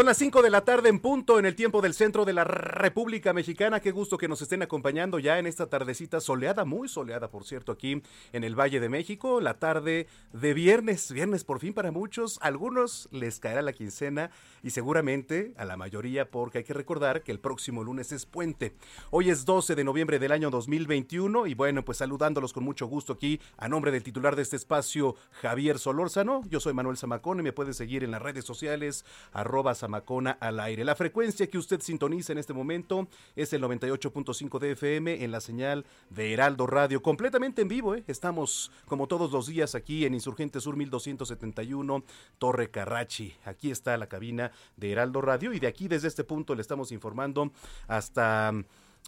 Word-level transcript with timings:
Son 0.00 0.06
las 0.06 0.16
5 0.16 0.40
de 0.40 0.48
la 0.48 0.62
tarde 0.62 0.88
en 0.88 0.98
punto 0.98 1.38
en 1.38 1.44
el 1.44 1.54
tiempo 1.54 1.82
del 1.82 1.92
centro 1.92 2.24
de 2.24 2.32
la 2.32 2.42
República 2.42 3.34
Mexicana. 3.34 3.80
Qué 3.80 3.90
gusto 3.90 4.16
que 4.16 4.28
nos 4.28 4.40
estén 4.40 4.62
acompañando 4.62 5.18
ya 5.18 5.38
en 5.38 5.46
esta 5.46 5.66
tardecita 5.66 6.22
soleada, 6.22 6.64
muy 6.64 6.88
soleada 6.88 7.28
por 7.28 7.44
cierto, 7.44 7.70
aquí 7.70 8.02
en 8.32 8.42
el 8.42 8.58
Valle 8.58 8.80
de 8.80 8.88
México. 8.88 9.42
La 9.42 9.58
tarde 9.58 10.06
de 10.32 10.54
viernes, 10.54 11.12
viernes 11.12 11.44
por 11.44 11.60
fin 11.60 11.74
para 11.74 11.90
muchos. 11.90 12.38
Algunos 12.40 13.10
les 13.12 13.40
caerá 13.40 13.60
la 13.60 13.74
quincena 13.74 14.30
y 14.62 14.70
seguramente 14.70 15.52
a 15.58 15.66
la 15.66 15.76
mayoría 15.76 16.30
porque 16.30 16.58
hay 16.58 16.64
que 16.64 16.72
recordar 16.72 17.22
que 17.22 17.32
el 17.32 17.38
próximo 17.38 17.84
lunes 17.84 18.10
es 18.10 18.24
puente. 18.24 18.74
Hoy 19.10 19.28
es 19.28 19.44
12 19.44 19.74
de 19.74 19.84
noviembre 19.84 20.18
del 20.18 20.32
año 20.32 20.48
2021 20.48 21.46
y 21.46 21.52
bueno, 21.52 21.84
pues 21.84 21.98
saludándolos 21.98 22.54
con 22.54 22.64
mucho 22.64 22.86
gusto 22.86 23.12
aquí 23.12 23.38
a 23.58 23.68
nombre 23.68 23.92
del 23.92 24.02
titular 24.02 24.34
de 24.34 24.40
este 24.40 24.56
espacio, 24.56 25.14
Javier 25.42 25.78
Solórzano. 25.78 26.40
Yo 26.48 26.58
soy 26.58 26.72
Manuel 26.72 26.96
Zamacón 26.96 27.40
y 27.40 27.42
me 27.42 27.52
puede 27.52 27.74
seguir 27.74 28.02
en 28.02 28.12
las 28.12 28.22
redes 28.22 28.46
sociales 28.46 29.04
arroba 29.32 29.74
Zamacona 29.90 30.38
al 30.40 30.60
aire. 30.60 30.84
La 30.84 30.94
frecuencia 30.94 31.48
que 31.48 31.58
usted 31.58 31.80
sintoniza 31.80 32.32
en 32.32 32.38
este 32.38 32.52
momento 32.52 33.08
es 33.34 33.52
el 33.52 33.62
98.5 33.62 34.58
de 34.60 34.72
FM 34.72 35.24
en 35.24 35.32
la 35.32 35.40
señal 35.40 35.84
de 36.10 36.32
Heraldo 36.32 36.68
Radio, 36.68 37.02
completamente 37.02 37.62
en 37.62 37.68
vivo. 37.68 37.96
¿eh? 37.96 38.04
Estamos 38.06 38.70
como 38.86 39.08
todos 39.08 39.32
los 39.32 39.48
días 39.48 39.74
aquí 39.74 40.04
en 40.04 40.14
Insurgente 40.14 40.60
Sur 40.60 40.76
1271, 40.76 42.04
Torre 42.38 42.70
Carrachi. 42.70 43.34
Aquí 43.44 43.72
está 43.72 43.96
la 43.96 44.06
cabina 44.06 44.52
de 44.76 44.92
Heraldo 44.92 45.20
Radio 45.22 45.52
y 45.52 45.58
de 45.58 45.66
aquí 45.66 45.88
desde 45.88 46.06
este 46.06 46.22
punto 46.22 46.54
le 46.54 46.62
estamos 46.62 46.92
informando 46.92 47.50
hasta 47.88 48.52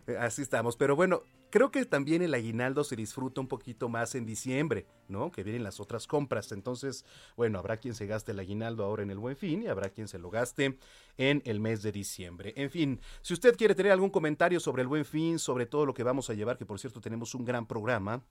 eh, 0.08 0.18
así 0.18 0.42
estamos. 0.42 0.76
Pero 0.76 0.96
bueno, 0.96 1.22
creo 1.50 1.72
que 1.72 1.86
también 1.86 2.22
el 2.22 2.34
aguinaldo 2.34 2.84
se 2.84 2.96
disfruta 2.96 3.42
un 3.42 3.48
poquito 3.48 3.90
más 3.90 4.16
en 4.16 4.26
diciembre, 4.26 4.88
¿no? 5.08 5.32
Que 5.32 5.44
vienen 5.44 5.64
las 5.64 5.80
otras 5.80 6.08
compras. 6.08 6.52
Entonces, 6.52 7.06
bueno, 7.36 7.60
habrá 7.60 7.78
quien 7.78 7.96
se 7.96 8.08
gaste 8.08 8.32
el 8.32 8.40
aguinaldo 8.40 8.84
ahora 8.84 9.04
en 9.04 9.12
el 9.12 9.20
buen 9.20 9.36
fin 9.36 9.64
y 9.64 9.68
habrá 9.68 9.90
quien 9.90 10.08
se 10.08 10.20
lo 10.20 10.30
gaste 10.30 10.78
en 11.18 11.42
el 11.46 11.60
mes 11.60 11.82
de 11.82 11.92
diciembre. 11.92 12.54
En 12.56 12.70
fin, 12.70 13.00
si 13.22 13.34
usted 13.34 13.56
quiere 13.56 13.76
tener 13.76 13.92
algún 13.92 14.10
comentario 14.10 14.60
sobre 14.60 14.82
el 14.82 14.88
buen 14.88 15.06
fin, 15.06 15.40
sobre 15.40 15.66
todo 15.66 15.86
lo 15.86 15.94
que 15.94 16.04
vamos 16.04 16.30
a 16.30 16.34
llevar, 16.34 16.58
que 16.58 16.66
por 16.66 16.80
cierto 16.80 17.02
tenemos 17.02 17.36
un 17.36 17.46
gran 17.46 17.68
programa, 17.68 18.24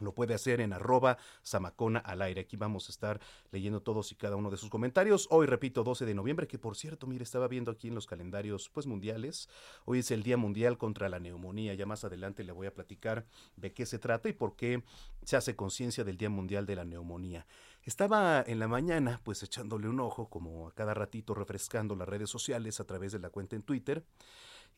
lo 0.00 0.12
puede 0.14 0.34
hacer 0.34 0.60
en 0.60 0.72
arroba 0.72 1.18
Samacona 1.42 1.98
al 2.00 2.22
aire. 2.22 2.42
Aquí 2.42 2.56
vamos 2.56 2.88
a 2.88 2.92
estar 2.92 3.20
leyendo 3.50 3.82
todos 3.82 4.12
y 4.12 4.14
cada 4.14 4.36
uno 4.36 4.50
de 4.50 4.56
sus 4.56 4.70
comentarios. 4.70 5.26
Hoy, 5.30 5.46
repito, 5.46 5.84
12 5.84 6.06
de 6.06 6.14
noviembre, 6.14 6.46
que 6.46 6.58
por 6.58 6.76
cierto, 6.76 7.06
mire, 7.06 7.24
estaba 7.24 7.48
viendo 7.48 7.70
aquí 7.70 7.88
en 7.88 7.94
los 7.94 8.06
calendarios 8.06 8.70
pues 8.70 8.86
mundiales. 8.86 9.48
Hoy 9.84 10.00
es 10.00 10.10
el 10.10 10.22
Día 10.22 10.36
Mundial 10.36 10.78
contra 10.78 11.08
la 11.08 11.18
Neumonía. 11.18 11.74
Ya 11.74 11.86
más 11.86 12.04
adelante 12.04 12.44
le 12.44 12.52
voy 12.52 12.66
a 12.66 12.74
platicar 12.74 13.26
de 13.56 13.72
qué 13.72 13.86
se 13.86 13.98
trata 13.98 14.28
y 14.28 14.32
por 14.32 14.56
qué 14.56 14.82
se 15.24 15.36
hace 15.36 15.56
conciencia 15.56 16.04
del 16.04 16.16
Día 16.16 16.30
Mundial 16.30 16.66
de 16.66 16.76
la 16.76 16.84
Neumonía. 16.84 17.46
Estaba 17.82 18.44
en 18.46 18.58
la 18.58 18.68
mañana 18.68 19.20
pues 19.24 19.42
echándole 19.42 19.88
un 19.88 20.00
ojo, 20.00 20.28
como 20.28 20.68
a 20.68 20.72
cada 20.72 20.94
ratito 20.94 21.34
refrescando 21.34 21.96
las 21.96 22.08
redes 22.08 22.28
sociales 22.28 22.80
a 22.80 22.84
través 22.84 23.12
de 23.12 23.18
la 23.18 23.30
cuenta 23.30 23.56
en 23.56 23.62
Twitter. 23.62 24.04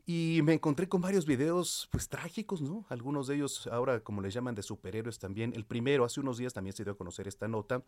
Y 0.07 0.41
me 0.45 0.55
encontré 0.55 0.89
con 0.89 1.01
varios 1.01 1.27
videos, 1.27 1.89
pues 1.91 2.09
trágicos, 2.09 2.61
¿no? 2.61 2.87
Algunos 2.89 3.27
de 3.27 3.37
ellos 3.37 3.67
ahora, 3.67 4.01
como 4.01 4.23
les 4.23 4.35
llaman, 4.35 4.55
de 4.55 4.63
superhéroes 4.63 5.19
también. 5.19 5.53
El 5.55 5.65
primero, 5.65 6.05
hace 6.05 6.21
unos 6.21 6.39
días 6.39 6.53
también 6.53 6.75
se 6.75 6.85
dio 6.85 6.93
a 6.93 6.97
conocer 6.97 7.29
esta 7.29 7.49
nota. 7.49 7.83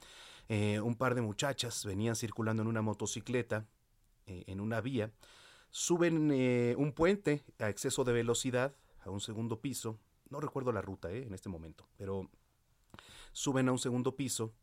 Eh, 0.49 0.81
un 0.81 0.97
par 0.97 1.15
de 1.15 1.23
muchachas 1.23 1.85
venían 1.85 2.17
circulando 2.17 2.63
en 2.63 2.69
una 2.69 2.83
motocicleta, 2.83 3.67
eh, 4.27 4.45
en 4.47 4.61
una 4.61 4.81
vía. 4.81 5.11
Suben 5.71 6.31
eh, 6.33 6.75
un 6.77 6.93
puente 6.93 7.43
a 7.59 7.69
exceso 7.69 8.05
de 8.05 8.13
velocidad, 8.13 8.75
a 9.05 9.11
un 9.11 9.21
segundo 9.21 9.61
piso. 9.61 9.99
No 10.29 10.41
recuerdo 10.41 10.73
la 10.73 10.83
ruta, 10.83 11.11
En 11.11 11.35
este 11.35 11.49
momento, 11.49 11.89
pero 11.97 12.31
suben 13.33 13.69
a 13.69 13.73
un 13.73 13.79
segundo 13.79 14.17
piso 14.17 14.55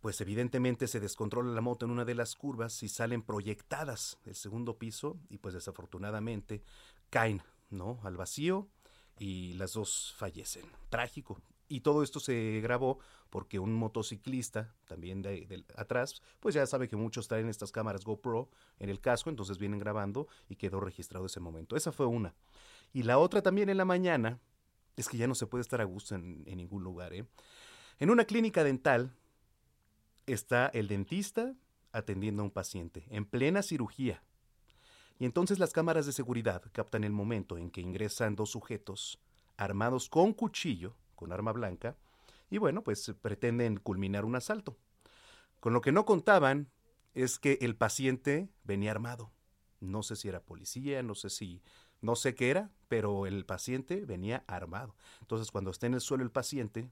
pues 0.00 0.20
evidentemente 0.20 0.86
se 0.86 1.00
descontrola 1.00 1.52
la 1.52 1.60
moto 1.60 1.84
en 1.84 1.90
una 1.90 2.04
de 2.04 2.14
las 2.14 2.36
curvas 2.36 2.82
y 2.82 2.88
salen 2.88 3.22
proyectadas 3.22 4.18
el 4.24 4.34
segundo 4.34 4.78
piso 4.78 5.18
y 5.28 5.38
pues 5.38 5.54
desafortunadamente 5.54 6.62
caen, 7.10 7.42
¿no? 7.70 7.98
Al 8.04 8.16
vacío 8.16 8.68
y 9.18 9.54
las 9.54 9.72
dos 9.72 10.14
fallecen. 10.16 10.64
Trágico. 10.88 11.40
Y 11.68 11.80
todo 11.80 12.02
esto 12.02 12.20
se 12.20 12.60
grabó 12.62 12.98
porque 13.28 13.58
un 13.58 13.74
motociclista, 13.74 14.74
también 14.86 15.20
de, 15.20 15.64
atrás, 15.76 16.22
pues 16.40 16.54
ya 16.54 16.66
sabe 16.66 16.88
que 16.88 16.96
muchos 16.96 17.28
traen 17.28 17.48
estas 17.48 17.72
cámaras 17.72 18.04
GoPro 18.04 18.48
en 18.78 18.88
el 18.88 19.00
casco, 19.00 19.28
entonces 19.28 19.58
vienen 19.58 19.78
grabando 19.78 20.28
y 20.48 20.56
quedó 20.56 20.80
registrado 20.80 21.26
ese 21.26 21.40
momento. 21.40 21.76
Esa 21.76 21.92
fue 21.92 22.06
una. 22.06 22.34
Y 22.92 23.02
la 23.02 23.18
otra 23.18 23.42
también 23.42 23.68
en 23.68 23.76
la 23.76 23.84
mañana, 23.84 24.40
es 24.96 25.08
que 25.08 25.18
ya 25.18 25.26
no 25.26 25.34
se 25.34 25.46
puede 25.46 25.62
estar 25.62 25.80
a 25.80 25.84
gusto 25.84 26.14
en, 26.14 26.42
en 26.46 26.56
ningún 26.56 26.82
lugar, 26.82 27.12
¿eh? 27.12 27.26
En 27.98 28.10
una 28.10 28.24
clínica 28.24 28.64
dental 28.64 29.12
está 30.32 30.66
el 30.68 30.88
dentista 30.88 31.54
atendiendo 31.92 32.42
a 32.42 32.46
un 32.46 32.50
paciente 32.50 33.06
en 33.10 33.24
plena 33.24 33.62
cirugía. 33.62 34.22
Y 35.18 35.24
entonces 35.24 35.58
las 35.58 35.72
cámaras 35.72 36.06
de 36.06 36.12
seguridad 36.12 36.62
captan 36.72 37.04
el 37.04 37.12
momento 37.12 37.58
en 37.58 37.70
que 37.70 37.80
ingresan 37.80 38.36
dos 38.36 38.50
sujetos 38.50 39.18
armados 39.56 40.08
con 40.08 40.32
cuchillo, 40.32 40.94
con 41.16 41.32
arma 41.32 41.52
blanca, 41.52 41.96
y 42.50 42.58
bueno, 42.58 42.82
pues 42.82 43.12
pretenden 43.20 43.78
culminar 43.78 44.24
un 44.24 44.36
asalto. 44.36 44.78
Con 45.60 45.72
lo 45.72 45.80
que 45.80 45.92
no 45.92 46.04
contaban 46.06 46.70
es 47.14 47.38
que 47.38 47.58
el 47.60 47.76
paciente 47.76 48.48
venía 48.64 48.92
armado. 48.92 49.32
No 49.80 50.02
sé 50.02 50.16
si 50.16 50.28
era 50.28 50.40
policía, 50.40 51.02
no 51.02 51.14
sé 51.14 51.30
si, 51.30 51.62
no 52.00 52.16
sé 52.16 52.34
qué 52.34 52.50
era, 52.50 52.70
pero 52.88 53.26
el 53.26 53.44
paciente 53.44 54.04
venía 54.04 54.44
armado. 54.46 54.94
Entonces 55.20 55.50
cuando 55.50 55.70
está 55.70 55.86
en 55.86 55.94
el 55.94 56.00
suelo 56.00 56.22
el 56.22 56.30
paciente, 56.30 56.90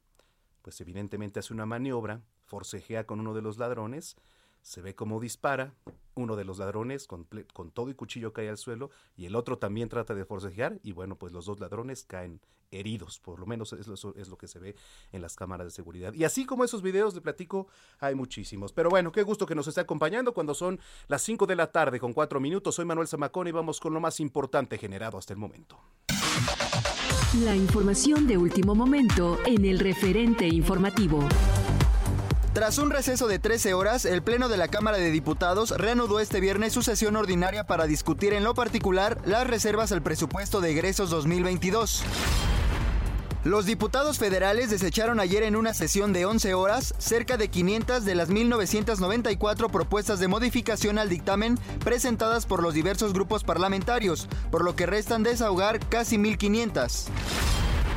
pues 0.62 0.80
evidentemente 0.80 1.38
hace 1.38 1.54
una 1.54 1.66
maniobra 1.66 2.22
forcejea 2.46 3.06
con 3.06 3.20
uno 3.20 3.34
de 3.34 3.42
los 3.42 3.58
ladrones, 3.58 4.16
se 4.62 4.80
ve 4.80 4.94
cómo 4.94 5.20
dispara 5.20 5.74
uno 6.14 6.34
de 6.34 6.44
los 6.44 6.58
ladrones 6.58 7.06
con, 7.06 7.26
todo 7.72 7.90
y 7.90 7.94
cuchillo 7.94 8.32
cae 8.32 8.48
al 8.48 8.58
suelo 8.58 8.90
y 9.16 9.26
el 9.26 9.36
otro 9.36 9.58
también 9.58 9.88
trata 9.88 10.14
de 10.14 10.24
forcejear 10.24 10.80
y 10.82 10.92
bueno, 10.92 11.16
pues 11.16 11.32
los 11.32 11.46
dos 11.46 11.60
ladrones 11.60 12.04
caen 12.04 12.40
heridos, 12.72 13.20
por 13.20 13.38
lo 13.38 13.46
menos 13.46 13.72
es 13.74 13.86
lo, 13.86 13.94
es 14.16 14.28
lo 14.28 14.36
que 14.36 14.48
se 14.48 14.58
ve 14.58 14.74
en 15.12 15.22
las 15.22 15.36
cámaras 15.36 15.68
de 15.68 15.70
seguridad. 15.70 16.14
Y 16.14 16.24
así 16.24 16.46
como 16.46 16.64
esos 16.64 16.82
videos 16.82 17.14
de 17.14 17.20
platico, 17.20 17.68
hay 18.00 18.16
muchísimos. 18.16 18.72
Pero 18.72 18.90
bueno, 18.90 19.12
qué 19.12 19.22
gusto 19.22 19.46
que 19.46 19.54
nos 19.54 19.68
esté 19.68 19.82
acompañando 19.82 20.34
cuando 20.34 20.52
son 20.52 20.80
las 21.06 21.22
5 21.22 21.46
de 21.46 21.54
la 21.54 21.70
tarde 21.70 22.00
con 22.00 22.12
4 22.12 22.40
minutos. 22.40 22.74
Soy 22.74 22.84
Manuel 22.84 23.06
Zamacón 23.06 23.46
y 23.46 23.52
vamos 23.52 23.78
con 23.78 23.94
lo 23.94 24.00
más 24.00 24.18
importante 24.18 24.78
generado 24.78 25.16
hasta 25.16 25.32
el 25.32 25.38
momento. 25.38 25.78
La 27.44 27.54
información 27.54 28.26
de 28.26 28.36
último 28.36 28.74
momento 28.74 29.38
en 29.46 29.64
el 29.64 29.78
referente 29.78 30.48
informativo. 30.48 31.20
Tras 32.56 32.78
un 32.78 32.88
receso 32.88 33.28
de 33.28 33.38
13 33.38 33.74
horas, 33.74 34.06
el 34.06 34.22
Pleno 34.22 34.48
de 34.48 34.56
la 34.56 34.68
Cámara 34.68 34.96
de 34.96 35.10
Diputados 35.10 35.74
reanudó 35.76 36.20
este 36.20 36.40
viernes 36.40 36.72
su 36.72 36.80
sesión 36.80 37.14
ordinaria 37.14 37.64
para 37.66 37.86
discutir 37.86 38.32
en 38.32 38.44
lo 38.44 38.54
particular 38.54 39.18
las 39.26 39.46
reservas 39.46 39.92
al 39.92 40.00
presupuesto 40.00 40.62
de 40.62 40.70
egresos 40.70 41.10
2022. 41.10 42.02
Los 43.44 43.66
diputados 43.66 44.16
federales 44.16 44.70
desecharon 44.70 45.20
ayer 45.20 45.42
en 45.42 45.54
una 45.54 45.74
sesión 45.74 46.14
de 46.14 46.24
11 46.24 46.54
horas 46.54 46.94
cerca 46.96 47.36
de 47.36 47.48
500 47.48 48.06
de 48.06 48.14
las 48.14 48.30
1.994 48.30 49.70
propuestas 49.70 50.18
de 50.18 50.28
modificación 50.28 50.98
al 50.98 51.10
dictamen 51.10 51.58
presentadas 51.84 52.46
por 52.46 52.62
los 52.62 52.72
diversos 52.72 53.12
grupos 53.12 53.44
parlamentarios, 53.44 54.30
por 54.50 54.64
lo 54.64 54.74
que 54.74 54.86
restan 54.86 55.22
desahogar 55.22 55.78
casi 55.90 56.16
1.500. 56.16 57.10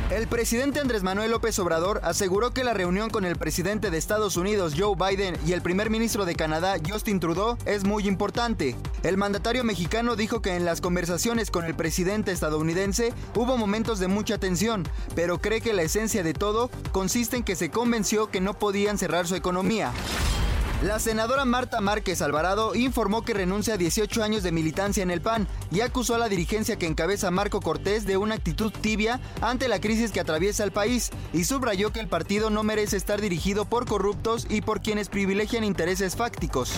El 0.10 0.26
presidente 0.26 0.80
Andrés 0.80 1.04
Manuel 1.04 1.30
López 1.30 1.60
Obrador 1.60 2.02
aseguró 2.04 2.50
que 2.50 2.64
la 2.64 2.74
reunión 2.74 3.12
con 3.12 3.26
el 3.26 3.36
presidente 3.36 3.92
de 3.92 4.00
Estados 4.00 4.38
Unidos 4.38 4.74
Joe 4.76 4.96
Biden 4.96 5.38
y 5.46 5.54
el 5.54 5.62
primer 5.62 5.92
ministro 5.92 6.26
de 6.26 6.34
Canadá 6.34 6.78
Justin 6.84 7.20
Trudeau 7.20 7.58
es 7.68 7.84
muy 7.84 8.08
importante. 8.08 8.76
El 9.04 9.18
mandatario 9.18 9.64
mexicano 9.64 10.16
dijo 10.16 10.42
que 10.42 10.56
en 10.56 10.66
las 10.66 10.82
conversaciones 10.82 11.52
con 11.52 11.64
el 11.64 11.76
presidente 11.76 12.32
estadounidense 12.32 13.14
hubo 13.36 13.56
momentos 13.56 14.00
de 14.00 14.08
mucha 14.08 14.40
tensión, 14.40 14.84
pero 15.14 15.38
cree 15.38 15.62
que 15.62 15.74
la 15.74 15.84
esencia 15.84 16.24
de 16.24 16.34
todo 16.34 16.72
consiste 16.92 17.38
en 17.38 17.44
que 17.44 17.56
se 17.56 17.70
convenció 17.70 18.32
que 18.32 18.42
no 18.42 18.56
podían 18.56 18.98
cerrar 18.98 19.28
su 19.28 19.36
economía. 19.36 19.94
La 20.82 20.98
senadora 20.98 21.44
Marta 21.44 21.82
Márquez 21.82 22.22
Alvarado 22.22 22.74
informó 22.74 23.26
que 23.26 23.34
renuncia 23.34 23.74
a 23.74 23.78
18 23.78 24.24
años 24.24 24.44
de 24.44 24.54
militancia 24.54 25.04
en 25.04 25.12
el 25.12 25.20
PAN 25.20 25.46
y 25.72 25.82
acusó 25.82 26.16
a 26.16 26.18
la 26.18 26.30
dirigencia 26.30 26.78
que 26.78 26.86
encabeza 26.86 27.32
Marco 27.32 27.60
Cortés 27.60 28.06
de 28.06 28.16
una 28.16 28.36
actitud 28.36 28.72
tibia 28.72 29.20
ante 29.42 29.68
la 29.68 29.82
crisis 29.82 30.12
que 30.12 30.22
atraviesa 30.22 30.64
el 30.64 30.72
país 30.72 31.10
y 31.34 31.44
subrayó 31.44 31.92
que 31.92 32.00
el 32.00 32.08
partido 32.08 32.50
no 32.50 32.64
merece 32.64 32.96
estar 32.96 33.20
dirigido 33.20 33.66
por 33.66 33.88
corruptos 33.88 34.48
y 34.50 34.62
por 34.62 34.80
quienes 34.80 35.10
privilegian 35.10 35.66
intereses 35.66 36.16
fácticos. 36.16 36.72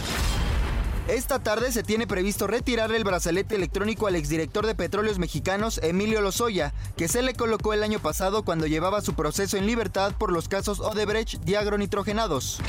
Esta 1.07 1.37
tarde 1.37 1.71
se 1.71 1.83
tiene 1.83 2.07
previsto 2.07 2.47
retirarle 2.47 2.97
el 2.97 3.03
brazalete 3.03 3.53
electrónico 3.53 4.07
al 4.07 4.15
exdirector 4.15 4.65
de 4.65 4.73
Petróleos 4.73 5.19
Mexicanos, 5.19 5.79
Emilio 5.83 6.21
Lozoya, 6.21 6.73
que 6.97 7.07
se 7.07 7.21
le 7.21 7.35
colocó 7.35 7.73
el 7.73 7.83
año 7.83 7.99
pasado 7.99 8.43
cuando 8.43 8.65
llevaba 8.65 9.01
su 9.01 9.13
proceso 9.13 9.57
en 9.57 9.67
libertad 9.67 10.13
por 10.17 10.31
los 10.31 10.47
casos 10.47 10.79
Odebrecht 10.79 11.41
de 11.41 11.57
agronitrogenados. 11.57 12.61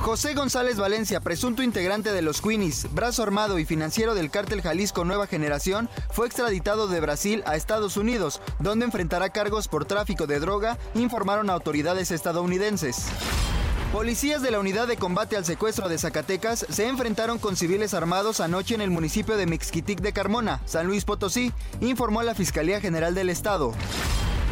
José 0.00 0.34
González 0.34 0.76
Valencia, 0.76 1.20
presunto 1.20 1.62
integrante 1.62 2.12
de 2.12 2.22
los 2.22 2.40
Queenies, 2.40 2.86
brazo 2.94 3.22
armado 3.22 3.58
y 3.58 3.64
financiero 3.64 4.14
del 4.14 4.30
cártel 4.30 4.62
Jalisco 4.62 5.04
Nueva 5.04 5.26
Generación, 5.26 5.90
fue 6.10 6.26
extraditado 6.26 6.88
de 6.88 7.00
Brasil 7.00 7.42
a 7.46 7.56
Estados 7.56 7.96
Unidos, 7.96 8.40
donde 8.58 8.86
enfrentará 8.86 9.30
cargos 9.30 9.68
por 9.68 9.84
tráfico 9.84 10.26
de 10.26 10.40
droga, 10.40 10.78
informaron 10.94 11.50
autoridades 11.50 12.10
estadounidenses. 12.10 13.06
Policías 13.92 14.42
de 14.42 14.50
la 14.50 14.60
Unidad 14.60 14.86
de 14.86 14.96
Combate 14.96 15.36
al 15.36 15.44
Secuestro 15.44 15.88
de 15.88 15.98
Zacatecas 15.98 16.66
se 16.68 16.88
enfrentaron 16.88 17.38
con 17.38 17.56
civiles 17.56 17.94
armados 17.94 18.40
anoche 18.40 18.74
en 18.74 18.82
el 18.82 18.90
municipio 18.90 19.36
de 19.36 19.46
Mixquitic 19.46 20.00
de 20.00 20.12
Carmona, 20.12 20.60
San 20.66 20.86
Luis 20.86 21.04
Potosí, 21.04 21.52
informó 21.80 22.22
la 22.22 22.34
Fiscalía 22.34 22.80
General 22.80 23.14
del 23.14 23.30
Estado. 23.30 23.72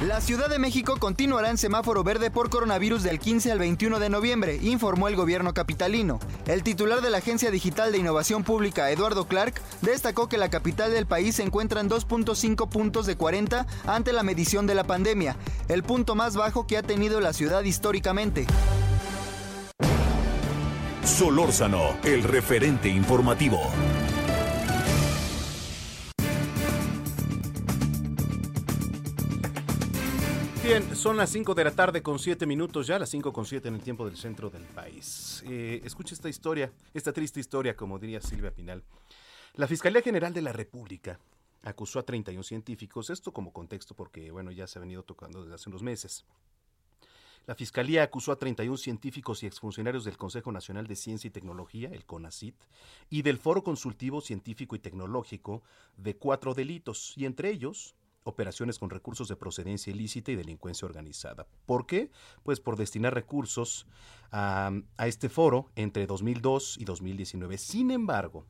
La 0.04 0.20
Ciudad 0.20 0.50
de 0.50 0.58
México 0.58 0.98
continuará 0.98 1.48
en 1.48 1.56
semáforo 1.56 2.04
verde 2.04 2.30
por 2.30 2.50
coronavirus 2.50 3.02
del 3.02 3.18
15 3.18 3.50
al 3.50 3.58
21 3.58 3.98
de 3.98 4.10
noviembre, 4.10 4.58
informó 4.60 5.08
el 5.08 5.16
gobierno 5.16 5.54
capitalino. 5.54 6.20
El 6.46 6.62
titular 6.62 7.00
de 7.00 7.08
la 7.08 7.18
Agencia 7.18 7.50
Digital 7.50 7.92
de 7.92 7.98
Innovación 7.98 8.44
Pública, 8.44 8.90
Eduardo 8.90 9.26
Clark, 9.26 9.54
destacó 9.80 10.28
que 10.28 10.36
la 10.36 10.50
capital 10.50 10.92
del 10.92 11.06
país 11.06 11.36
se 11.36 11.44
encuentra 11.44 11.80
en 11.80 11.88
2.5 11.88 12.68
puntos 12.68 13.06
de 13.06 13.16
40 13.16 13.66
ante 13.86 14.12
la 14.12 14.22
medición 14.22 14.66
de 14.66 14.74
la 14.74 14.84
pandemia, 14.84 15.34
el 15.68 15.82
punto 15.82 16.14
más 16.14 16.36
bajo 16.36 16.66
que 16.66 16.76
ha 16.76 16.82
tenido 16.82 17.22
la 17.22 17.32
ciudad 17.32 17.64
históricamente. 17.64 18.46
Solórzano, 21.04 21.96
el 22.04 22.22
referente 22.22 22.90
informativo. 22.90 23.62
Bien, 30.66 30.96
son 30.96 31.16
las 31.16 31.30
5 31.30 31.54
de 31.54 31.62
la 31.62 31.70
tarde 31.70 32.02
con 32.02 32.18
7 32.18 32.44
minutos 32.44 32.88
ya, 32.88 32.98
las 32.98 33.08
5 33.10 33.32
con 33.32 33.46
7 33.46 33.68
en 33.68 33.76
el 33.76 33.82
tiempo 33.82 34.04
del 34.04 34.16
centro 34.16 34.50
del 34.50 34.64
país. 34.64 35.44
Eh, 35.46 35.80
escucha 35.84 36.12
esta 36.12 36.28
historia, 36.28 36.72
esta 36.92 37.12
triste 37.12 37.38
historia, 37.38 37.76
como 37.76 38.00
diría 38.00 38.20
Silvia 38.20 38.50
Pinal. 38.50 38.82
La 39.54 39.68
Fiscalía 39.68 40.02
General 40.02 40.34
de 40.34 40.42
la 40.42 40.52
República 40.52 41.20
acusó 41.62 42.00
a 42.00 42.02
31 42.02 42.42
científicos, 42.42 43.10
esto 43.10 43.32
como 43.32 43.52
contexto 43.52 43.94
porque, 43.94 44.32
bueno, 44.32 44.50
ya 44.50 44.66
se 44.66 44.80
ha 44.80 44.82
venido 44.82 45.04
tocando 45.04 45.42
desde 45.42 45.54
hace 45.54 45.68
unos 45.68 45.84
meses. 45.84 46.24
La 47.46 47.54
Fiscalía 47.54 48.02
acusó 48.02 48.32
a 48.32 48.36
31 48.36 48.76
científicos 48.76 49.44
y 49.44 49.46
exfuncionarios 49.46 50.04
del 50.04 50.18
Consejo 50.18 50.50
Nacional 50.50 50.88
de 50.88 50.96
Ciencia 50.96 51.28
y 51.28 51.30
Tecnología, 51.30 51.90
el 51.92 52.04
CONACIT, 52.04 52.56
y 53.08 53.22
del 53.22 53.38
Foro 53.38 53.62
Consultivo 53.62 54.20
Científico 54.20 54.74
y 54.74 54.80
Tecnológico 54.80 55.62
de 55.96 56.16
cuatro 56.16 56.54
delitos, 56.54 57.14
y 57.16 57.24
entre 57.24 57.50
ellos 57.50 57.94
operaciones 58.26 58.78
con 58.78 58.90
recursos 58.90 59.28
de 59.28 59.36
procedencia 59.36 59.92
ilícita 59.92 60.32
y 60.32 60.36
delincuencia 60.36 60.86
organizada. 60.86 61.46
¿Por 61.64 61.86
qué? 61.86 62.10
Pues 62.42 62.60
por 62.60 62.76
destinar 62.76 63.14
recursos 63.14 63.86
a, 64.32 64.72
a 64.96 65.06
este 65.06 65.28
foro 65.28 65.70
entre 65.76 66.06
2002 66.06 66.76
y 66.78 66.84
2019. 66.84 67.56
Sin 67.56 67.90
embargo, 67.90 68.44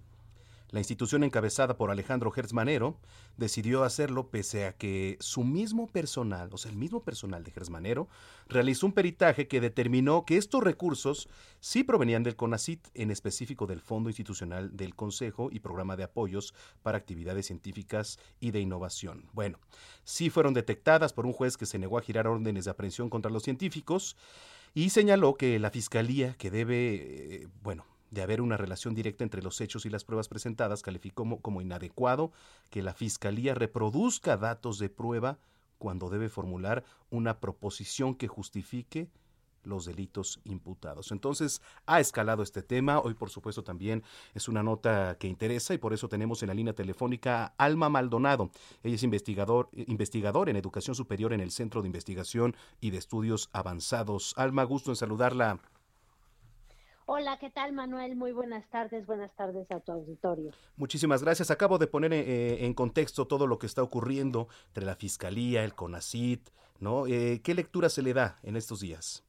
la 0.70 0.80
institución 0.80 1.22
encabezada 1.24 1.76
por 1.76 1.90
Alejandro 1.90 2.30
Gersmanero 2.30 2.98
decidió 3.36 3.84
hacerlo 3.84 4.30
pese 4.30 4.66
a 4.66 4.72
que 4.72 5.16
su 5.20 5.44
mismo 5.44 5.86
personal, 5.86 6.48
o 6.52 6.58
sea, 6.58 6.70
el 6.70 6.76
mismo 6.76 7.02
personal 7.02 7.44
de 7.44 7.52
Gersmanero, 7.52 8.08
realizó 8.48 8.86
un 8.86 8.92
peritaje 8.92 9.46
que 9.46 9.60
determinó 9.60 10.24
que 10.24 10.36
estos 10.36 10.62
recursos 10.62 11.28
sí 11.60 11.84
provenían 11.84 12.22
del 12.22 12.36
CONACIT, 12.36 12.88
en 12.94 13.10
específico 13.10 13.66
del 13.66 13.80
Fondo 13.80 14.08
Institucional 14.08 14.76
del 14.76 14.94
Consejo 14.94 15.48
y 15.52 15.60
Programa 15.60 15.96
de 15.96 16.04
Apoyos 16.04 16.54
para 16.82 16.98
Actividades 16.98 17.46
Científicas 17.46 18.18
y 18.40 18.50
de 18.50 18.60
Innovación. 18.60 19.28
Bueno, 19.32 19.58
sí 20.04 20.30
fueron 20.30 20.54
detectadas 20.54 21.12
por 21.12 21.26
un 21.26 21.32
juez 21.32 21.56
que 21.56 21.66
se 21.66 21.78
negó 21.78 21.98
a 21.98 22.02
girar 22.02 22.26
órdenes 22.26 22.64
de 22.64 22.70
aprehensión 22.70 23.08
contra 23.08 23.30
los 23.30 23.42
científicos 23.42 24.16
y 24.74 24.90
señaló 24.90 25.36
que 25.36 25.58
la 25.58 25.70
Fiscalía, 25.70 26.34
que 26.34 26.50
debe, 26.50 26.94
eh, 27.42 27.48
bueno, 27.62 27.84
de 28.10 28.22
haber 28.22 28.40
una 28.40 28.56
relación 28.56 28.94
directa 28.94 29.24
entre 29.24 29.42
los 29.42 29.60
hechos 29.60 29.86
y 29.86 29.90
las 29.90 30.04
pruebas 30.04 30.28
presentadas, 30.28 30.82
calificó 30.82 31.40
como, 31.40 31.60
inadecuado 31.60 32.32
que 32.70 32.82
la 32.82 32.94
Fiscalía 32.94 33.54
reproduzca 33.54 34.36
datos 34.36 34.78
de 34.78 34.88
prueba 34.88 35.38
cuando 35.78 36.08
debe 36.08 36.28
formular 36.28 36.84
una 37.10 37.38
proposición 37.40 38.14
que 38.14 38.28
justifique 38.28 39.08
los 39.66 39.84
delitos 39.84 40.40
imputados. 40.44 41.10
Entonces, 41.10 41.60
ha 41.86 41.98
escalado 41.98 42.42
este 42.44 42.62
tema. 42.62 43.00
Hoy, 43.00 43.14
por 43.14 43.30
supuesto, 43.30 43.64
también 43.64 44.04
es 44.32 44.48
una 44.48 44.62
nota 44.62 45.16
que 45.18 45.26
interesa 45.26 45.74
y 45.74 45.78
por 45.78 45.92
eso 45.92 46.08
tenemos 46.08 46.40
en 46.42 46.48
la 46.48 46.54
línea 46.54 46.72
telefónica 46.72 47.44
a 47.44 47.64
Alma 47.64 47.88
Maldonado. 47.88 48.50
Ella 48.84 48.94
es 48.94 49.02
investigador, 49.02 49.68
investigador 49.72 50.48
en 50.48 50.56
educación 50.56 50.94
superior 50.94 51.32
en 51.32 51.40
el 51.40 51.50
Centro 51.50 51.82
de 51.82 51.88
Investigación 51.88 52.54
y 52.80 52.90
de 52.90 52.98
Estudios 52.98 53.50
Avanzados. 53.52 54.34
Alma, 54.36 54.62
gusto 54.62 54.92
en 54.92 54.96
saludarla. 54.96 55.60
Hola, 57.08 57.38
¿qué 57.38 57.50
tal 57.50 57.72
Manuel? 57.72 58.16
Muy 58.16 58.32
buenas 58.32 58.68
tardes, 58.68 59.06
buenas 59.06 59.32
tardes 59.36 59.70
a 59.70 59.78
tu 59.78 59.92
auditorio. 59.92 60.50
Muchísimas 60.76 61.22
gracias. 61.22 61.52
Acabo 61.52 61.78
de 61.78 61.86
poner 61.86 62.12
eh, 62.12 62.64
en 62.64 62.74
contexto 62.74 63.28
todo 63.28 63.46
lo 63.46 63.60
que 63.60 63.66
está 63.66 63.80
ocurriendo 63.80 64.48
entre 64.66 64.84
la 64.84 64.96
Fiscalía, 64.96 65.62
el 65.62 65.76
CONACIT, 65.76 66.50
¿no? 66.80 67.06
Eh, 67.06 67.42
¿Qué 67.44 67.54
lectura 67.54 67.90
se 67.90 68.02
le 68.02 68.12
da 68.12 68.40
en 68.42 68.56
estos 68.56 68.80
días? 68.80 69.24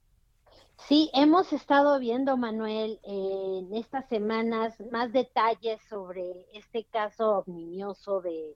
Sí, 0.88 1.12
hemos 1.14 1.54
estado 1.54 2.00
viendo, 2.00 2.36
Manuel, 2.36 3.00
en 3.04 3.72
estas 3.76 4.10
semanas 4.10 4.74
más 4.92 5.14
detalles 5.14 5.80
sobre 5.88 6.48
este 6.54 6.84
caso 6.86 7.44
omnibioso 7.46 8.22
de, 8.22 8.56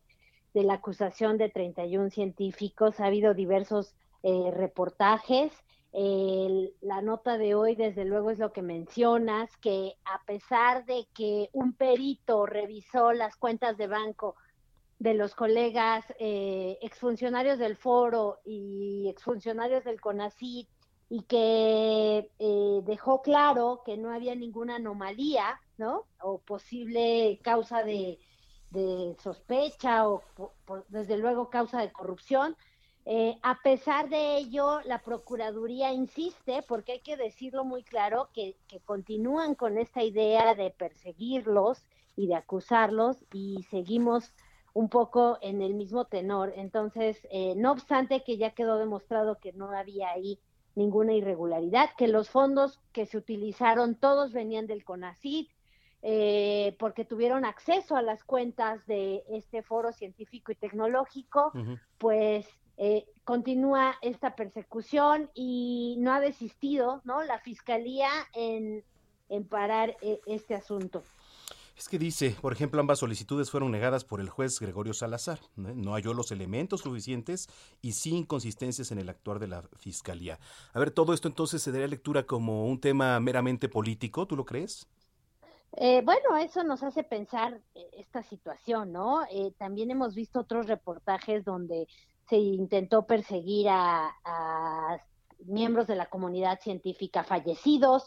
de 0.55 0.63
la 0.63 0.73
acusación 0.73 1.37
de 1.37 1.49
31 1.49 2.09
científicos. 2.09 2.99
Ha 2.99 3.05
habido 3.05 3.35
diversos 3.35 3.93
eh, 4.23 4.51
reportajes 5.91 6.71
la 6.81 7.01
nota 7.01 7.37
de 7.37 7.55
hoy, 7.55 7.75
desde 7.75 8.05
luego, 8.05 8.31
es 8.31 8.39
lo 8.39 8.51
que 8.53 8.61
mencionas, 8.61 9.55
que 9.57 9.95
a 10.05 10.23
pesar 10.25 10.85
de 10.85 11.07
que 11.13 11.49
un 11.53 11.73
perito 11.73 12.45
revisó 12.45 13.13
las 13.13 13.35
cuentas 13.35 13.77
de 13.77 13.87
banco 13.87 14.35
de 14.99 15.15
los 15.15 15.33
colegas 15.33 16.05
eh, 16.19 16.77
exfuncionarios 16.81 17.57
del 17.57 17.75
foro 17.75 18.39
y 18.45 19.07
exfuncionarios 19.09 19.83
del 19.83 19.99
CONACIT 19.99 20.67
y 21.09 21.23
que 21.23 22.29
eh, 22.39 22.81
dejó 22.83 23.21
claro 23.21 23.81
que 23.83 23.97
no 23.97 24.11
había 24.11 24.35
ninguna 24.35 24.75
anomalía, 24.75 25.59
¿no? 25.77 26.05
O 26.21 26.37
posible 26.39 27.39
causa 27.43 27.83
de, 27.83 28.19
sospecha 29.19 30.07
o 30.07 30.23
desde 30.87 31.17
luego 31.17 31.49
causa 31.49 31.81
de 31.81 31.91
corrupción. 31.91 32.55
Eh, 33.05 33.37
a 33.41 33.61
pesar 33.63 34.09
de 34.09 34.37
ello, 34.37 34.81
la 34.85 34.99
Procuraduría 34.99 35.91
insiste, 35.91 36.63
porque 36.67 36.93
hay 36.93 36.99
que 36.99 37.17
decirlo 37.17 37.65
muy 37.65 37.83
claro, 37.83 38.29
que, 38.33 38.55
continúan 38.85 39.55
con 39.55 39.77
esta 39.77 40.03
idea 40.03 40.53
de 40.53 40.69
perseguirlos 40.69 41.83
y 42.15 42.27
de 42.27 42.35
acusarlos 42.35 43.25
y 43.33 43.63
seguimos 43.69 44.33
un 44.73 44.87
poco 44.87 45.39
en 45.41 45.61
el 45.61 45.73
mismo 45.73 46.05
tenor. 46.05 46.53
Entonces, 46.55 47.27
eh, 47.31 47.55
no 47.55 47.71
obstante 47.71 48.23
que 48.23 48.37
ya 48.37 48.51
quedó 48.51 48.77
demostrado 48.77 49.39
que 49.39 49.51
no 49.53 49.71
había 49.71 50.11
ahí 50.11 50.39
ninguna 50.75 51.13
irregularidad, 51.13 51.89
que 51.97 52.07
los 52.07 52.29
fondos 52.29 52.79
que 52.93 53.05
se 53.05 53.17
utilizaron 53.17 53.95
todos 53.95 54.31
venían 54.31 54.67
del 54.67 54.85
CONACID, 54.85 55.47
eh, 56.03 56.75
porque 56.79 57.05
tuvieron 57.05 57.45
acceso 57.45 57.95
a 57.95 58.01
las 58.01 58.23
cuentas 58.23 58.85
de 58.87 59.23
este 59.29 59.61
foro 59.61 59.91
científico 59.91 60.51
y 60.51 60.55
tecnológico, 60.55 61.51
pues 61.97 62.47
eh, 62.77 63.05
continúa 63.23 63.95
esta 64.01 64.35
persecución 64.35 65.29
y 65.33 65.95
no 65.99 66.13
ha 66.13 66.19
desistido, 66.19 67.01
¿no? 67.03 67.23
La 67.23 67.39
fiscalía 67.39 68.09
en, 68.33 68.83
en 69.29 69.47
parar 69.47 69.95
eh, 70.01 70.19
este 70.25 70.55
asunto. 70.55 71.03
Es 71.77 71.89
que 71.89 71.97
dice, 71.97 72.35
por 72.41 72.53
ejemplo, 72.53 72.79
ambas 72.79 72.99
solicitudes 72.99 73.49
fueron 73.49 73.71
negadas 73.71 74.03
por 74.03 74.21
el 74.21 74.29
juez 74.29 74.59
Gregorio 74.59 74.93
Salazar. 74.93 75.39
¿no? 75.55 75.93
halló 75.93 76.13
los 76.13 76.31
elementos 76.31 76.81
suficientes 76.81 77.49
y 77.81 77.93
sin 77.93 78.17
inconsistencias 78.17 78.91
en 78.91 78.99
el 78.99 79.09
actuar 79.09 79.39
de 79.39 79.47
la 79.47 79.63
fiscalía. 79.79 80.39
A 80.73 80.79
ver, 80.79 80.91
todo 80.91 81.13
esto 81.13 81.27
entonces 81.27 81.63
se 81.63 81.71
daría 81.71 81.87
lectura 81.87 82.27
como 82.27 82.67
un 82.67 82.79
tema 82.79 83.19
meramente 83.19 83.67
político, 83.67 84.27
¿tú 84.27 84.35
lo 84.35 84.45
crees? 84.45 84.87
Eh, 85.77 86.01
bueno, 86.03 86.37
eso 86.37 86.63
nos 86.63 86.83
hace 86.83 87.03
pensar 87.03 87.59
eh, 87.75 87.89
esta 87.93 88.21
situación, 88.23 88.91
¿no? 88.91 89.23
Eh, 89.31 89.53
también 89.57 89.89
hemos 89.89 90.13
visto 90.13 90.41
otros 90.41 90.67
reportajes 90.67 91.45
donde 91.45 91.87
se 92.31 92.37
intentó 92.37 93.05
perseguir 93.05 93.67
a, 93.69 95.03
miembros 95.45 95.87
de 95.87 95.97
la 95.97 96.05
comunidad 96.05 96.61
científica 96.61 97.25
fallecidos. 97.25 98.05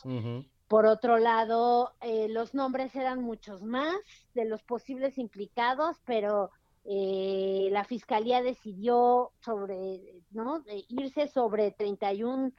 Por 0.67 0.87
otro 0.87 1.19
lado, 1.19 1.93
eh, 2.01 2.29
los 2.31 2.55
nombres 2.55 2.97
eran 2.97 3.23
muchos 3.23 3.63
más 3.63 3.95
de 4.33 4.47
los 4.47 4.63
posibles 4.63 5.19
implicados, 5.19 5.99
pero 6.07 6.51
eh, 6.87 7.69
la 7.71 7.85
fiscalía 7.85 8.41
decidió 8.41 9.33
sobre, 9.41 10.23
¿no? 10.31 10.65
irse 10.89 11.29
sobre 11.29 11.73
31 11.73 12.53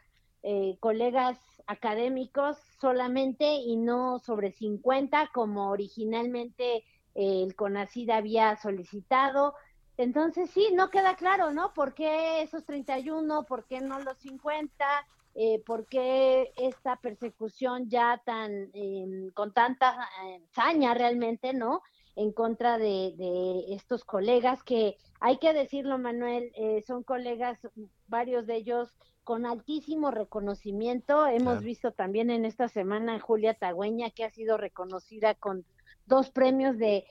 eh, 0.43 0.77
colegas 0.79 1.39
académicos 1.65 2.57
solamente 2.79 3.55
y 3.55 3.75
no 3.75 4.19
sobre 4.19 4.51
50 4.51 5.31
como 5.33 5.71
originalmente 5.71 6.83
el 7.15 7.55
CONACID 7.55 8.11
había 8.11 8.55
solicitado. 8.57 9.55
Entonces 9.97 10.49
sí, 10.49 10.69
no 10.73 10.89
queda 10.89 11.15
claro, 11.15 11.51
¿no? 11.51 11.73
¿Por 11.73 11.93
qué 11.93 12.41
esos 12.41 12.65
31? 12.65 13.43
¿Por 13.43 13.65
qué 13.65 13.81
no 13.81 13.99
los 13.99 14.17
50? 14.17 15.05
eh, 15.35 15.61
por 15.65 15.85
qué 15.87 16.53
esta 16.55 16.95
persecución 16.95 17.89
ya 17.89 18.21
tan, 18.25 18.69
em, 18.73 19.29
con 19.31 19.53
tanta 19.53 20.09
eh, 20.25 20.41
saña 20.51 20.93
realmente, 20.93 21.53
¿no? 21.53 21.81
En 22.15 22.31
contra 22.31 22.77
de, 22.77 23.65
estos 23.67 24.05
colegas 24.05 24.63
que, 24.63 24.95
hay 25.19 25.37
que 25.37 25.51
decirlo, 25.51 25.97
Manuel, 25.97 26.51
eh, 26.55 26.81
son 26.87 27.03
colegas, 27.03 27.59
varios 28.07 28.47
de 28.47 28.55
ellos 28.55 28.97
con 29.25 29.45
altísimo 29.45 30.11
reconocimiento. 30.11 31.27
Hemos 31.27 31.61
visto 31.61 31.91
también 31.91 32.29
en 32.29 32.45
esta 32.45 32.69
semana 32.69 33.15
a 33.15 33.19
Julia 33.19 33.55
Tagüeña, 33.55 34.11
que 34.11 34.23
ha 34.23 34.29
sido 34.29 34.55
reconocida 34.55 35.33
con 35.33 35.65
dos 36.05 36.29
premios 36.29 36.77
de 36.77 37.05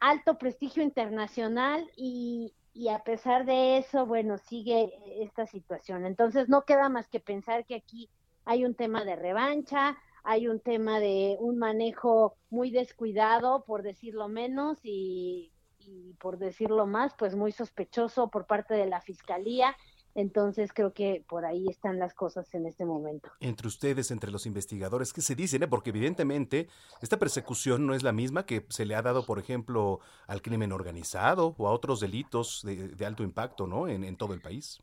alto 0.00 0.38
prestigio 0.38 0.82
internacional 0.82 1.90
y, 1.96 2.54
y 2.72 2.88
a 2.88 3.00
pesar 3.00 3.44
de 3.46 3.78
eso, 3.78 4.06
bueno, 4.06 4.38
sigue 4.38 4.92
esta 5.22 5.46
situación. 5.46 6.06
Entonces 6.06 6.48
no 6.48 6.64
queda 6.64 6.88
más 6.88 7.08
que 7.08 7.20
pensar 7.20 7.64
que 7.64 7.74
aquí 7.74 8.10
hay 8.44 8.64
un 8.64 8.74
tema 8.74 9.04
de 9.04 9.16
revancha, 9.16 9.96
hay 10.24 10.48
un 10.48 10.60
tema 10.60 11.00
de 11.00 11.36
un 11.40 11.58
manejo 11.58 12.36
muy 12.50 12.70
descuidado, 12.70 13.64
por 13.64 13.82
decirlo 13.82 14.28
menos, 14.28 14.78
y, 14.82 15.52
y 15.78 16.14
por 16.14 16.38
decirlo 16.38 16.86
más, 16.86 17.14
pues 17.16 17.34
muy 17.34 17.52
sospechoso 17.52 18.28
por 18.28 18.46
parte 18.46 18.74
de 18.74 18.86
la 18.86 19.00
Fiscalía 19.00 19.76
entonces 20.16 20.72
creo 20.72 20.94
que 20.94 21.22
por 21.28 21.44
ahí 21.44 21.66
están 21.68 21.98
las 21.98 22.14
cosas 22.14 22.52
en 22.54 22.66
este 22.66 22.86
momento. 22.86 23.30
Entre 23.38 23.68
ustedes, 23.68 24.10
entre 24.10 24.30
los 24.30 24.46
investigadores, 24.46 25.12
¿qué 25.12 25.20
se 25.20 25.34
dicen? 25.34 25.62
Eh? 25.62 25.68
Porque 25.68 25.90
evidentemente 25.90 26.68
esta 27.02 27.18
persecución 27.18 27.86
no 27.86 27.94
es 27.94 28.02
la 28.02 28.12
misma 28.12 28.46
que 28.46 28.64
se 28.70 28.86
le 28.86 28.94
ha 28.94 29.02
dado, 29.02 29.26
por 29.26 29.38
ejemplo, 29.38 30.00
al 30.26 30.40
crimen 30.40 30.72
organizado 30.72 31.54
o 31.58 31.68
a 31.68 31.72
otros 31.72 32.00
delitos 32.00 32.62
de, 32.64 33.04
alto 33.04 33.22
impacto, 33.22 33.66
¿no? 33.66 33.88
En, 33.88 34.16
todo 34.16 34.32
el 34.32 34.40
país. 34.40 34.80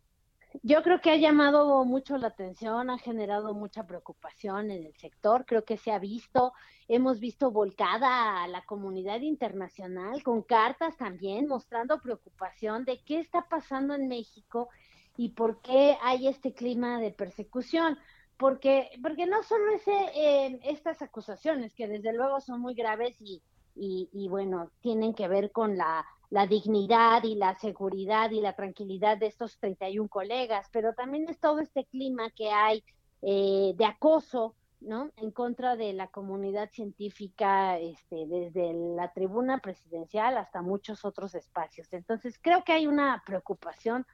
Yo 0.62 0.84
creo 0.84 1.02
que 1.02 1.10
ha 1.10 1.18
llamado 1.18 1.84
mucho 1.84 2.18
la 2.18 2.28
atención, 2.28 2.92
ha 2.92 3.00
generado 3.00 3.56
mucha 3.56 3.88
preocupación 3.88 4.70
en 4.70 4.84
el 4.84 4.94
sector, 4.98 5.46
creo 5.48 5.66
que 5.66 5.78
se 5.78 5.92
ha 5.92 5.98
visto, 5.98 6.54
hemos 6.88 7.20
visto 7.20 7.50
volcada 7.50 8.44
a 8.44 8.48
la 8.48 8.64
comunidad 8.66 9.22
internacional 9.22 10.22
con 10.22 10.44
cartas 10.44 10.96
también 10.96 11.48
mostrando 11.48 12.00
preocupación 12.00 12.86
de 12.86 13.02
qué 13.04 13.20
está 13.20 13.48
pasando 13.50 13.96
en 13.96 14.08
México 14.08 14.70
y 15.16 15.30
por 15.30 15.62
qué 15.62 15.98
hay 16.02 16.28
este 16.28 16.54
clima 16.54 17.00
de 17.00 17.12
persecución. 17.12 17.98
Porque, 18.38 18.90
porque 19.02 19.28
no 19.28 19.44
solo 19.44 19.72
es 19.74 19.88
eh, 19.88 20.60
estas 20.64 21.02
acusaciones, 21.02 21.74
que 21.76 21.88
desde 21.88 22.14
luego 22.14 22.42
son 22.42 22.62
muy 22.62 22.74
graves 22.74 23.16
y, 23.22 23.42
y, 23.76 24.28
bueno, 24.28 24.72
tienen 24.82 25.14
que 25.14 25.28
ver 25.28 25.52
con 25.52 25.78
la, 25.78 26.06
la, 26.30 26.48
dignidad 26.48 27.24
y 27.24 27.36
la 27.36 27.58
seguridad 27.60 28.32
y 28.32 28.42
la 28.42 28.54
tranquilidad 28.54 29.18
de 29.18 29.28
estos 29.28 29.58
31 29.60 30.10
colegas, 30.10 30.68
pero 30.72 30.94
también 30.94 31.30
es 31.30 31.40
todo 31.40 31.60
este 31.60 31.86
clima 31.86 32.30
que 32.32 32.50
hay 32.50 32.84
eh, 33.22 33.74
de 33.76 33.86
acoso, 33.86 34.56
¿no? 34.82 35.12
En 35.16 35.32
contra 35.32 35.76
de 35.76 35.94
la 35.94 36.08
comunidad 36.08 36.70
científica, 36.72 37.80
este, 37.80 38.28
desde 38.28 38.74
la 38.74 39.12
tribuna 39.14 39.60
presidencial 39.60 40.38
hasta 40.38 40.62
muchos 40.62 41.06
otros 41.06 41.34
espacios. 41.36 41.88
Entonces, 41.94 42.38
creo 42.42 42.64
que 42.64 42.74
hay 42.74 42.88
una 42.88 43.24
preocupación 43.26 44.06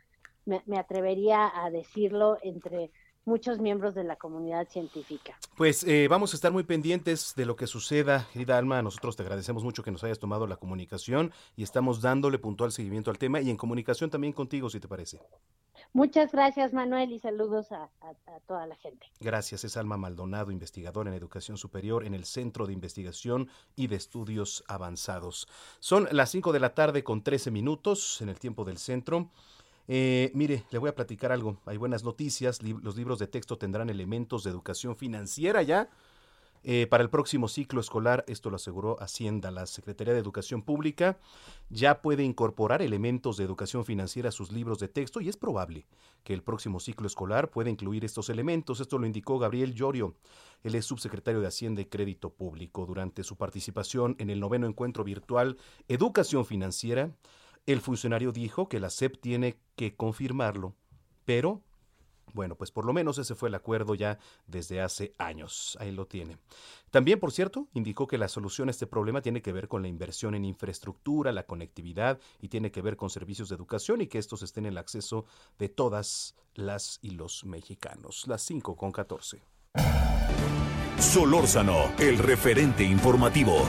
me, 0.46 0.78
atrevería 0.78 1.52
a 1.54 1.70
decirlo, 1.70 2.38
entre 2.42 2.92
muchos 3.26 3.60
miembros 3.60 3.94
de 3.94 4.04
la 4.04 4.16
comunidad 4.16 4.68
científica. 4.70 5.38
Pues 5.56 5.84
eh, 5.84 6.08
vamos 6.10 6.34
a 6.34 6.36
estar 6.36 6.52
muy 6.52 6.64
pendientes 6.64 7.34
de 7.36 7.46
lo 7.46 7.56
que 7.56 7.68
suceda, 7.68 8.28
querida 8.34 8.58
Alma. 8.58 8.82
Nosotros 8.82 9.16
te 9.16 9.24
agradecemos 9.24 9.64
mucho 9.64 9.84
que 9.84 9.92
nos 9.92 10.04
hayas 10.04 10.20
tomado 10.20 10.48
la 10.48 10.58
comunicación 10.58 11.32
y 11.56 11.64
estamos 11.64 12.02
dándole 12.02 12.40
puntual 12.40 12.72
seguimiento 12.72 13.12
al 13.12 13.20
tema 13.20 13.40
y 13.42 13.50
en 13.50 13.58
comunicación 13.58 14.10
también 14.10 14.34
contigo, 14.34 14.70
si 14.70 14.80
te 14.80 14.88
parece. 14.88 15.22
Muchas 15.94 16.32
gracias, 16.32 16.74
Manuel, 16.74 17.12
y 17.12 17.20
saludos 17.20 17.72
a, 17.72 17.90
a, 18.02 18.40
toda 18.48 18.68
la 18.68 18.76
gente. 18.76 19.08
Gracias, 19.20 19.64
es 19.64 19.78
Alma 19.78 19.98
Maldonado, 19.98 20.52
investigadora 20.52 21.10
en 21.10 21.16
educación 21.16 21.58
superior 21.58 22.06
en 22.06 22.14
el 22.14 22.26
Centro 22.26 22.68
de 22.68 22.74
Investigación 22.74 23.50
y 23.76 23.88
de 23.88 23.96
Estudios 23.96 24.64
Avanzados. 24.68 25.48
Son 25.80 26.08
las 26.12 26.30
5 26.32 26.52
de 26.52 26.60
la 26.60 26.74
tarde 26.76 27.04
con 27.04 27.24
13 27.24 27.52
minutos 27.52 28.22
en 28.22 28.30
el 28.30 28.40
tiempo 28.40 28.66
del 28.66 28.78
centro. 28.78 29.32
Eh, 29.92 30.30
mire, 30.36 30.66
le 30.70 30.78
voy 30.78 30.88
a 30.88 30.94
platicar 30.94 31.32
algo. 31.32 31.58
Hay 31.66 31.78
buenas 31.78 32.04
noticias. 32.04 32.62
los 32.62 32.96
libros 32.96 33.18
de 33.18 33.26
texto 33.26 33.58
tendrán 33.58 33.90
elementos 33.90 34.44
de 34.44 34.52
educación 34.52 34.96
financiera 34.96 35.64
ya. 35.64 35.90
Eh, 36.64 36.86
para 36.88 37.02
el 37.02 37.10
próximo 37.10 37.48
ciclo 37.48 37.82
escolar, 37.82 38.24
esto 38.28 38.52
lo 38.52 38.58
aseguró 38.58 39.02
Hacienda, 39.02 39.50
la 39.50 39.66
Secretaría 39.66 40.14
de 40.14 40.20
Educación 40.20 40.62
Pública 40.62 41.18
ya 41.70 42.02
puede 42.02 42.24
incorporar 42.24 42.82
elementos 42.82 43.38
de 43.38 43.46
educación 43.46 43.86
financiera 43.86 44.30
a 44.30 44.34
sus 44.34 44.52
libros 44.52 44.78
de 44.78 44.90
texto 44.90 45.22
y 45.22 45.30
es 45.30 45.38
probable 45.38 45.88
que 46.24 46.34
el 46.34 46.44
próximo 46.44 46.82
ciclo 46.82 47.08
escolar 47.08 47.50
pueda 47.50 47.70
incluir 47.70 48.04
estos 48.04 48.30
elementos. 48.30 48.82
Esto 48.82 49.00
lo 49.00 49.08
indicó 49.08 49.40
Gabriel 49.40 49.74
Llorio, 49.74 50.16
él 50.62 50.76
es 50.76 50.86
subsecretario 50.86 51.40
de 51.40 51.48
Hacienda 51.48 51.82
y 51.82 51.86
Crédito 51.86 52.30
Público, 52.30 52.86
durante 52.86 53.24
su 53.24 53.38
participación 53.38 54.18
en 54.20 54.30
el 54.30 54.42
noveno 54.42 54.68
encuentro 54.68 55.06
virtual 55.06 55.58
Educación 55.88 56.46
Financiera 56.46 57.10
el 57.74 57.82
funcionario 57.82 58.32
dijo 58.32 58.68
que 58.68 58.80
la 58.80 58.90
SEP 58.90 59.18
tiene 59.20 59.60
que 59.76 59.96
confirmarlo, 59.96 60.76
pero 61.26 61.62
bueno, 62.34 62.56
pues 62.56 62.72
por 62.72 62.86
lo 62.86 62.94
menos 62.94 63.18
ese 63.18 63.36
fue 63.36 63.50
el 63.50 63.56
acuerdo 63.56 63.96
ya 63.96 64.20
desde 64.46 64.82
hace 64.82 65.14
años. 65.18 65.78
Ahí 65.80 65.92
lo 65.92 66.06
tiene. 66.06 66.38
También, 66.92 67.20
por 67.20 67.32
cierto, 67.32 67.68
indicó 67.74 68.08
que 68.08 68.18
la 68.18 68.28
solución 68.28 68.68
a 68.68 68.72
este 68.72 68.88
problema 68.88 69.22
tiene 69.22 69.42
que 69.42 69.52
ver 69.52 69.68
con 69.68 69.82
la 69.82 69.88
inversión 69.88 70.36
en 70.36 70.46
infraestructura, 70.46 71.32
la 71.32 71.46
conectividad 71.46 72.20
y 72.40 72.50
tiene 72.50 72.72
que 72.72 72.82
ver 72.82 72.98
con 72.98 73.10
servicios 73.10 73.50
de 73.50 73.56
educación 73.56 74.02
y 74.02 74.08
que 74.08 74.20
estos 74.20 74.44
estén 74.44 74.66
en 74.66 74.74
el 74.74 74.78
acceso 74.78 75.26
de 75.58 75.70
todas 75.70 76.36
las 76.54 77.00
y 77.02 77.12
los 77.12 77.46
mexicanos. 77.46 78.26
Las 78.28 78.44
5 78.44 78.76
con 78.76 78.92
14. 78.92 79.42
Solórzano, 81.00 81.92
el 81.98 82.18
referente 82.18 82.84
informativo. 82.84 83.66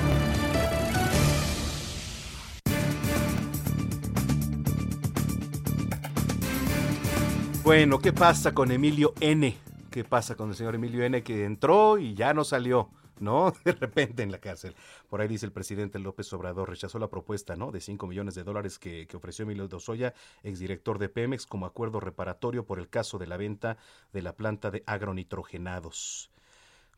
Bueno, 7.70 8.00
¿qué 8.00 8.12
pasa 8.12 8.52
con 8.52 8.72
Emilio 8.72 9.14
N? 9.20 9.56
qué 9.92 10.02
pasa 10.02 10.34
con 10.34 10.48
el 10.48 10.56
señor 10.56 10.74
Emilio 10.74 11.04
N. 11.04 11.22
que 11.22 11.44
entró 11.44 11.98
y 11.98 12.14
ya 12.14 12.34
no 12.34 12.42
salió. 12.42 12.90
¿no? 13.20 13.52
De 13.64 13.70
repente 13.70 14.24
en 14.24 14.32
la 14.32 14.40
cárcel. 14.40 14.74
Por 15.08 15.20
ahí 15.20 15.28
dice 15.28 15.46
el 15.46 15.52
presidente 15.52 16.00
López 16.00 16.32
Obrador, 16.32 16.68
rechazó 16.68 16.98
la 16.98 17.06
propuesta, 17.06 17.54
¿no? 17.54 17.70
De 17.70 17.80
5 17.80 18.08
millones 18.08 18.34
de 18.34 18.42
dólares 18.42 18.80
que, 18.80 19.06
que 19.06 19.16
ofreció 19.16 19.44
Emilio 19.44 19.68
Dosoya, 19.68 20.14
exdirector 20.42 20.98
de 20.98 21.10
Pemex, 21.10 21.46
como 21.46 21.64
acuerdo 21.64 22.00
reparatorio 22.00 22.66
por 22.66 22.80
el 22.80 22.88
caso 22.88 23.18
de 23.18 23.28
la 23.28 23.36
venta 23.36 23.76
de 24.12 24.22
la 24.22 24.34
planta 24.34 24.72
de 24.72 24.82
agronitrogenados. 24.86 26.32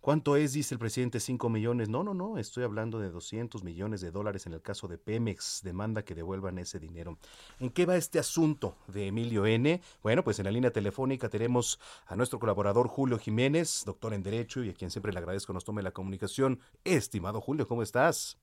¿Cuánto 0.02 0.34
es? 0.34 0.52
Dice 0.52 0.74
el 0.74 0.80
presidente, 0.80 1.20
5 1.20 1.48
millones. 1.48 1.88
No, 1.88 2.02
no, 2.02 2.12
no, 2.12 2.36
estoy 2.36 2.64
hablando 2.64 2.98
de 2.98 3.08
200 3.08 3.62
millones 3.62 4.00
de 4.00 4.10
dólares 4.10 4.46
en 4.46 4.52
el 4.52 4.60
caso 4.60 4.88
de 4.88 4.98
Pemex. 4.98 5.60
Demanda 5.62 6.04
que 6.04 6.16
devuelvan 6.16 6.58
ese 6.58 6.80
dinero. 6.80 7.18
¿En 7.60 7.70
qué 7.70 7.86
va 7.86 7.94
este 7.94 8.18
asunto 8.18 8.74
de 8.88 9.06
Emilio 9.06 9.46
N? 9.46 9.80
Bueno, 10.02 10.24
pues 10.24 10.40
en 10.40 10.46
la 10.46 10.50
línea 10.50 10.72
telefónica 10.72 11.28
tenemos 11.28 11.78
a 12.06 12.16
nuestro 12.16 12.40
colaborador 12.40 12.88
Julio 12.88 13.16
Jiménez, 13.16 13.84
doctor 13.86 14.12
en 14.12 14.24
Derecho 14.24 14.64
y 14.64 14.70
a 14.70 14.74
quien 14.74 14.90
siempre 14.90 15.12
le 15.12 15.20
agradezco 15.20 15.52
nos 15.52 15.64
tome 15.64 15.82
la 15.82 15.92
comunicación. 15.92 16.58
Estimado 16.82 17.40
Julio, 17.40 17.68
¿cómo 17.68 17.84
estás? 17.84 18.41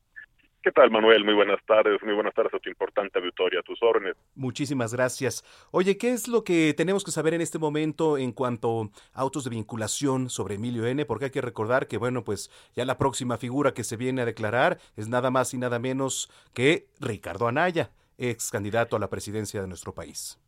¿Qué 0.61 0.73
tal, 0.73 0.91
Manuel? 0.91 1.23
Muy 1.23 1.33
buenas 1.33 1.63
tardes, 1.65 2.03
muy 2.03 2.13
buenas 2.13 2.33
tardes 2.33 2.53
a 2.53 2.59
tu 2.59 2.69
importante 2.69 3.17
auditoria, 3.17 3.61
a 3.61 3.63
tus 3.63 3.81
órdenes. 3.81 4.17
Muchísimas 4.35 4.93
gracias. 4.93 5.45
Oye, 5.71 5.97
¿qué 5.97 6.11
es 6.11 6.27
lo 6.27 6.43
que 6.43 6.73
tenemos 6.75 7.05
que 7.05 7.11
saber 7.11 7.33
en 7.33 7.39
este 7.39 7.59
momento 7.59 8.17
en 8.17 8.33
cuanto 8.33 8.89
a 9.13 9.21
autos 9.21 9.45
de 9.45 9.51
vinculación 9.51 10.29
sobre 10.29 10.55
Emilio 10.55 10.85
N? 10.85 11.05
Porque 11.05 11.25
hay 11.25 11.31
que 11.31 11.39
recordar 11.39 11.87
que, 11.87 11.97
bueno, 11.97 12.25
pues 12.25 12.51
ya 12.75 12.83
la 12.83 12.97
próxima 12.97 13.37
figura 13.37 13.73
que 13.73 13.85
se 13.85 13.95
viene 13.95 14.21
a 14.21 14.25
declarar 14.25 14.79
es 14.97 15.07
nada 15.07 15.31
más 15.31 15.53
y 15.53 15.57
nada 15.57 15.79
menos 15.79 16.29
que 16.53 16.87
Ricardo 16.99 17.47
Anaya, 17.47 17.91
ex 18.17 18.51
candidato 18.51 18.97
a 18.97 18.99
la 18.99 19.09
presidencia 19.09 19.61
de 19.61 19.67
nuestro 19.67 19.93
país. 19.93 20.41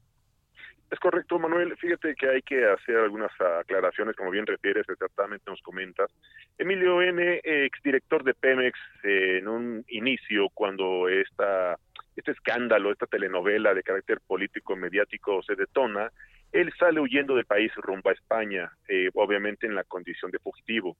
Es 0.91 0.99
correcto, 0.99 1.39
Manuel. 1.39 1.77
Fíjate 1.77 2.13
que 2.15 2.27
hay 2.27 2.41
que 2.41 2.65
hacer 2.65 2.97
algunas 2.97 3.31
aclaraciones, 3.39 4.13
como 4.13 4.29
bien 4.29 4.45
refieres, 4.45 4.87
exactamente 4.89 5.49
nos 5.49 5.61
comentas. 5.61 6.11
Emilio 6.57 7.01
N., 7.01 7.39
exdirector 7.45 8.25
de 8.25 8.33
Pemex, 8.33 8.77
en 9.03 9.47
un 9.47 9.85
inicio, 9.87 10.49
cuando 10.53 11.07
esta, 11.07 11.77
este 12.17 12.31
escándalo, 12.31 12.91
esta 12.91 13.05
telenovela 13.05 13.73
de 13.73 13.83
carácter 13.83 14.19
político 14.27 14.75
mediático 14.75 15.41
se 15.43 15.55
detona, 15.55 16.11
él 16.51 16.73
sale 16.77 16.99
huyendo 16.99 17.35
del 17.35 17.45
país 17.45 17.71
rumbo 17.77 18.09
a 18.09 18.13
España, 18.13 18.69
eh, 18.89 19.09
obviamente 19.13 19.67
en 19.67 19.75
la 19.75 19.85
condición 19.85 20.29
de 20.29 20.39
fugitivo. 20.39 20.97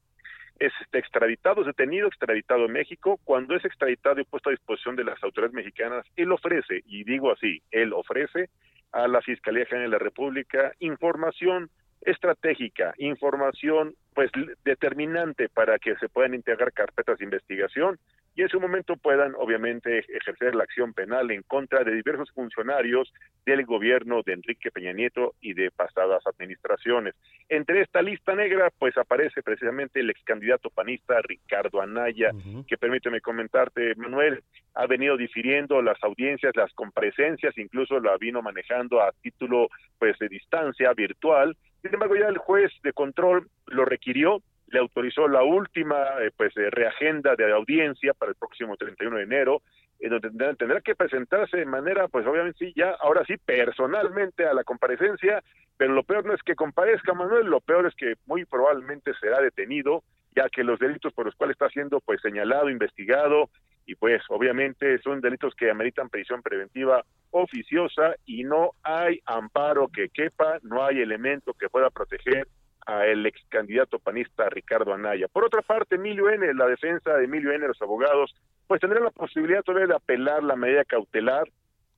Es 0.58 0.72
este, 0.80 1.00
extraditado, 1.00 1.62
es 1.62 1.68
detenido, 1.68 2.08
extraditado 2.08 2.66
en 2.66 2.72
México. 2.72 3.20
Cuando 3.26 3.58
es 3.58 3.66
extraditado 3.66 4.22
y 4.22 4.24
puesto 4.24 4.48
a 4.48 4.54
disposición 4.54 4.96
de 4.96 5.04
las 5.04 5.22
autoridades 5.22 5.54
mexicanas, 5.54 6.06
él 6.16 6.32
ofrece, 6.32 6.82
y 6.86 7.04
digo 7.04 7.34
así, 7.34 7.62
él 7.72 7.92
ofrece 7.92 8.50
a 8.92 9.08
la 9.08 9.22
Fiscalía 9.22 9.66
General 9.66 9.92
de 9.92 9.98
la 9.98 10.04
República 10.04 10.74
información 10.80 11.70
estratégica, 12.02 12.94
información 12.98 13.96
pues 14.14 14.30
determinante 14.66 15.48
para 15.50 15.80
que 15.80 15.96
se 15.96 16.10
puedan 16.10 16.34
integrar 16.34 16.74
carpetas 16.74 17.18
de 17.18 17.26
investigación 17.26 17.98
y 18.36 18.44
en 18.44 18.50
su 18.50 18.60
momento 18.62 18.96
puedan 18.96 19.36
obviamente 19.36 20.00
ejercer 20.00 20.56
la 20.56 20.64
acción 20.64 20.94
penal 20.94 21.32
en 21.32 21.44
contra 21.44 21.84
de 21.84 21.94
diversos 21.94 22.32
funcionarios 22.32 23.14
del 23.46 23.66
gobierno 23.66 24.22
de 24.26 24.34
Enrique 24.34 24.72
Peña 24.72 24.94
Nieto 24.94 25.34
y 25.42 25.54
de 25.54 25.70
pasadas 25.72 26.26
administraciones. 26.26 27.14
Entre 27.50 27.82
esta 27.82 28.02
lista 28.02 28.34
negra 28.34 28.70
pues 28.80 28.98
aparece 28.98 29.44
precisamente 29.44 30.00
el 30.00 30.10
ex 30.10 30.24
candidato 30.24 30.70
panista 30.70 31.22
Ricardo 31.22 31.82
Anaya, 31.82 32.32
que 32.68 32.78
permíteme 32.78 33.20
comentarte, 33.20 33.96
Manuel, 33.96 34.44
ha 34.76 34.88
venido 34.88 35.18
difiriendo 35.18 35.82
las 35.82 36.02
audiencias, 36.02 36.56
las 36.56 36.74
comparecencias, 36.74 37.58
incluso 37.58 38.00
la 38.00 38.16
vino 38.18 38.42
manejando 38.42 39.02
a 39.02 39.12
título 39.22 39.68
pues 40.00 40.18
de 40.20 40.30
distancia 40.30 40.94
virtual. 40.94 41.58
Sin 41.82 41.94
embargo, 41.94 42.16
ya 42.16 42.28
el 42.28 42.38
juez 42.38 42.72
de 42.84 42.94
control 42.94 43.50
lo 43.68 43.86
requirió 43.86 44.42
le 44.72 44.80
autorizó 44.80 45.28
la 45.28 45.44
última 45.44 45.98
eh, 46.22 46.32
pues 46.36 46.56
eh, 46.58 46.70
reagenda 46.70 47.36
de 47.36 47.52
audiencia 47.52 48.14
para 48.14 48.32
el 48.32 48.36
próximo 48.36 48.78
31 48.78 49.18
de 49.18 49.24
enero, 49.24 49.62
en 50.00 50.10
donde 50.10 50.56
tendrá, 50.56 50.82
que 50.82 50.96
presentarse 50.96 51.58
de 51.58 51.66
manera, 51.66 52.08
pues 52.08 52.26
obviamente 52.26 52.58
sí, 52.58 52.74
ya, 52.76 52.92
ahora 53.02 53.24
sí, 53.26 53.36
personalmente 53.38 54.48
a 54.48 54.54
la 54.54 54.64
comparecencia, 54.64 55.44
pero 55.78 55.94
lo 55.94 56.04
peor 56.04 56.26
no 56.26 56.34
es 56.34 56.42
que 56.42 56.56
comparezca 56.56 57.14
Manuel, 57.14 57.48
lo 57.48 57.60
peor 57.60 57.86
es 57.86 57.96
que 57.96 58.16
muy 58.26 58.46
probablemente 58.46 59.12
será 59.20 59.42
detenido, 59.42 60.04
ya 60.36 60.50
que 60.50 60.64
los 60.64 60.80
delitos 60.80 61.14
por 61.14 61.26
los 61.26 61.36
cuales 61.36 61.56
está 61.56 61.70
siendo 61.70 62.00
pues 62.00 62.22
señalado, 62.22 62.70
investigado, 62.70 63.50
y 63.92 63.96
pues 63.96 64.24
obviamente 64.30 65.00
son 65.00 65.20
delitos 65.20 65.54
que 65.54 65.70
ameritan 65.70 66.10
prisión 66.10 66.42
preventiva 66.42 67.04
oficiosa 67.32 68.16
y 68.26 68.46
no 68.46 68.72
hay 68.84 69.20
amparo 69.26 69.90
que 69.90 70.08
quepa, 70.08 70.60
no 70.64 70.86
hay 70.86 71.02
elemento 71.02 71.54
que 71.54 71.68
pueda 71.68 71.90
proteger 71.90 72.48
a 72.88 73.06
el 73.06 73.26
ex 73.26 73.42
candidato 73.50 74.00
panista 74.00 74.48
Ricardo 74.50 74.94
Anaya. 74.94 75.28
Por 75.28 75.44
otra 75.44 75.62
parte, 75.62 75.96
Emilio 75.96 76.30
N., 76.30 76.54
la 76.54 76.68
defensa 76.68 77.18
de 77.18 77.26
Emilio 77.26 77.52
N., 77.52 77.68
los 77.68 77.82
abogados, 77.82 78.34
pues 78.66 78.80
tendrán 78.80 79.04
la 79.04 79.12
posibilidad 79.12 79.62
todavía 79.62 79.88
de 79.88 79.96
apelar 79.96 80.42
la 80.42 80.56
medida 80.56 80.86
cautelar, 80.86 81.50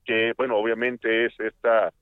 que, 0.03 0.33
bueno, 0.35 0.57
obviamente 0.57 1.25
es 1.25 1.39
esta 1.39 1.93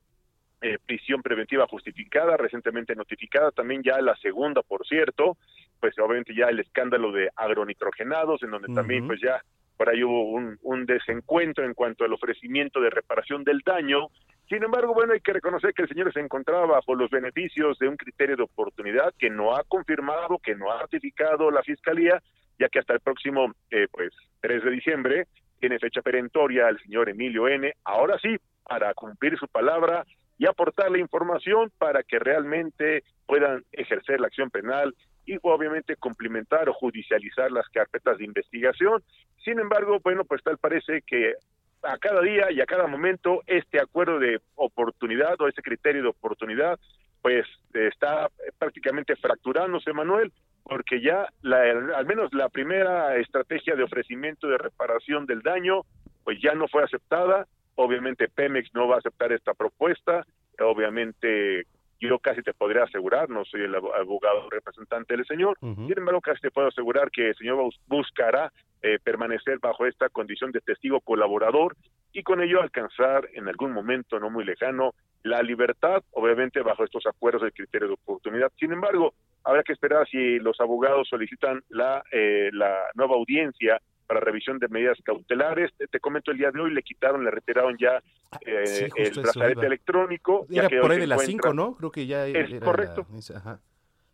eh, 0.61 0.77
prisión 0.85 1.21
preventiva 1.21 1.67
justificada, 1.67 2.37
recientemente 2.37 2.95
notificada, 2.95 3.51
también 3.51 3.83
ya 3.83 3.99
la 3.99 4.15
segunda, 4.15 4.61
por 4.61 4.87
cierto, 4.87 5.35
pues 5.81 5.99
obviamente 5.99 6.33
ya 6.33 6.45
el 6.45 6.61
escándalo 6.61 7.11
de 7.11 7.29
agronitrogenados, 7.35 8.41
en 8.43 8.51
donde 8.51 8.73
también 8.73 9.05
pues 9.05 9.19
ya 9.19 9.41
por 9.77 9.89
ahí 9.89 10.03
hubo 10.03 10.57
un, 10.61 10.85
desencuentro 10.85 11.65
en 11.65 11.73
cuanto 11.73 12.03
al 12.03 12.13
ofrecimiento 12.13 12.79
de 12.81 12.89
reparación 12.89 13.43
del 13.43 13.61
daño, 13.65 14.07
sin 14.49 14.63
embargo, 14.63 14.93
bueno, 14.93 15.13
hay 15.13 15.21
que 15.21 15.33
reconocer 15.33 15.73
que 15.73 15.83
el 15.83 15.87
señor 15.87 16.11
se 16.11 16.19
encontraba 16.19 16.65
bajo 16.65 16.93
los 16.93 17.09
beneficios 17.09 17.79
de 17.79 17.87
un 17.87 17.95
criterio 17.95 18.35
de 18.35 18.43
oportunidad 18.43 19.13
que 19.17 19.29
no 19.29 19.55
ha 19.55 19.63
confirmado, 19.63 20.39
que 20.39 20.55
no 20.55 20.71
ha 20.71 20.81
ratificado 20.81 21.49
la 21.51 21.63
Fiscalía, 21.63 22.21
ya 22.59 22.67
que 22.67 22.79
hasta 22.79 22.93
el 22.93 22.99
próximo, 22.99 23.53
eh, 23.69 23.87
pues, 23.91 24.13
3 24.41 24.63
de 24.63 24.71
diciembre 24.71 25.27
tiene 25.59 25.79
fecha 25.79 26.01
perentoria 26.01 26.67
al 26.67 26.79
señor 26.81 27.07
Emilio 27.07 27.47
N. 27.47 27.73
Ahora 27.85 28.19
sí, 28.19 28.35
para 28.67 28.93
cumplir 28.93 29.37
su 29.37 29.47
palabra 29.47 30.05
y 30.37 30.47
aportar 30.47 30.91
la 30.91 30.97
información 30.97 31.71
para 31.77 32.03
que 32.03 32.19
realmente 32.19 33.03
puedan 33.25 33.63
ejercer 33.71 34.19
la 34.19 34.27
acción 34.27 34.49
penal 34.49 34.93
y 35.31 35.39
obviamente 35.43 35.95
complementar 35.95 36.67
o 36.67 36.73
judicializar 36.73 37.51
las 37.51 37.67
carpetas 37.69 38.17
de 38.17 38.25
investigación. 38.25 39.01
Sin 39.43 39.59
embargo, 39.59 39.99
bueno, 40.03 40.25
pues 40.25 40.43
tal 40.43 40.57
parece 40.57 41.01
que 41.03 41.35
a 41.83 41.97
cada 41.97 42.21
día 42.21 42.51
y 42.51 42.59
a 42.59 42.65
cada 42.65 42.85
momento 42.85 43.41
este 43.47 43.79
acuerdo 43.79 44.19
de 44.19 44.39
oportunidad 44.55 45.39
o 45.39 45.47
ese 45.47 45.61
criterio 45.61 46.03
de 46.03 46.09
oportunidad 46.09 46.79
pues 47.21 47.45
está 47.73 48.29
prácticamente 48.57 49.15
fracturándose, 49.15 49.93
Manuel, 49.93 50.31
porque 50.63 51.01
ya 51.01 51.29
la, 51.41 51.61
al 51.95 52.05
menos 52.05 52.33
la 52.33 52.49
primera 52.49 53.15
estrategia 53.17 53.75
de 53.75 53.83
ofrecimiento 53.83 54.47
de 54.47 54.57
reparación 54.57 55.25
del 55.27 55.41
daño 55.41 55.83
pues 56.23 56.39
ya 56.41 56.53
no 56.55 56.67
fue 56.67 56.83
aceptada, 56.83 57.47
obviamente 57.75 58.27
Pemex 58.27 58.73
no 58.73 58.87
va 58.87 58.95
a 58.95 58.99
aceptar 58.99 59.31
esta 59.31 59.53
propuesta, 59.53 60.25
obviamente 60.59 61.65
yo 62.07 62.19
casi 62.19 62.41
te 62.41 62.53
podría 62.53 62.83
asegurar, 62.83 63.29
no 63.29 63.45
soy 63.45 63.61
el 63.61 63.75
abogado 63.75 64.49
representante 64.49 65.15
del 65.15 65.25
señor, 65.25 65.57
sin 65.59 65.97
embargo 65.97 66.21
casi 66.21 66.41
te 66.41 66.51
puedo 66.51 66.67
asegurar 66.67 67.11
que 67.11 67.29
el 67.29 67.35
señor 67.35 67.71
buscará 67.87 68.51
eh, 68.81 68.97
permanecer 69.03 69.59
bajo 69.59 69.85
esta 69.85 70.09
condición 70.09 70.51
de 70.51 70.61
testigo 70.61 70.99
colaborador 71.01 71.75
y 72.13 72.23
con 72.23 72.41
ello 72.41 72.61
alcanzar 72.61 73.29
en 73.33 73.47
algún 73.47 73.71
momento 73.71 74.19
no 74.19 74.29
muy 74.29 74.43
lejano 74.43 74.93
la 75.23 75.43
libertad, 75.43 76.01
obviamente 76.11 76.61
bajo 76.61 76.83
estos 76.83 77.05
acuerdos 77.05 77.43
de 77.43 77.51
criterio 77.51 77.89
de 77.89 77.93
oportunidad. 77.93 78.51
Sin 78.59 78.71
embargo, 78.71 79.13
habrá 79.43 79.61
que 79.61 79.73
esperar 79.73 80.07
si 80.07 80.39
los 80.39 80.59
abogados 80.59 81.07
solicitan 81.07 81.61
la, 81.69 82.03
eh, 82.11 82.49
la 82.53 82.85
nueva 82.95 83.15
audiencia 83.15 83.79
para 84.11 84.19
revisión 84.19 84.59
de 84.59 84.67
medidas 84.67 84.97
cautelares. 85.05 85.71
Te, 85.89 85.99
comento 86.01 86.31
el 86.31 86.37
día 86.37 86.51
de 86.51 86.59
hoy 86.59 86.73
le 86.73 86.83
quitaron, 86.83 87.23
le 87.23 87.31
retiraron 87.31 87.77
ya 87.77 88.03
eh, 88.45 88.89
el 88.93 89.21
brazalete 89.21 89.65
electrónico. 89.65 90.45
Era 90.49 90.67
por 90.81 90.91
ahí 90.91 90.99
de 90.99 91.07
las 91.07 91.23
5, 91.23 91.53
¿no? 91.53 91.75
Creo 91.77 91.91
que 91.91 92.05
ya 92.05 92.27
es 92.27 92.59
correcto. 92.59 93.07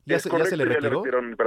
¿Ya, 0.07 0.19
se, 0.19 0.29
le 0.55 0.63
retiró? 0.63 1.03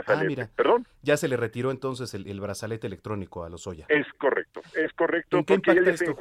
ah, 0.07 0.23
mira. 0.27 0.51
¿Perdón? 0.55 0.87
Ya 1.03 1.17
se 1.17 1.29
le 1.29 1.39
retiró 1.39 1.71
entonces 1.71 2.13
el, 2.13 2.41
brazalete 2.41 2.87
electrónico 2.87 3.43
a 3.43 3.49
los 3.49 3.67
Oya. 3.67 3.87
Es 3.89 4.07
correcto, 4.19 4.61
es 4.75 4.93
correcto. 4.93 5.39
¿En 5.39 5.45
qué 5.45 5.55
impacta 5.55 5.91
esto, 5.91 6.17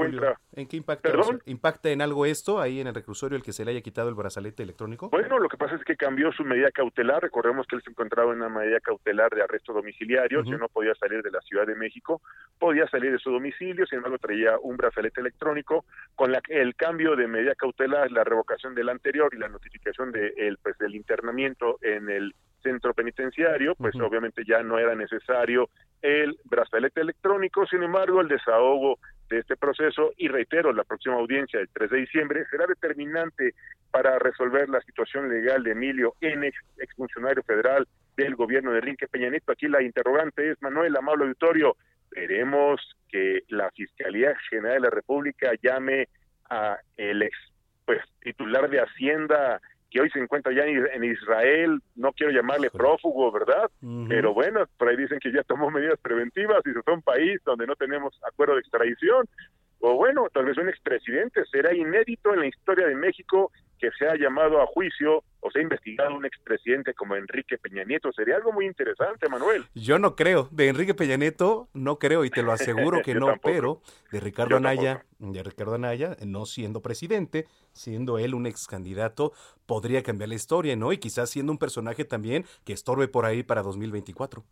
¿En 0.54 0.68
qué 0.68 0.78
impacta? 0.78 1.10
¿Impacta 1.46 1.90
en 1.90 2.02
algo 2.02 2.26
esto 2.26 2.62
ahí 2.62 2.80
en 2.80 2.88
el 2.88 2.96
reclusorio 2.96 3.36
el 3.36 3.44
que 3.44 3.52
se 3.52 3.66
le 3.66 3.72
haya 3.72 3.82
quitado 3.82 4.08
el 4.08 4.16
brazalete 4.16 4.64
electrónico? 4.64 5.10
Bueno, 5.10 5.38
lo 5.38 5.50
que 5.50 5.58
pasa 5.58 5.76
es 5.76 5.84
que 5.84 5.98
cambió 5.98 6.32
su 6.32 6.46
medida 6.46 6.72
cautelar. 6.72 7.22
Recordemos 7.22 7.68
que 7.68 7.76
él 7.76 7.82
se 7.84 7.90
encontraba 7.90 8.32
en 8.32 8.38
una 8.38 8.50
medida 8.50 8.80
cautelar 8.80 9.32
de 9.32 9.44
arresto 9.44 9.74
domiciliario, 9.74 10.44
que 10.44 10.58
no 10.58 10.70
podía 10.70 10.96
salir 10.96 11.22
de 11.22 11.32
la 11.32 11.42
Ciudad 11.42 11.68
de 11.68 11.76
México, 11.76 12.22
podía 12.58 12.88
salir 12.88 13.12
de 13.12 13.20
su 13.20 13.32
domicilio, 13.32 13.86
sin 13.86 13.98
embargo 13.98 14.18
traía 14.18 14.58
un 14.62 14.78
brazalete 14.78 15.20
electrónico. 15.20 15.84
Con 16.16 16.32
la, 16.32 16.42
el 16.48 16.76
cambio 16.76 17.18
de 17.18 17.28
medida 17.28 17.54
cautelar, 17.56 18.10
la 18.12 18.24
revocación 18.24 18.76
del 18.76 18.88
anterior 18.88 19.34
y 19.34 19.38
la 19.38 19.50
notificación 19.50 20.12
de 20.12 20.34
el, 20.38 20.58
pues, 20.58 20.78
del 20.78 20.96
internamiento 20.96 21.80
en 21.82 22.10
el 22.10 22.29
centro 22.62 22.94
penitenciario, 22.94 23.76
pues 23.76 23.96
obviamente 23.96 24.44
ya 24.48 24.64
no 24.64 24.78
era 24.78 24.96
necesario 24.96 25.70
el 26.02 26.38
brazalete 26.46 27.02
electrónico, 27.02 27.66
sin 27.68 27.84
embargo 27.84 28.22
el 28.22 28.28
desahogo 28.28 29.00
de 29.30 29.40
este 29.40 29.56
proceso 29.58 30.12
y 30.18 30.28
reitero, 30.28 30.74
la 30.74 30.84
próxima 30.84 31.16
audiencia 31.16 31.60
del 31.60 31.70
3 31.70 31.90
de 31.92 31.98
diciembre 31.98 32.46
será 32.50 32.66
determinante 32.66 33.54
para 33.92 34.18
resolver 34.18 34.70
la 34.70 34.82
situación 34.82 35.30
legal 35.30 35.64
de 35.64 35.72
Emilio 35.72 36.14
N., 36.22 36.52
exfuncionario 36.78 37.44
federal 37.44 37.88
del 38.18 38.36
gobierno 38.36 38.72
de 38.72 38.80
Enrique 38.80 39.08
Peña 39.08 39.30
Nieto. 39.30 39.52
Aquí 39.52 39.68
la 39.68 39.84
interrogante 39.84 40.52
es, 40.52 40.62
Manuel, 40.62 40.96
amable 40.96 41.26
auditorio, 41.26 41.76
veremos 42.12 42.82
que 43.08 43.44
la 43.50 43.70
Fiscalía 43.72 44.36
General 44.50 44.76
de 44.76 44.80
la 44.82 44.90
República 44.90 45.52
llame 45.62 46.08
a 46.50 46.78
el 46.98 47.22
ex 47.22 47.38
pues 47.86 48.02
titular 48.22 48.70
de 48.70 48.82
Hacienda 48.82 49.60
que 49.90 50.02
hoy 50.02 50.10
se 50.12 50.20
encuentra 50.20 50.54
ya 50.54 50.64
en 50.66 51.04
Israel, 51.04 51.82
no 51.96 52.12
quiero 52.12 52.32
llamarle 52.32 52.70
prófugo, 52.70 53.32
¿verdad? 53.32 53.70
Pero 54.08 54.34
bueno, 54.34 54.66
por 54.78 54.90
ahí 54.90 54.98
dicen 54.98 55.20
que 55.20 55.32
ya 55.32 55.44
tomó 55.44 55.72
medidas 55.72 56.00
preventivas 56.00 56.62
y 56.66 56.74
se 56.74 56.82
fue 56.84 56.94
a 56.94 56.98
un 56.98 57.02
país 57.02 57.42
donde 57.46 57.66
no 57.66 57.76
tenemos 57.76 58.20
acuerdo 58.28 58.54
de 58.56 58.62
extradición. 58.62 59.26
O 59.80 59.96
bueno, 59.96 60.28
tal 60.34 60.46
vez 60.46 60.58
un 60.58 60.70
expresidente. 60.70 61.44
Será 61.46 61.74
inédito 61.74 62.34
en 62.34 62.42
la 62.42 62.48
historia 62.48 62.86
de 62.86 62.96
México 62.96 63.52
que 63.80 63.90
se 63.98 64.08
ha 64.08 64.16
llamado 64.16 64.62
a 64.62 64.68
juicio 64.68 65.24
o 65.40 65.50
se 65.52 65.60
ha 65.60 65.62
investigado 65.62 66.14
un 66.16 66.26
expresidente 66.26 66.94
como 66.94 67.16
Enrique 67.16 67.58
Peña 67.58 67.84
Nieto. 67.84 68.12
Sería 68.12 68.36
algo 68.36 68.52
muy 68.52 68.66
interesante, 68.66 69.30
Manuel. 69.30 69.64
Yo 69.74 69.98
no 69.98 70.16
creo. 70.16 70.50
De 70.52 70.68
Enrique 70.68 70.94
Peña 70.94 71.18
Nieto 71.18 71.70
no 71.74 71.98
creo 71.98 72.26
y 72.26 72.30
te 72.30 72.44
lo 72.44 72.52
aseguro 72.52 73.02
que 73.04 73.16
no, 73.16 73.36
pero 73.42 73.82
de 74.12 74.20
Ricardo 74.20 74.58
Anaya, 74.58 75.06
de 75.18 75.44
Ricardo 75.44 75.76
Anaya, 75.76 76.18
no 76.26 76.46
siendo 76.46 76.82
presidente, 76.82 77.48
siendo 77.74 78.20
él 78.20 78.36
un 78.36 78.46
ex 78.46 78.68
candidato, 78.68 79.32
podría 79.66 80.04
cambiar 80.04 80.30
la 80.30 80.36
historia, 80.36 80.76
¿no? 80.76 80.92
Y 80.92 80.98
quizás 80.98 81.30
siendo 81.30 81.52
un 81.52 81.58
personaje 81.58 82.04
también 82.06 82.46
que 82.66 82.74
estorbe 82.74 83.08
por 83.08 83.26
ahí 83.26 83.44
para 83.44 83.62
2024. 83.62 84.44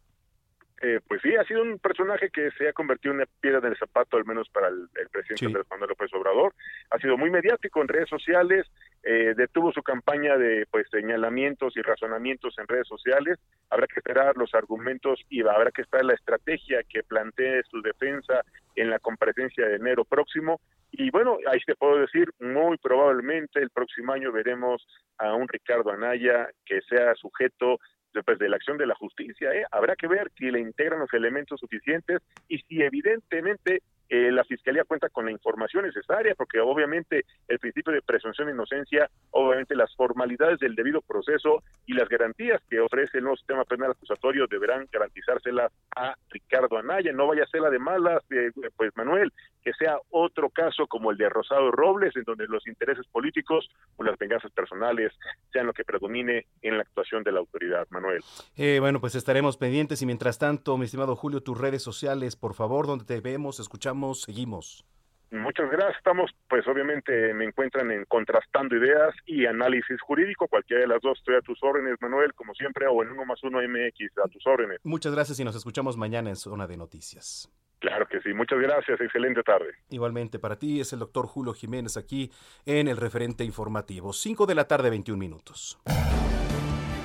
Eh, 0.80 1.00
pues 1.08 1.22
sí, 1.24 1.36
ha 1.36 1.44
sido 1.44 1.64
un 1.64 1.80
personaje 1.80 2.30
que 2.30 2.52
se 2.52 2.70
ha 2.70 2.74
convertido 2.74 3.12
en 3.12 3.22
una 3.22 3.28
piedra 3.42 3.60
del 3.60 3.78
zapato, 3.78 4.16
al 4.16 4.26
menos 4.26 4.48
para 4.50 4.68
el, 4.68 4.88
presidente 5.12 5.48
Andrés 5.48 5.66
Manuel 5.72 5.90
López 5.90 6.14
Obrador. 6.14 6.54
Ha 6.92 7.00
sido 7.00 7.18
muy 7.18 7.32
mediático 7.32 7.82
en 7.82 7.88
redes 7.88 8.10
sociales, 8.10 8.68
eh, 9.02 9.34
detuvo 9.36 9.72
su 9.72 9.82
campaña 9.82 10.38
de 10.38 10.68
pues 10.70 10.88
señalamientos 10.92 11.76
y 11.78 11.82
razonamientos 11.82 12.56
en 12.60 12.68
redes 12.68 12.88
sociales. 12.88 13.40
Habrá 13.72 13.88
que 13.88 14.00
esperar 14.00 14.38
los 14.38 14.54
argumentos 14.54 15.20
y 15.30 15.42
habrá 15.42 15.72
que 15.72 15.82
esperar 15.82 16.06
la 16.06 16.14
estrategia 16.14 16.84
que 16.84 17.02
plantee 17.02 17.64
su 17.72 17.82
defensa 17.82 18.44
en 18.76 18.92
la 18.92 19.00
comparecencia 19.00 19.68
de 19.68 19.78
enero 19.78 20.06
próximo. 20.06 20.62
Y 20.92 21.10
bueno, 21.10 21.38
ahí 21.52 21.60
te 21.66 21.76
puedo 21.76 21.98
decir, 22.00 22.30
muy 22.40 22.78
probablemente 22.78 23.60
el 23.60 23.72
próximo 23.72 24.14
año 24.14 24.32
veremos 24.32 24.86
a 25.18 25.34
un 25.34 25.48
Ricardo 25.48 25.92
Anaya 25.92 26.50
que 26.66 26.82
sea 26.82 27.16
sujeto 27.16 27.80
pues, 28.26 28.40
de 28.40 28.50
la 28.50 28.56
acción 28.58 28.78
de 28.78 28.86
la 28.86 28.96
justicia. 28.96 29.54
¿eh? 29.54 29.66
Habrá 29.72 29.96
que 29.96 30.08
ver 30.08 30.32
si 30.38 30.52
le 30.52 30.60
integran 30.60 31.00
los 31.00 31.14
elementos 31.14 31.60
suficientes 31.60 32.22
y 32.48 32.60
si 32.60 32.82
evidentemente 32.82 33.82
eh, 34.10 34.32
la 34.32 34.44
Fiscalía 34.46 34.86
cuenta 34.86 35.10
con 35.10 35.26
la 35.26 35.32
información 35.32 35.86
necesaria, 35.86 36.34
porque 36.36 36.60
obviamente 36.60 37.26
el 37.48 37.60
principio 37.60 37.92
de 37.92 38.02
presunción 38.02 38.48
de 38.48 38.54
inocencia, 38.54 39.10
obviamente 39.32 39.76
las 39.76 39.94
formalidades 39.96 40.60
del 40.60 40.76
debido 40.76 41.02
proceso 41.02 41.64
y 41.86 41.94
las 41.94 42.08
garantías 42.08 42.62
que 42.70 42.80
ofrece 42.80 43.18
el 43.18 43.26
nuevo 43.26 43.38
sistema 43.38 43.66
penal 43.66 43.92
acusatorio 43.92 44.48
deberán 44.48 44.88
garantizárselas 44.92 45.72
a 45.96 46.16
Ricardo 46.30 46.78
Anaya. 46.78 47.12
No 47.12 47.28
vaya 47.28 47.44
a 47.44 47.48
ser 47.48 47.62
la 47.62 47.70
de 47.70 47.80
malas, 47.80 48.24
eh, 48.32 48.52
pues 48.78 48.96
Manuel, 48.96 49.34
que 49.62 49.74
sea 49.74 49.98
otro 50.10 50.50
caso 50.50 50.88
como 50.88 51.12
el 51.12 51.18
de 51.18 51.28
Rosado 51.28 51.72
Robles, 51.72 52.16
en 52.16 52.24
donde 52.24 52.48
los 52.48 52.66
intereses 52.68 53.06
políticos 53.08 53.70
o 53.98 54.04
las 54.04 54.18
venganzas 54.18 54.52
personales 54.52 55.12
sean 55.52 55.66
lo 55.66 55.74
que 55.74 55.84
predomine 55.84 56.46
en 56.62 56.78
la 56.78 56.84
actuación 56.84 57.24
de 57.24 57.34
la 57.34 57.40
autoridad, 57.40 57.86
Manuel. 57.90 58.22
Eh, 58.56 58.78
bueno, 58.80 59.02
pues 59.02 59.16
estaremos 59.16 59.58
pendientes 59.58 60.02
y 60.02 60.06
mientras 60.06 60.40
tanto, 60.40 60.78
mi 60.78 60.86
estimado 60.86 61.16
Julio, 61.18 61.44
tus 61.44 61.58
redes 61.58 61.84
sociales, 61.84 62.38
por 62.38 62.54
favor, 62.54 62.88
donde 62.88 63.04
te 63.04 63.20
vemos, 63.20 63.60
escuchamos 63.60 63.97
seguimos. 64.14 64.84
Muchas 65.32 65.70
gracias. 65.70 65.98
Estamos, 65.98 66.32
pues 66.50 66.66
obviamente 66.68 67.34
me 67.34 67.46
encuentran 67.46 67.92
en 67.92 68.06
Contrastando 68.06 68.78
Ideas 68.78 69.14
y 69.26 69.46
Análisis 69.46 70.00
Jurídico. 70.02 70.48
Cualquiera 70.48 70.82
de 70.82 70.88
las 70.88 71.02
dos 71.02 71.18
estoy 71.18 71.36
a 71.36 71.42
tus 71.42 71.62
órdenes, 71.62 71.98
Manuel, 72.00 72.34
como 72.34 72.54
siempre, 72.54 72.88
o 72.88 73.04
en 73.04 73.12
uno 73.12 73.26
más 73.26 73.44
uno 73.44 73.60
MX, 73.60 74.18
a 74.24 74.30
tus 74.30 74.46
órdenes. 74.48 74.80
Muchas 74.84 75.14
gracias 75.14 75.40
y 75.40 75.44
nos 75.44 75.56
escuchamos 75.56 75.98
mañana 75.98 76.30
en 76.30 76.38
Zona 76.38 76.66
de 76.66 76.78
Noticias. 76.78 77.52
Claro 77.80 78.08
que 78.08 78.22
sí. 78.22 78.34
Muchas 78.34 78.60
gracias. 78.60 79.00
Excelente 79.02 79.44
tarde. 79.44 79.74
Igualmente 79.90 80.40
para 80.40 80.58
ti 80.58 80.80
es 80.80 80.94
el 80.94 81.00
doctor 81.00 81.28
Julio 81.28 81.54
Jiménez 81.54 81.98
aquí 81.98 82.32
en 82.66 82.88
el 82.88 82.98
referente 82.98 83.44
informativo. 83.44 84.14
5 84.14 84.46
de 84.46 84.56
la 84.56 84.66
tarde, 84.66 84.90
21 84.90 85.20
minutos. 85.20 85.78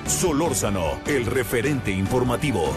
Solórzano, 0.05 1.01
el 1.05 1.25
referente 1.25 1.91
informativo. 1.91 2.73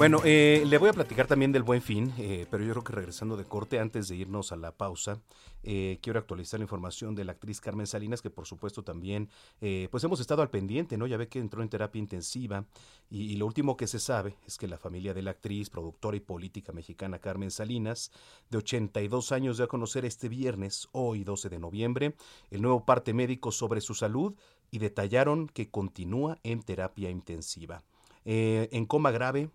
Bueno, 0.00 0.22
eh, 0.24 0.64
le 0.66 0.78
voy 0.78 0.88
a 0.88 0.94
platicar 0.94 1.26
también 1.26 1.52
del 1.52 1.62
buen 1.62 1.82
fin, 1.82 2.14
eh, 2.16 2.46
pero 2.50 2.64
yo 2.64 2.72
creo 2.72 2.84
que 2.84 2.94
regresando 2.94 3.36
de 3.36 3.44
corte, 3.44 3.78
antes 3.78 4.08
de 4.08 4.16
irnos 4.16 4.50
a 4.50 4.56
la 4.56 4.72
pausa, 4.72 5.20
eh, 5.62 5.98
quiero 6.00 6.18
actualizar 6.18 6.58
la 6.58 6.64
información 6.64 7.14
de 7.14 7.26
la 7.26 7.32
actriz 7.32 7.60
Carmen 7.60 7.86
Salinas, 7.86 8.22
que 8.22 8.30
por 8.30 8.46
supuesto 8.46 8.82
también, 8.82 9.28
pues 9.90 10.02
hemos 10.02 10.18
estado 10.18 10.40
al 10.40 10.48
pendiente, 10.48 10.96
¿no? 10.96 11.06
Ya 11.06 11.18
ve 11.18 11.28
que 11.28 11.38
entró 11.38 11.62
en 11.62 11.68
terapia 11.68 11.98
intensiva 11.98 12.64
y, 13.10 13.36
lo 13.36 13.44
último 13.44 13.76
que 13.76 13.86
se 13.86 13.98
sabe 13.98 14.36
es 14.46 14.56
que 14.56 14.68
la 14.68 14.78
familia 14.78 15.12
de 15.12 15.20
la 15.20 15.32
actriz, 15.32 15.68
productora 15.68 16.16
y 16.16 16.20
política 16.20 16.72
mexicana 16.72 17.18
Carmen 17.18 17.50
Salinas, 17.50 18.10
de 18.48 18.56
82 18.56 19.32
años, 19.32 19.58
dio 19.58 19.66
a 19.66 19.68
conocer 19.68 20.06
este 20.06 20.30
viernes, 20.30 20.88
hoy 20.92 21.24
12 21.24 21.50
de 21.50 21.58
noviembre, 21.58 22.14
el 22.50 22.62
nuevo 22.62 22.86
parte 22.86 23.12
médico 23.12 23.52
sobre 23.52 23.82
su 23.82 23.92
salud 23.92 24.34
y 24.70 24.78
detallaron 24.78 25.46
que 25.46 25.68
continúa 25.68 26.38
en 26.42 26.62
terapia 26.62 27.10
intensiva. 27.10 27.82
en 28.24 28.86
coma 28.86 29.10
grave, 29.10 29.50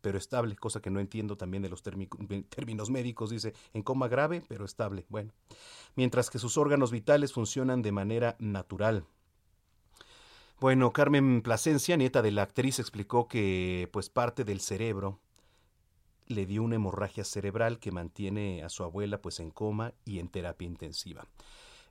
pero 0.00 0.18
estable, 0.18 0.56
cosa 0.56 0.80
que 0.80 0.90
no 0.90 1.00
entiendo 1.00 1.36
también 1.36 1.62
de 1.62 1.68
los 1.68 1.82
términos 2.48 2.90
médicos, 2.90 3.30
dice, 3.30 3.54
en 3.72 3.82
coma 3.82 4.08
grave, 4.08 4.42
pero 4.48 4.64
estable. 4.64 5.06
Bueno, 5.08 5.32
mientras 5.96 6.30
que 6.30 6.38
sus 6.38 6.56
órganos 6.56 6.90
vitales 6.90 7.32
funcionan 7.32 7.82
de 7.82 7.92
manera 7.92 8.36
natural. 8.38 9.04
Bueno, 10.60 10.92
Carmen 10.92 11.40
Plasencia, 11.42 11.96
nieta 11.96 12.20
de 12.20 12.32
la 12.32 12.42
actriz, 12.42 12.80
explicó 12.80 13.28
que 13.28 13.88
pues 13.92 14.10
parte 14.10 14.44
del 14.44 14.60
cerebro 14.60 15.20
le 16.26 16.46
dio 16.46 16.62
una 16.62 16.74
hemorragia 16.74 17.24
cerebral 17.24 17.78
que 17.78 17.92
mantiene 17.92 18.62
a 18.64 18.68
su 18.68 18.82
abuela 18.82 19.22
pues 19.22 19.40
en 19.40 19.50
coma 19.50 19.94
y 20.04 20.18
en 20.18 20.28
terapia 20.28 20.66
intensiva. 20.66 21.26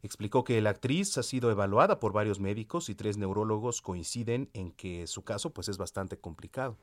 Explicó 0.03 0.43
que 0.43 0.61
la 0.61 0.69
actriz 0.69 1.17
ha 1.17 1.23
sido 1.23 1.49
evaluada 1.49 1.99
por 1.99 2.13
varios 2.13 2.39
médicos 2.39 2.89
y 2.89 2.95
tres 2.95 3.17
neurólogos 3.17 3.81
coinciden 3.81 4.49
en 4.53 4.71
que 4.71 5.07
su 5.07 5.23
caso 5.23 5.53
pues 5.53 5.69
es 5.69 5.77
bastante 5.77 6.19
complicado. 6.19 6.77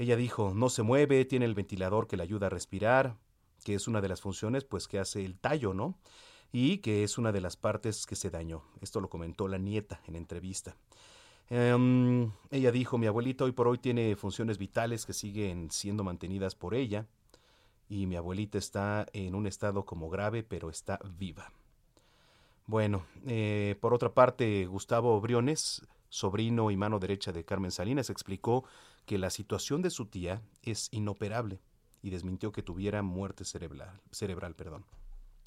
Ella 0.00 0.16
dijo, 0.16 0.54
no 0.54 0.70
se 0.70 0.82
mueve, 0.82 1.26
tiene 1.26 1.44
el 1.44 1.54
ventilador 1.54 2.06
que 2.06 2.16
le 2.16 2.22
ayuda 2.22 2.46
a 2.46 2.48
respirar, 2.48 3.18
que 3.62 3.74
es 3.74 3.86
una 3.86 4.00
de 4.00 4.08
las 4.08 4.22
funciones 4.22 4.64
pues 4.64 4.88
que 4.88 4.98
hace 4.98 5.26
el 5.26 5.36
tallo, 5.36 5.74
¿no? 5.74 5.98
Y 6.52 6.78
que 6.78 7.04
es 7.04 7.18
una 7.18 7.32
de 7.32 7.42
las 7.42 7.58
partes 7.58 8.06
que 8.06 8.16
se 8.16 8.30
dañó. 8.30 8.62
Esto 8.80 9.02
lo 9.02 9.10
comentó 9.10 9.46
la 9.46 9.58
nieta 9.58 10.00
en 10.06 10.16
entrevista. 10.16 10.74
Em, 11.50 12.32
ella 12.50 12.72
dijo, 12.72 12.96
mi 12.96 13.08
abuelita 13.08 13.44
hoy 13.44 13.52
por 13.52 13.68
hoy 13.68 13.76
tiene 13.76 14.16
funciones 14.16 14.56
vitales 14.56 15.04
que 15.04 15.12
siguen 15.12 15.70
siendo 15.70 16.02
mantenidas 16.02 16.54
por 16.54 16.74
ella 16.74 17.06
y 17.90 18.06
mi 18.06 18.16
abuelita 18.16 18.56
está 18.56 19.04
en 19.12 19.34
un 19.34 19.46
estado 19.46 19.84
como 19.84 20.08
grave, 20.08 20.42
pero 20.42 20.70
está 20.70 20.98
viva. 21.18 21.52
Bueno, 22.64 23.04
eh, 23.26 23.76
por 23.82 23.92
otra 23.92 24.14
parte, 24.14 24.64
Gustavo 24.64 25.20
Briones, 25.20 25.86
sobrino 26.08 26.70
y 26.70 26.78
mano 26.78 26.98
derecha 26.98 27.32
de 27.32 27.44
Carmen 27.44 27.70
Salinas, 27.70 28.08
explicó 28.08 28.64
que 29.10 29.18
la 29.18 29.30
situación 29.30 29.82
de 29.82 29.90
su 29.90 30.06
tía 30.06 30.40
es 30.62 30.86
inoperable 30.92 31.60
y 32.00 32.10
desmintió 32.10 32.52
que 32.52 32.62
tuviera 32.62 33.02
muerte 33.02 33.44
cerebral. 33.44 34.00
cerebral 34.12 34.54
perdón. 34.54 34.86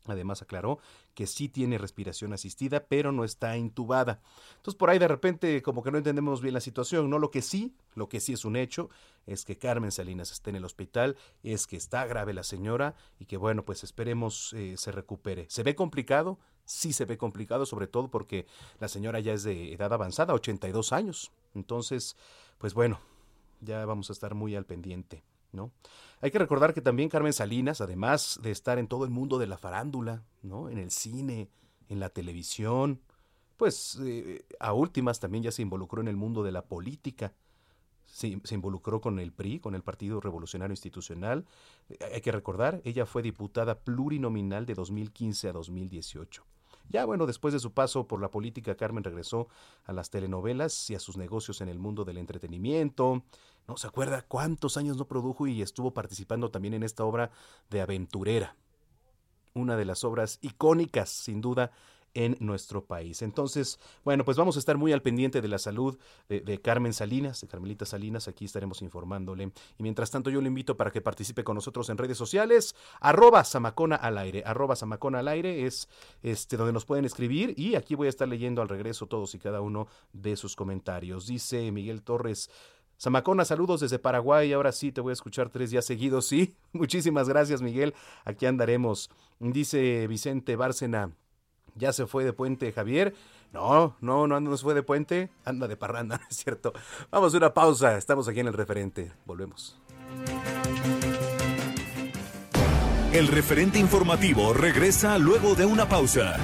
Además 0.03 0.41
aclaró 0.41 0.79
que 1.13 1.27
sí 1.27 1.47
tiene 1.47 1.77
respiración 1.77 2.33
asistida, 2.33 2.85
pero 2.89 3.13
no 3.13 3.23
está 3.23 3.55
intubada. 3.55 4.19
Entonces 4.57 4.77
por 4.77 4.89
ahí 4.89 4.99
de 4.99 5.07
repente 5.07 5.61
como 5.61 5.81
que 5.81 5.91
no 5.91 5.97
entendemos 5.97 6.41
bien 6.41 6.53
la 6.53 6.59
situación, 6.59 7.09
¿no? 7.09 7.19
Lo 7.19 7.31
que 7.31 7.41
sí, 7.41 7.73
lo 7.95 8.09
que 8.09 8.19
sí 8.19 8.33
es 8.33 8.43
un 8.43 8.57
hecho, 8.57 8.89
es 9.27 9.45
que 9.45 9.57
Carmen 9.57 9.93
Salinas 9.93 10.33
está 10.33 10.49
en 10.49 10.57
el 10.57 10.65
hospital, 10.65 11.15
es 11.41 11.65
que 11.65 11.77
está 11.77 12.05
grave 12.05 12.33
la 12.33 12.43
señora 12.43 12.95
y 13.17 13.27
que 13.27 13.37
bueno, 13.37 13.63
pues 13.63 13.85
esperemos 13.85 14.51
eh, 14.57 14.75
se 14.75 14.91
recupere. 14.91 15.45
¿Se 15.49 15.63
ve 15.63 15.73
complicado? 15.73 16.37
Sí 16.65 16.91
se 16.91 17.05
ve 17.05 17.17
complicado, 17.17 17.65
sobre 17.65 17.87
todo 17.87 18.11
porque 18.11 18.45
la 18.81 18.89
señora 18.89 19.21
ya 19.21 19.31
es 19.31 19.43
de 19.43 19.71
edad 19.71 19.93
avanzada, 19.93 20.33
82 20.33 20.91
años. 20.91 21.31
Entonces, 21.55 22.17
pues 22.57 22.73
bueno, 22.73 22.99
ya 23.63 23.85
vamos 23.85 24.09
a 24.09 24.13
estar 24.13 24.35
muy 24.35 24.55
al 24.55 24.65
pendiente. 24.65 25.23
¿No? 25.51 25.71
Hay 26.19 26.31
que 26.31 26.39
recordar 26.39 26.73
que 26.73 26.81
también 26.81 27.09
Carmen 27.09 27.31
Salinas, 27.31 27.79
además 27.79 28.39
de 28.41 28.49
estar 28.49 28.79
en 28.79 28.87
todo 28.87 29.05
el 29.05 29.11
mundo 29.11 29.37
de 29.37 29.45
la 29.45 29.59
farándula, 29.59 30.23
¿no? 30.41 30.67
En 30.67 30.79
el 30.79 30.89
cine, 30.89 31.47
en 31.89 31.99
la 31.99 32.09
televisión, 32.09 33.01
pues 33.57 33.99
eh, 34.03 34.45
a 34.59 34.73
últimas 34.73 35.19
también 35.19 35.43
ya 35.43 35.51
se 35.51 35.61
involucró 35.61 36.01
en 36.01 36.07
el 36.07 36.17
mundo 36.17 36.43
de 36.43 36.51
la 36.51 36.65
política. 36.65 37.33
Se, 38.05 38.27
involucró 38.51 39.01
con 39.01 39.19
el 39.19 39.31
PRI, 39.31 39.59
con 39.59 39.73
el 39.73 39.81
Partido 39.81 40.19
Revolucionario 40.19 40.73
Institucional. 40.73 41.45
Hay 42.13 42.21
que 42.21 42.31
recordar, 42.31 42.81
ella 42.83 43.05
fue 43.05 43.21
diputada 43.21 43.79
plurinominal 43.79 44.65
de 44.65 44.75
2015 44.75 45.49
a 45.49 45.53
2018. 45.53 46.45
Ya 46.89 47.05
bueno, 47.05 47.25
después 47.25 47.53
de 47.53 47.59
su 47.59 47.73
paso 47.73 48.07
por 48.07 48.21
la 48.21 48.29
política, 48.29 48.75
Carmen 48.75 49.03
regresó 49.03 49.47
a 49.85 49.93
las 49.93 50.09
telenovelas 50.09 50.89
y 50.89 50.95
a 50.95 50.99
sus 50.99 51.17
negocios 51.17 51.61
en 51.61 51.69
el 51.69 51.79
mundo 51.79 52.05
del 52.05 52.17
entretenimiento. 52.17 53.23
¿No 53.67 53.77
se 53.77 53.87
acuerda 53.87 54.23
cuántos 54.23 54.77
años 54.77 54.97
no 54.97 55.07
produjo 55.07 55.47
y 55.47 55.61
estuvo 55.61 55.93
participando 55.93 56.51
también 56.51 56.73
en 56.73 56.83
esta 56.83 57.03
obra 57.05 57.31
de 57.69 57.81
aventurera? 57.81 58.55
Una 59.53 59.77
de 59.77 59.85
las 59.85 60.03
obras 60.03 60.39
icónicas, 60.41 61.09
sin 61.09 61.41
duda, 61.41 61.71
en 62.13 62.37
nuestro 62.39 62.85
país. 62.85 63.21
Entonces, 63.21 63.79
bueno, 64.03 64.23
pues 64.25 64.37
vamos 64.37 64.55
a 64.55 64.59
estar 64.59 64.77
muy 64.77 64.93
al 64.93 65.01
pendiente 65.01 65.41
de 65.41 65.47
la 65.47 65.57
salud 65.57 65.97
de, 66.29 66.61
Carmen 66.61 66.93
Salinas, 66.93 67.41
de 67.41 67.47
Carmelita 67.47 67.85
Salinas, 67.85 68.27
aquí 68.27 68.45
estaremos 68.45 68.81
informándole. 68.81 69.51
Y 69.77 69.83
mientras 69.83 70.11
tanto 70.11 70.29
yo 70.29 70.41
le 70.41 70.47
invito 70.47 70.77
para 70.77 70.91
que 70.91 71.01
participe 71.01 71.43
con 71.43 71.55
nosotros 71.55 71.89
en 71.89 71.97
redes 71.97 72.17
sociales, 72.17 72.75
arroba 72.99 73.43
Samacona 73.43 73.95
al 73.95 74.17
aire, 74.17 74.43
arroba 74.45 74.75
Samacona 74.75 75.19
al 75.19 75.27
aire 75.27 75.65
es 75.65 75.89
este 76.21 76.57
donde 76.57 76.73
nos 76.73 76.85
pueden 76.85 77.05
escribir 77.05 77.53
y 77.57 77.75
aquí 77.75 77.95
voy 77.95 78.07
a 78.07 78.09
estar 78.09 78.27
leyendo 78.27 78.61
al 78.61 78.69
regreso 78.69 79.07
todos 79.07 79.33
y 79.35 79.39
cada 79.39 79.61
uno 79.61 79.87
de 80.13 80.35
sus 80.35 80.55
comentarios. 80.55 81.27
Dice 81.27 81.71
Miguel 81.71 82.03
Torres, 82.03 82.49
Samacona, 82.97 83.43
saludos 83.43 83.81
desde 83.81 83.99
Paraguay. 83.99 84.53
Ahora 84.53 84.71
sí 84.71 84.91
te 84.91 85.01
voy 85.01 85.11
a 85.11 85.13
escuchar 85.13 85.49
tres 85.49 85.71
días 85.71 85.85
seguidos. 85.85 86.27
Sí, 86.27 86.55
muchísimas 86.71 87.27
gracias, 87.27 87.61
Miguel. 87.61 87.93
Aquí 88.23 88.45
andaremos. 88.45 89.09
Dice 89.39 90.07
Vicente 90.07 90.55
Bárcena, 90.55 91.11
ya 91.75 91.93
se 91.93 92.05
fue 92.05 92.23
de 92.23 92.33
puente 92.33 92.71
Javier. 92.71 93.13
No, 93.51 93.95
no, 94.01 94.25
no, 94.27 94.39
no 94.39 94.57
se 94.57 94.63
fue 94.63 94.73
de 94.73 94.81
puente, 94.81 95.29
anda 95.45 95.67
de 95.67 95.77
parranda, 95.77 96.17
¿no 96.21 96.27
es 96.29 96.37
cierto? 96.37 96.73
Vamos 97.11 97.33
a 97.33 97.37
una 97.37 97.53
pausa, 97.53 97.97
estamos 97.97 98.27
aquí 98.27 98.39
en 98.39 98.47
el 98.47 98.53
referente, 98.53 99.11
volvemos. 99.25 99.79
El 103.13 103.27
referente 103.27 103.77
informativo 103.77 104.53
regresa 104.53 105.19
luego 105.19 105.53
de 105.53 105.65
una 105.65 105.87
pausa. 105.87 106.35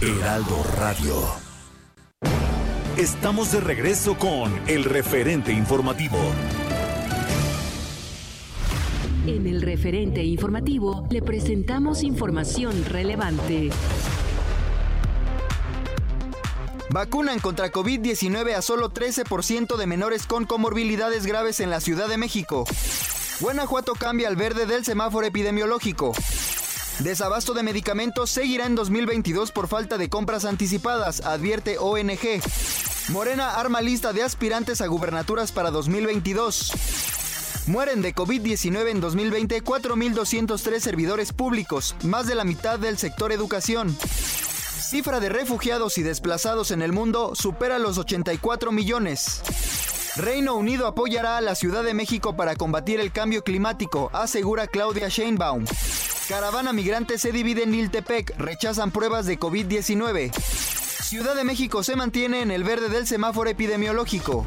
Heraldo 0.00 0.64
Radio. 0.76 1.14
Estamos 2.96 3.52
de 3.52 3.60
regreso 3.60 4.18
con 4.18 4.52
el 4.66 4.82
referente 4.84 5.52
informativo. 5.52 6.18
En 9.26 9.44
el 9.48 9.60
referente 9.60 10.22
informativo 10.22 11.04
le 11.10 11.20
presentamos 11.20 12.04
información 12.04 12.84
relevante. 12.84 13.70
Vacunan 16.90 17.40
contra 17.40 17.72
COVID-19 17.72 18.54
a 18.54 18.62
solo 18.62 18.92
13% 18.92 19.76
de 19.76 19.86
menores 19.88 20.28
con 20.28 20.44
comorbilidades 20.44 21.26
graves 21.26 21.58
en 21.58 21.70
la 21.70 21.80
Ciudad 21.80 22.08
de 22.08 22.18
México. 22.18 22.66
Guanajuato 23.40 23.94
cambia 23.94 24.28
al 24.28 24.36
verde 24.36 24.64
del 24.64 24.84
semáforo 24.84 25.26
epidemiológico. 25.26 26.12
Desabasto 27.00 27.52
de 27.52 27.64
medicamentos 27.64 28.30
seguirá 28.30 28.66
en 28.66 28.76
2022 28.76 29.50
por 29.50 29.66
falta 29.66 29.98
de 29.98 30.08
compras 30.08 30.44
anticipadas, 30.44 31.20
advierte 31.22 31.78
ONG. 31.78 32.40
Morena 33.08 33.56
arma 33.56 33.80
lista 33.82 34.12
de 34.12 34.22
aspirantes 34.22 34.80
a 34.80 34.86
gubernaturas 34.86 35.50
para 35.50 35.72
2022. 35.72 37.15
Mueren 37.66 38.00
de 38.00 38.14
COVID-19 38.14 38.90
en 38.90 39.00
2020 39.00 39.64
4.203 39.64 40.78
servidores 40.78 41.32
públicos, 41.32 41.96
más 42.04 42.28
de 42.28 42.36
la 42.36 42.44
mitad 42.44 42.78
del 42.78 42.96
sector 42.96 43.32
educación. 43.32 43.96
Cifra 43.98 45.18
de 45.18 45.30
refugiados 45.30 45.98
y 45.98 46.04
desplazados 46.04 46.70
en 46.70 46.80
el 46.80 46.92
mundo 46.92 47.34
supera 47.34 47.80
los 47.80 47.98
84 47.98 48.70
millones. 48.70 49.42
Reino 50.14 50.54
Unido 50.54 50.86
apoyará 50.86 51.38
a 51.38 51.40
la 51.40 51.56
Ciudad 51.56 51.82
de 51.82 51.92
México 51.92 52.36
para 52.36 52.54
combatir 52.54 53.00
el 53.00 53.10
cambio 53.10 53.42
climático, 53.42 54.10
asegura 54.12 54.68
Claudia 54.68 55.08
Sheinbaum. 55.08 55.64
Caravana 56.28 56.72
migrante 56.72 57.18
se 57.18 57.32
divide 57.32 57.64
en 57.64 57.74
Iltepec, 57.74 58.38
rechazan 58.38 58.92
pruebas 58.92 59.26
de 59.26 59.40
COVID-19. 59.40 60.32
Ciudad 60.32 61.34
de 61.34 61.44
México 61.44 61.82
se 61.82 61.96
mantiene 61.96 62.42
en 62.42 62.52
el 62.52 62.62
verde 62.62 62.88
del 62.88 63.08
semáforo 63.08 63.50
epidemiológico. 63.50 64.46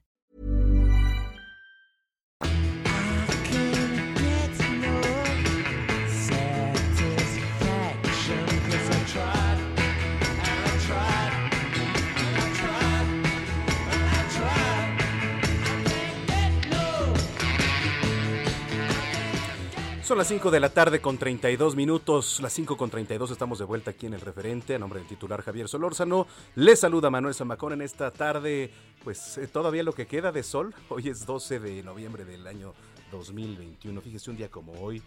Son 20.11 20.17
las 20.17 20.27
5 20.27 20.51
de 20.51 20.59
la 20.59 20.67
tarde 20.67 20.99
con 20.99 21.17
32 21.17 21.77
minutos, 21.77 22.41
las 22.41 22.51
5 22.51 22.75
con 22.75 22.89
32 22.89 23.31
estamos 23.31 23.59
de 23.59 23.63
vuelta 23.63 23.91
aquí 23.91 24.07
en 24.07 24.13
el 24.13 24.19
referente, 24.19 24.75
a 24.75 24.77
nombre 24.77 24.99
del 24.99 25.07
titular 25.07 25.41
Javier 25.41 25.69
Solórzano. 25.69 26.27
Le 26.55 26.75
saluda 26.75 27.09
Manuel 27.09 27.33
Zamacón 27.33 27.71
en 27.71 27.81
esta 27.81 28.11
tarde, 28.11 28.73
pues 29.05 29.37
eh, 29.37 29.47
todavía 29.47 29.83
lo 29.83 29.93
que 29.93 30.07
queda 30.07 30.33
de 30.33 30.43
sol, 30.43 30.75
hoy 30.89 31.07
es 31.07 31.25
12 31.25 31.61
de 31.61 31.81
noviembre 31.83 32.25
del 32.25 32.45
año 32.45 32.73
2021, 33.09 34.01
fíjese 34.01 34.31
un 34.31 34.35
día 34.35 34.51
como 34.51 34.73
hoy, 34.73 35.01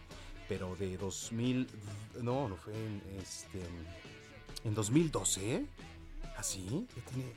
pero 0.49 0.75
de 0.77 0.97
2000, 0.97 1.69
no, 2.23 2.49
no 2.49 2.57
fue 2.57 2.73
en, 2.73 3.03
este, 3.21 3.61
en 4.65 4.75
2012, 4.75 5.55
¿eh? 5.55 5.67
¿Así? 6.39 6.67
¿Ah, 6.73 6.95
ya 6.97 7.05
tiene 7.11 7.33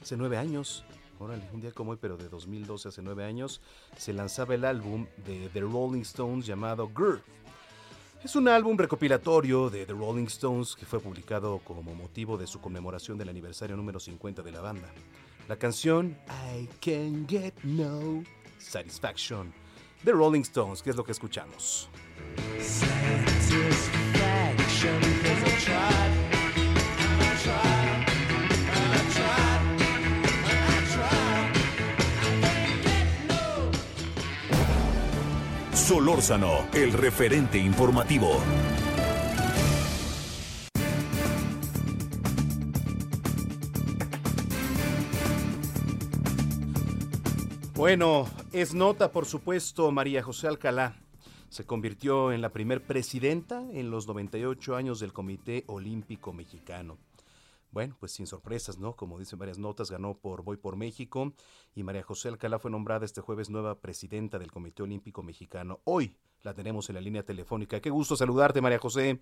hace 0.00 0.16
nueve 0.16 0.38
años 0.38 0.86
un 1.18 1.60
día 1.60 1.72
como 1.72 1.92
hoy, 1.92 1.98
pero 2.00 2.16
de 2.16 2.28
2012, 2.28 2.88
hace 2.88 3.02
nueve 3.02 3.24
años, 3.24 3.60
se 3.96 4.12
lanzaba 4.12 4.54
el 4.54 4.64
álbum 4.64 5.06
de 5.24 5.48
The 5.52 5.60
Rolling 5.60 6.02
Stones 6.02 6.46
llamado 6.46 6.88
Grr. 6.88 7.22
Es 8.22 8.36
un 8.36 8.48
álbum 8.48 8.76
recopilatorio 8.76 9.68
de 9.68 9.84
The 9.84 9.92
Rolling 9.92 10.26
Stones 10.26 10.74
que 10.74 10.86
fue 10.86 10.98
publicado 11.00 11.58
como 11.58 11.94
motivo 11.94 12.38
de 12.38 12.46
su 12.46 12.60
conmemoración 12.60 13.18
del 13.18 13.28
aniversario 13.28 13.76
número 13.76 14.00
50 14.00 14.42
de 14.42 14.52
la 14.52 14.60
banda. 14.60 14.88
La 15.46 15.56
canción 15.56 16.16
I 16.56 16.66
Can 16.80 17.28
Get 17.28 17.54
No 17.64 18.24
Satisfaction 18.58 19.52
The 20.04 20.12
Rolling 20.12 20.42
Stones, 20.42 20.82
que 20.82 20.90
es 20.90 20.96
lo 20.96 21.04
que 21.04 21.12
escuchamos. 21.12 21.88
Solórzano, 35.84 36.64
el 36.72 36.94
referente 36.94 37.58
informativo. 37.58 38.40
Bueno, 47.74 48.26
es 48.54 48.72
nota, 48.72 49.12
por 49.12 49.26
supuesto, 49.26 49.92
María 49.92 50.22
José 50.22 50.48
Alcalá. 50.48 50.96
Se 51.50 51.66
convirtió 51.66 52.32
en 52.32 52.40
la 52.40 52.48
primer 52.48 52.82
presidenta 52.82 53.62
en 53.70 53.90
los 53.90 54.06
98 54.06 54.76
años 54.76 55.00
del 55.00 55.12
Comité 55.12 55.64
Olímpico 55.66 56.32
Mexicano. 56.32 56.96
Bueno, 57.74 57.96
pues 57.98 58.12
sin 58.12 58.28
sorpresas, 58.28 58.78
¿no? 58.78 58.94
Como 58.94 59.18
dicen 59.18 59.36
varias 59.38 59.58
notas, 59.58 59.90
ganó 59.90 60.16
por 60.16 60.44
Voy 60.44 60.56
por 60.56 60.76
México 60.76 61.34
y 61.74 61.82
María 61.82 62.04
José 62.04 62.28
Alcalá 62.28 62.60
fue 62.60 62.70
nombrada 62.70 63.04
este 63.04 63.20
jueves 63.20 63.50
nueva 63.50 63.80
presidenta 63.80 64.38
del 64.38 64.52
Comité 64.52 64.84
Olímpico 64.84 65.24
Mexicano. 65.24 65.80
Hoy 65.82 66.16
la 66.42 66.54
tenemos 66.54 66.88
en 66.88 66.94
la 66.94 67.00
línea 67.00 67.24
telefónica. 67.24 67.80
Qué 67.80 67.90
gusto 67.90 68.14
saludarte, 68.14 68.60
María 68.60 68.78
José. 68.78 69.20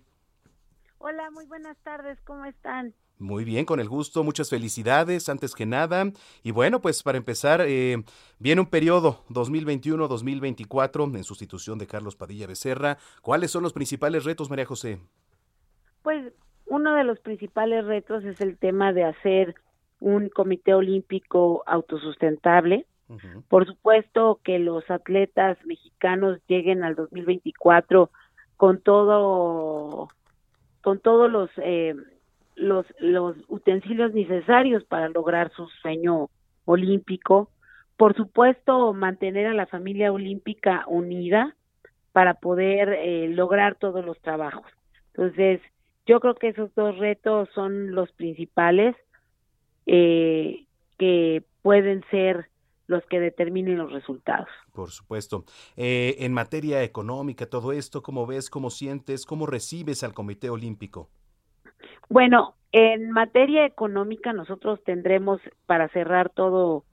Hola, 0.99 1.31
muy 1.31 1.47
buenas 1.47 1.77
tardes, 1.79 2.21
¿cómo 2.21 2.45
están? 2.45 2.93
Muy 3.17 3.43
bien, 3.43 3.65
con 3.65 3.79
el 3.79 3.89
gusto, 3.89 4.23
muchas 4.23 4.51
felicidades 4.51 5.29
antes 5.29 5.55
que 5.55 5.65
nada. 5.65 6.11
Y 6.43 6.51
bueno, 6.51 6.79
pues 6.79 7.01
para 7.01 7.17
empezar, 7.17 7.61
eh, 7.61 8.03
viene 8.37 8.61
un 8.61 8.67
periodo 8.67 9.23
2021-2024 9.29 11.17
en 11.17 11.23
sustitución 11.23 11.79
de 11.79 11.87
Carlos 11.87 12.15
Padilla 12.15 12.45
Becerra. 12.45 12.99
¿Cuáles 13.23 13.49
son 13.49 13.63
los 13.63 13.73
principales 13.73 14.25
retos, 14.25 14.51
María 14.51 14.65
José? 14.65 14.99
Pues 16.03 16.33
uno 16.65 16.95
de 16.95 17.03
los 17.03 17.19
principales 17.19 17.85
retos 17.85 18.23
es 18.23 18.39
el 18.41 18.57
tema 18.57 18.93
de 18.93 19.03
hacer 19.03 19.55
un 19.99 20.29
comité 20.29 20.73
olímpico 20.73 21.63
autosustentable. 21.65 22.85
Por 23.47 23.67
supuesto 23.67 24.39
que 24.43 24.57
los 24.57 24.89
atletas 24.89 25.57
mexicanos 25.65 26.39
lleguen 26.47 26.83
al 26.83 26.95
2024 26.95 28.09
con 28.57 28.81
todo 28.81 30.07
con 30.81 30.99
todos 30.99 31.31
los 31.31 31.49
eh, 31.57 31.95
los, 32.55 32.85
los 32.99 33.35
utensilios 33.49 34.13
necesarios 34.13 34.83
para 34.85 35.09
lograr 35.09 35.51
su 35.51 35.67
sueño 35.81 36.29
olímpico. 36.65 37.49
Por 37.97 38.15
supuesto, 38.15 38.93
mantener 38.93 39.47
a 39.47 39.53
la 39.53 39.67
familia 39.67 40.11
olímpica 40.11 40.83
unida 40.87 41.55
para 42.13 42.35
poder 42.35 42.89
eh, 42.93 43.27
lograr 43.29 43.75
todos 43.75 44.03
los 44.03 44.19
trabajos. 44.21 44.65
Entonces, 45.13 45.61
yo 46.05 46.19
creo 46.19 46.35
que 46.35 46.49
esos 46.49 46.73
dos 46.75 46.97
retos 46.97 47.49
son 47.53 47.93
los 47.93 48.11
principales 48.13 48.95
eh, 49.85 50.65
que 50.97 51.43
pueden 51.61 52.03
ser 52.11 52.49
los 52.87 53.03
que 53.05 53.19
determinen 53.19 53.77
los 53.77 53.91
resultados. 53.91 54.49
Por 54.73 54.91
supuesto. 54.91 55.45
Eh, 55.77 56.15
en 56.19 56.33
materia 56.33 56.83
económica, 56.83 57.45
todo 57.45 57.71
esto, 57.71 58.01
¿cómo 58.01 58.27
ves, 58.27 58.49
cómo 58.49 58.69
sientes, 58.69 59.25
cómo 59.25 59.45
recibes 59.45 60.03
al 60.03 60.13
Comité 60.13 60.49
Olímpico? 60.49 61.09
Bueno, 62.09 62.55
en 62.71 63.11
materia 63.11 63.65
económica 63.65 64.33
nosotros 64.33 64.83
tendremos 64.83 65.39
para 65.65 65.89
cerrar 65.89 66.29
todo 66.29 66.83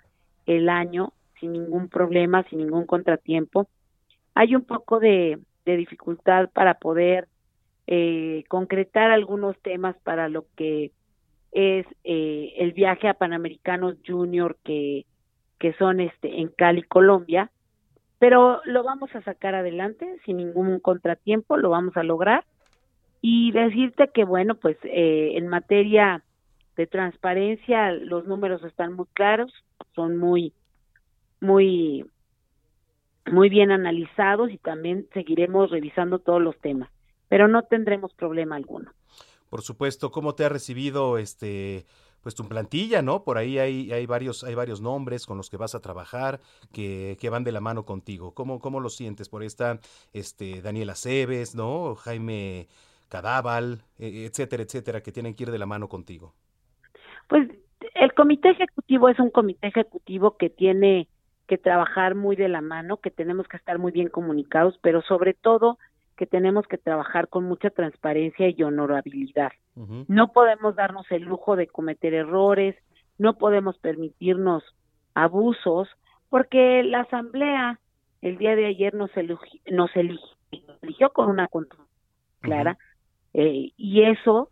el 0.47 0.69
año 0.69 1.13
sin 1.41 1.53
ningún 1.53 1.89
problema, 1.89 2.45
sin 2.49 2.59
ningún 2.59 2.87
contratiempo. 2.87 3.69
Hay 4.35 4.55
un 4.55 4.63
poco 4.63 5.01
de, 5.01 5.39
dificultad 5.65 6.51
para 6.51 6.75
poder 6.75 7.29
eh, 7.91 8.45
concretar 8.49 9.11
algunos 9.11 9.61
temas 9.61 9.97
para 10.05 10.29
lo 10.29 10.47
que 10.57 10.93
es 11.53 11.85
eh, 12.05 12.55
el 12.59 12.73
viaje 12.73 13.09
a 13.09 13.15
Panamericanos 13.15 13.97
Junior 14.07 14.57
que, 14.65 15.07
que 15.59 15.73
son 15.75 16.01
este 16.01 16.41
en 16.41 16.49
Cali, 16.49 16.83
Colombia, 16.83 17.51
pero 18.21 18.61
lo 18.65 18.85
vamos 18.85 19.13
a 19.17 19.23
sacar 19.23 19.57
adelante 19.57 20.19
sin 20.25 20.37
ningún 20.37 20.79
contratiempo, 20.79 21.57
lo 21.57 21.71
vamos 21.71 21.97
a 21.97 22.03
lograr. 22.05 22.45
Y 23.23 23.51
decirte 23.51 24.09
que, 24.15 24.25
bueno, 24.25 24.55
pues 24.55 24.77
eh, 24.85 25.33
en 25.35 25.49
materia 25.49 26.23
de 26.77 26.87
transparencia 26.87 27.93
los 27.93 28.25
números 28.27 28.63
están 28.63 28.93
muy 28.93 29.07
claros, 29.15 29.53
son 29.97 30.17
muy, 30.17 30.53
muy, 31.41 32.07
muy 33.27 33.49
bien 33.49 33.73
analizados 33.73 34.51
y 34.51 34.59
también 34.59 35.07
seguiremos 35.13 35.71
revisando 35.71 36.21
todos 36.21 36.41
los 36.41 36.57
temas, 36.61 36.89
pero 37.31 37.47
no 37.49 37.63
tendremos 37.63 38.13
problema 38.13 38.57
alguno. 38.57 38.91
Por 39.49 39.63
supuesto, 39.63 40.11
¿cómo 40.11 40.35
te 40.35 40.45
ha 40.45 40.49
recibido 40.51 41.17
este 41.17 41.87
pues 42.23 42.35
tu 42.35 42.47
plantilla, 42.47 43.01
¿no? 43.01 43.25
Por 43.25 43.39
ahí 43.39 43.59
hay, 43.59 43.93
hay 43.93 44.05
varios, 44.05 44.45
hay 44.45 44.55
varios 44.55 44.83
nombres 44.83 45.25
con 45.25 45.39
los 45.39 45.49
que 45.49 45.57
vas 45.57 45.75
a 45.75 45.81
trabajar 45.81 46.41
que, 46.71 47.17
que 47.19 47.31
van 47.31 47.45
de 47.45 47.53
la 47.53 47.63
mano 47.63 47.87
contigo. 47.87 48.35
¿Cómo, 48.35 48.61
cómo 48.61 48.79
lo 48.79 48.91
sientes? 48.91 49.31
Por 49.31 49.41
ahí 49.41 49.47
está 49.47 49.79
este 50.13 50.61
Daniela 50.61 50.95
Cebes, 50.97 51.55
¿no? 51.55 51.95
Jaime 51.95 52.69
Cadábal, 53.09 53.85
e, 53.99 54.27
etcétera, 54.27 54.65
etcétera, 54.65 55.03
que 55.03 55.13
tienen 55.13 55.35
que 55.35 55.45
ir 55.45 55.51
de 55.51 55.59
la 55.59 55.65
mano 55.65 55.89
contigo? 55.89 56.35
Pues 57.27 57.49
el 57.95 58.13
comité 58.13 58.51
ejecutivo 58.51 59.09
es 59.09 59.19
un 59.19 59.31
comité 59.31 59.69
ejecutivo 59.69 60.37
que 60.37 60.51
tiene 60.51 61.09
que 61.47 61.57
trabajar 61.59 62.15
muy 62.15 62.37
de 62.37 62.49
la 62.49 62.61
mano, 62.61 62.99
que 62.99 63.11
tenemos 63.11 63.49
que 63.49 63.57
estar 63.57 63.79
muy 63.79 63.93
bien 63.93 64.09
comunicados, 64.09 64.79
pero 64.83 65.01
sobre 65.03 65.33
todo 65.33 65.79
que 66.21 66.27
tenemos 66.27 66.67
que 66.67 66.77
trabajar 66.77 67.29
con 67.29 67.45
mucha 67.45 67.71
transparencia 67.71 68.51
y 68.51 68.63
honorabilidad. 68.63 69.53
No 70.07 70.33
podemos 70.33 70.77
darnos 70.77 71.11
el 71.11 71.23
lujo 71.23 71.57
de 71.57 71.67
cometer 71.67 72.13
errores, 72.13 72.77
no 73.17 73.39
podemos 73.39 73.79
permitirnos 73.79 74.63
abusos, 75.15 75.89
porque 76.29 76.83
la 76.83 77.01
asamblea 77.01 77.81
el 78.21 78.37
día 78.37 78.55
de 78.55 78.67
ayer 78.67 78.93
nos, 78.93 79.11
nos 79.71 79.91
eligió 79.97 81.11
con 81.15 81.31
una 81.31 81.49
control 81.49 81.87
clara, 82.41 82.77
eh, 83.33 83.73
y 83.79 84.03
eso, 84.03 84.51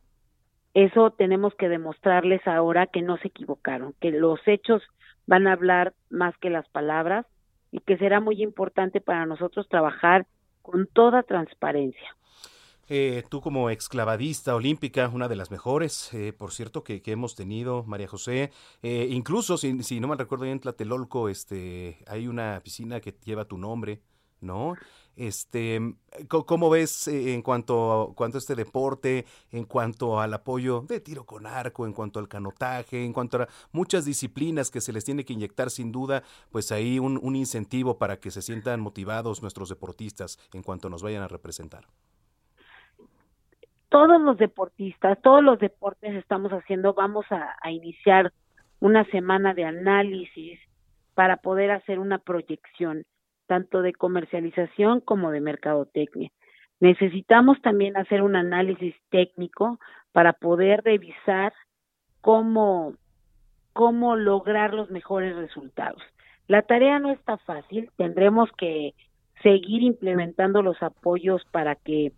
eso 0.73 1.11
tenemos 1.11 1.55
que 1.55 1.69
demostrarles 1.69 2.47
ahora 2.47 2.87
que 2.87 3.03
no 3.03 3.19
se 3.19 3.29
equivocaron, 3.29 3.93
que 4.01 4.11
los 4.11 4.41
hechos 4.47 4.83
van 5.27 5.47
a 5.47 5.53
hablar 5.53 5.93
más 6.09 6.35
que 6.39 6.49
las 6.49 6.67
palabras 6.71 7.27
y 7.73 7.81
que 7.81 7.99
será 7.99 8.21
muy 8.21 8.43
importante 8.43 9.03
para 9.03 9.27
nosotros 9.27 9.69
trabajar 9.69 10.27
con 10.71 10.87
toda 10.87 11.23
transparencia. 11.23 12.17
Eh, 12.91 13.23
tú 13.29 13.41
como 13.43 13.69
exclavadista 13.69 14.55
olímpica, 14.55 15.09
una 15.09 15.29
de 15.29 15.37
las 15.37 15.51
mejores, 15.51 16.13
eh, 16.15 16.33
por 16.33 16.53
cierto, 16.53 16.83
que, 16.85 17.03
hemos 17.05 17.35
tenido, 17.35 17.85
María 17.85 18.09
José, 18.09 18.51
eh, 18.83 19.09
incluso 19.11 19.59
si, 19.59 20.01
no 20.01 20.09
me 20.09 20.17
recuerdo 20.17 20.47
en 20.47 20.59
Tlatelolco, 20.61 21.29
este, 21.29 21.99
hay 22.07 22.29
una 22.29 22.61
piscina 22.65 23.01
que 23.01 23.15
lleva 23.25 23.45
tu 23.45 23.59
nombre, 23.59 24.01
¿no? 24.41 24.75
Este, 25.17 25.81
¿cómo 26.29 26.71
ves 26.71 27.09
eh, 27.09 27.35
en 27.35 27.43
cuanto, 27.43 28.13
cuanto 28.15 28.39
a 28.39 28.41
este 28.41 28.55
deporte, 28.55 29.27
en 29.51 29.65
cuanto 29.65 30.21
al 30.21 30.33
apoyo 30.33 30.83
de 30.83 31.01
tiro 31.01 31.25
con 31.25 31.45
arco, 31.45 31.87
en 31.87 31.93
cuanto 31.93 32.21
al 32.21 32.29
canotaje, 32.29 33.05
en 33.05 33.13
cuanto 33.13 33.43
a 33.43 33.49
muchas 33.73 34.05
disciplinas 34.05 34.71
que 34.71 34.81
se 34.81 34.93
les 34.93 35.05
tiene 35.05 35.25
que 35.25 35.33
inyectar 35.33 35.71
sin 35.71 35.91
duda, 35.91 36.23
pues 36.53 36.71
ahí 36.71 37.01
un, 37.01 37.19
un 37.21 37.35
incentivo 37.35 37.99
para 37.99 38.21
que 38.21 38.31
se 38.31 38.43
sientan 38.43 38.81
motivados 38.81 39.43
nuestros 39.43 39.69
deportistas 39.69 40.39
en 40.53 40.63
cuanto 40.63 40.89
nos 40.89 41.03
vayan 41.03 41.23
a 41.25 41.29
representar? 41.29 41.85
Todos 43.89 44.21
los 44.21 44.37
deportistas, 44.37 45.19
todos 45.21 45.43
los 45.43 45.59
deportes 45.59 46.15
estamos 46.15 46.53
haciendo, 46.53 46.95
vamos 46.95 47.27
a, 47.31 47.57
a 47.61 47.73
iniciar 47.73 48.33
una 48.79 49.05
semana 49.07 49.53
de 49.55 49.65
análisis 49.65 50.61
para 51.15 51.39
poder 51.39 51.73
hacer 51.73 51.99
una 51.99 52.19
proyección 52.19 53.05
tanto 53.49 53.83
de 53.83 53.93
comercialización 53.93 55.01
como 55.01 55.33
de 55.33 55.41
mercadotecnia. 55.41 56.31
Necesitamos 56.79 57.61
también 57.61 57.97
hacer 57.97 58.23
un 58.23 58.37
análisis 58.37 58.95
técnico 59.11 59.81
para 60.13 60.35
poder 60.35 60.83
revisar 60.85 61.53
cómo, 62.21 62.95
cómo 63.73 64.15
lograr 64.15 64.75
los 64.75 64.91
mejores 64.91 65.35
resultados. 65.35 66.01
La 66.47 66.63
tarea 66.63 66.99
no 67.01 67.11
está 67.11 67.37
fácil, 67.39 67.91
tendremos 67.97 68.51
que 68.57 68.95
seguir 69.43 69.83
implementando 69.83 70.63
los 70.63 70.81
apoyos 70.83 71.45
para 71.51 71.75
que 71.75 72.13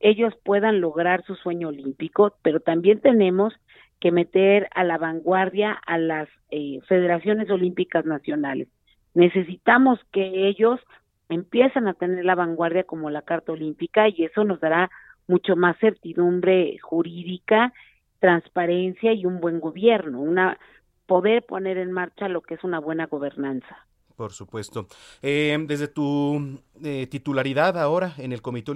ellos 0.00 0.34
puedan 0.44 0.80
lograr 0.80 1.24
su 1.24 1.36
sueño 1.36 1.68
olímpico, 1.68 2.34
pero 2.42 2.60
también 2.60 3.00
tenemos 3.00 3.54
que 4.00 4.10
meter 4.10 4.68
a 4.74 4.82
la 4.82 4.98
vanguardia 4.98 5.72
a 5.86 5.96
las 5.96 6.28
eh, 6.50 6.80
federaciones 6.88 7.48
olímpicas 7.50 8.04
nacionales. 8.04 8.68
Necesitamos 9.14 10.00
que 10.12 10.48
ellos 10.48 10.80
empiecen 11.28 11.88
a 11.88 11.94
tener 11.94 12.24
la 12.24 12.34
vanguardia 12.34 12.84
como 12.84 13.10
la 13.10 13.22
Carta 13.22 13.52
Olímpica 13.52 14.08
y 14.08 14.24
eso 14.24 14.44
nos 14.44 14.60
dará 14.60 14.90
mucho 15.26 15.56
más 15.56 15.76
certidumbre 15.78 16.78
jurídica, 16.78 17.72
transparencia 18.18 19.12
y 19.12 19.26
un 19.26 19.40
buen 19.40 19.60
gobierno, 19.60 20.20
una 20.20 20.58
poder 21.06 21.44
poner 21.44 21.78
en 21.78 21.92
marcha 21.92 22.28
lo 22.28 22.40
que 22.40 22.54
es 22.54 22.64
una 22.64 22.78
buena 22.80 23.06
gobernanza. 23.06 23.86
Por 24.16 24.32
supuesto. 24.32 24.86
Eh, 25.22 25.56
desde 25.66 25.88
tu 25.88 26.60
eh, 26.84 27.06
titularidad 27.08 27.78
ahora 27.78 28.14
en 28.18 28.32
el 28.32 28.42
Comité 28.42 28.72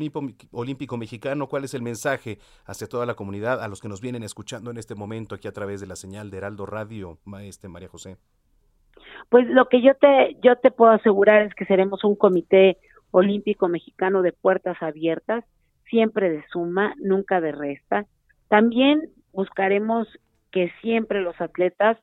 Olímpico 0.51 0.97
Mexicano, 0.97 1.49
¿cuál 1.49 1.65
es 1.65 1.75
el 1.75 1.83
mensaje 1.83 2.39
hacia 2.65 2.89
toda 2.89 3.07
la 3.07 3.15
comunidad, 3.15 3.63
a 3.63 3.69
los 3.69 3.81
que 3.81 3.89
nos 3.89 4.01
vienen 4.01 4.23
escuchando 4.23 4.71
en 4.71 4.79
este 4.79 4.95
momento 4.95 5.35
aquí 5.35 5.47
a 5.47 5.53
través 5.53 5.81
de 5.81 5.87
la 5.87 5.97
señal 5.97 6.31
de 6.31 6.39
Heraldo 6.39 6.67
Radio, 6.67 7.19
maestre 7.25 7.69
María 7.69 7.89
José? 7.89 8.17
Pues 9.29 9.47
lo 9.49 9.69
que 9.69 9.83
yo 9.83 9.95
te 9.95 10.37
yo 10.43 10.57
te 10.57 10.71
puedo 10.71 10.93
asegurar 10.93 11.43
es 11.43 11.55
que 11.55 11.65
seremos 11.67 12.05
un 12.05 12.17
comité 12.17 12.79
olímpico 13.11 13.69
mexicano 13.69 14.23
de 14.23 14.33
puertas 14.33 14.77
abiertas, 14.83 15.45
siempre 15.89 16.31
de 16.31 16.45
suma, 16.53 16.95
nunca 16.99 17.41
de 17.41 17.53
resta. 17.53 18.07
También 18.49 19.11
buscaremos 19.33 20.09
que 20.51 20.73
siempre 20.81 21.21
los 21.21 21.41
atletas 21.41 21.99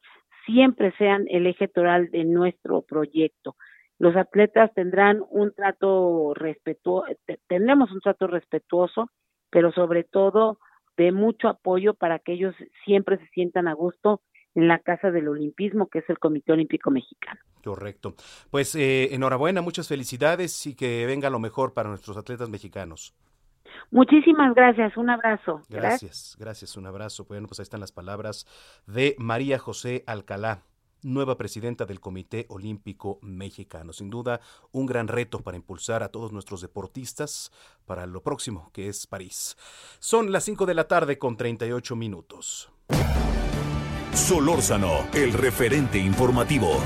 siempre 0.45 0.93
sean 0.97 1.25
el 1.29 1.47
eje 1.47 1.67
toral 1.67 2.12
de 2.12 2.25
nuestro 2.25 2.82
proyecto. 2.82 3.56
Los 3.99 4.15
atletas 4.15 4.73
tendrán 4.73 5.21
un 5.29 5.54
trato 5.54 6.33
respetuoso, 6.33 7.08
tendremos 7.48 7.91
un 7.91 8.02
trato 8.02 8.27
respetuoso, 8.27 9.10
pero 9.50 9.71
sobre 9.71 10.04
todo 10.04 10.58
de 10.98 11.12
mucho 11.12 11.48
apoyo 11.48 11.94
para 11.94 12.19
que 12.19 12.33
ellos 12.33 12.56
siempre 12.85 13.17
se 13.17 13.27
sientan 13.27 13.67
a 13.67 13.73
gusto 13.73 14.21
en 14.56 14.67
la 14.67 14.79
Casa 14.79 15.12
del 15.12 15.27
Olimpismo, 15.27 15.87
que 15.87 15.99
es 15.99 16.10
el 16.10 16.19
Comité 16.19 16.51
Olímpico 16.51 16.91
Mexicano. 16.91 17.39
Correcto. 17.63 18.15
Pues 18.51 18.75
eh, 18.75 19.13
enhorabuena, 19.13 19.62
muchas 19.62 19.87
felicidades 19.87 20.65
y 20.67 20.75
que 20.75 21.06
venga 21.06 21.29
lo 21.29 21.39
mejor 21.39 21.73
para 21.73 21.89
nuestros 21.89 22.17
atletas 22.17 22.49
mexicanos. 22.49 23.13
Muchísimas 23.91 24.54
gracias, 24.54 24.95
un 24.97 25.10
abrazo. 25.10 25.62
Gracias, 25.69 26.35
gracias, 26.39 26.77
un 26.77 26.85
abrazo. 26.85 27.25
Bueno, 27.25 27.47
pues 27.47 27.60
ahí 27.60 27.63
están 27.63 27.79
las 27.79 27.91
palabras 27.91 28.45
de 28.87 29.15
María 29.17 29.60
José 29.60 30.04
Alcalá 30.08 30.62
nueva 31.04 31.37
presidenta 31.37 31.85
del 31.85 31.99
Comité 31.99 32.45
Olímpico 32.49 33.19
Mexicano. 33.21 33.93
Sin 33.93 34.10
duda, 34.10 34.39
un 34.71 34.85
gran 34.85 35.08
reto 35.08 35.39
para 35.39 35.58
impulsar 35.58 36.01
a 36.04 36.10
todos 36.10 36.31
nuestros 36.31 36.62
deportistas 36.62 37.51
para 37.85 38.06
lo 38.06 38.23
próximo, 38.23 38.71
que 38.73 38.87
es 38.87 39.06
París. 39.06 39.58
Son 39.99 40.31
las 40.31 40.45
5 40.45 40.65
de 40.65 40.73
la 40.73 40.87
tarde 40.87 41.17
con 41.17 41.37
38 41.37 41.95
minutos. 41.95 42.71
Solórzano, 44.16 45.08
el 45.14 45.34
referente 45.34 45.98
informativo. 45.98 46.80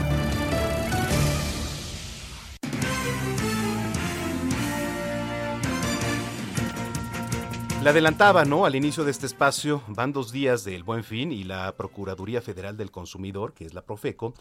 Le 7.84 7.90
adelantaba, 7.90 8.46
¿no? 8.46 8.66
Al 8.66 8.76
inicio 8.76 9.04
de 9.04 9.12
este 9.12 9.26
espacio, 9.26 9.84
van 9.88 10.14
dos 10.14 10.32
días 10.32 10.64
del 10.64 10.84
Buen 10.84 11.04
Fin 11.04 11.34
y 11.34 11.44
la 11.44 11.76
Procuraduría 11.76 12.42
Federal 12.42 12.78
del 12.78 12.92
Consumidor, 12.92 13.54
que 13.54 13.66
es 13.66 13.74
la 13.74 13.82
Profeco, 13.82 14.34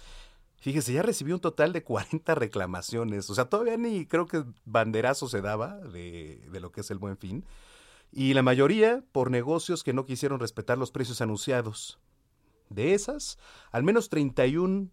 fíjese, 0.58 0.92
ya 0.92 1.02
recibió 1.02 1.34
un 1.34 1.40
total 1.40 1.72
de 1.72 1.82
40 1.82 2.36
reclamaciones. 2.36 3.28
O 3.28 3.34
sea, 3.34 3.46
todavía 3.46 3.76
ni 3.76 4.06
creo 4.06 4.26
que 4.26 4.44
banderazo 4.64 5.28
se 5.28 5.40
daba 5.40 5.76
de, 5.76 6.40
de 6.50 6.60
lo 6.60 6.70
que 6.70 6.82
es 6.82 6.90
el 6.92 6.98
Buen 6.98 7.16
Fin. 7.18 7.44
Y 8.12 8.34
la 8.34 8.42
mayoría 8.42 9.02
por 9.10 9.32
negocios 9.32 9.82
que 9.82 9.92
no 9.92 10.06
quisieron 10.06 10.38
respetar 10.38 10.78
los 10.78 10.92
precios 10.92 11.20
anunciados. 11.20 11.98
De 12.68 12.94
esas, 12.94 13.38
al 13.70 13.82
menos 13.82 14.08
31 14.08 14.88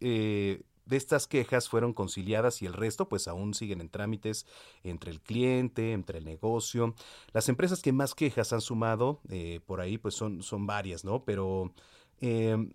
eh, 0.00 0.62
de 0.88 0.96
estas 0.96 1.26
quejas 1.26 1.68
fueron 1.68 1.92
conciliadas 1.92 2.62
y 2.62 2.66
el 2.66 2.72
resto 2.72 3.08
pues 3.08 3.28
aún 3.28 3.52
siguen 3.54 3.80
en 3.80 3.90
trámites 3.90 4.46
entre 4.82 5.10
el 5.10 5.20
cliente, 5.20 5.92
entre 5.92 6.18
el 6.18 6.24
negocio. 6.24 6.94
Las 7.32 7.48
empresas 7.48 7.82
que 7.82 7.92
más 7.92 8.14
quejas 8.14 8.52
han 8.52 8.62
sumado 8.62 9.20
eh, 9.28 9.60
por 9.66 9.80
ahí 9.80 9.98
pues 9.98 10.14
son, 10.14 10.42
son 10.42 10.66
varias, 10.66 11.04
¿no? 11.04 11.24
Pero 11.24 11.72
em, 12.20 12.72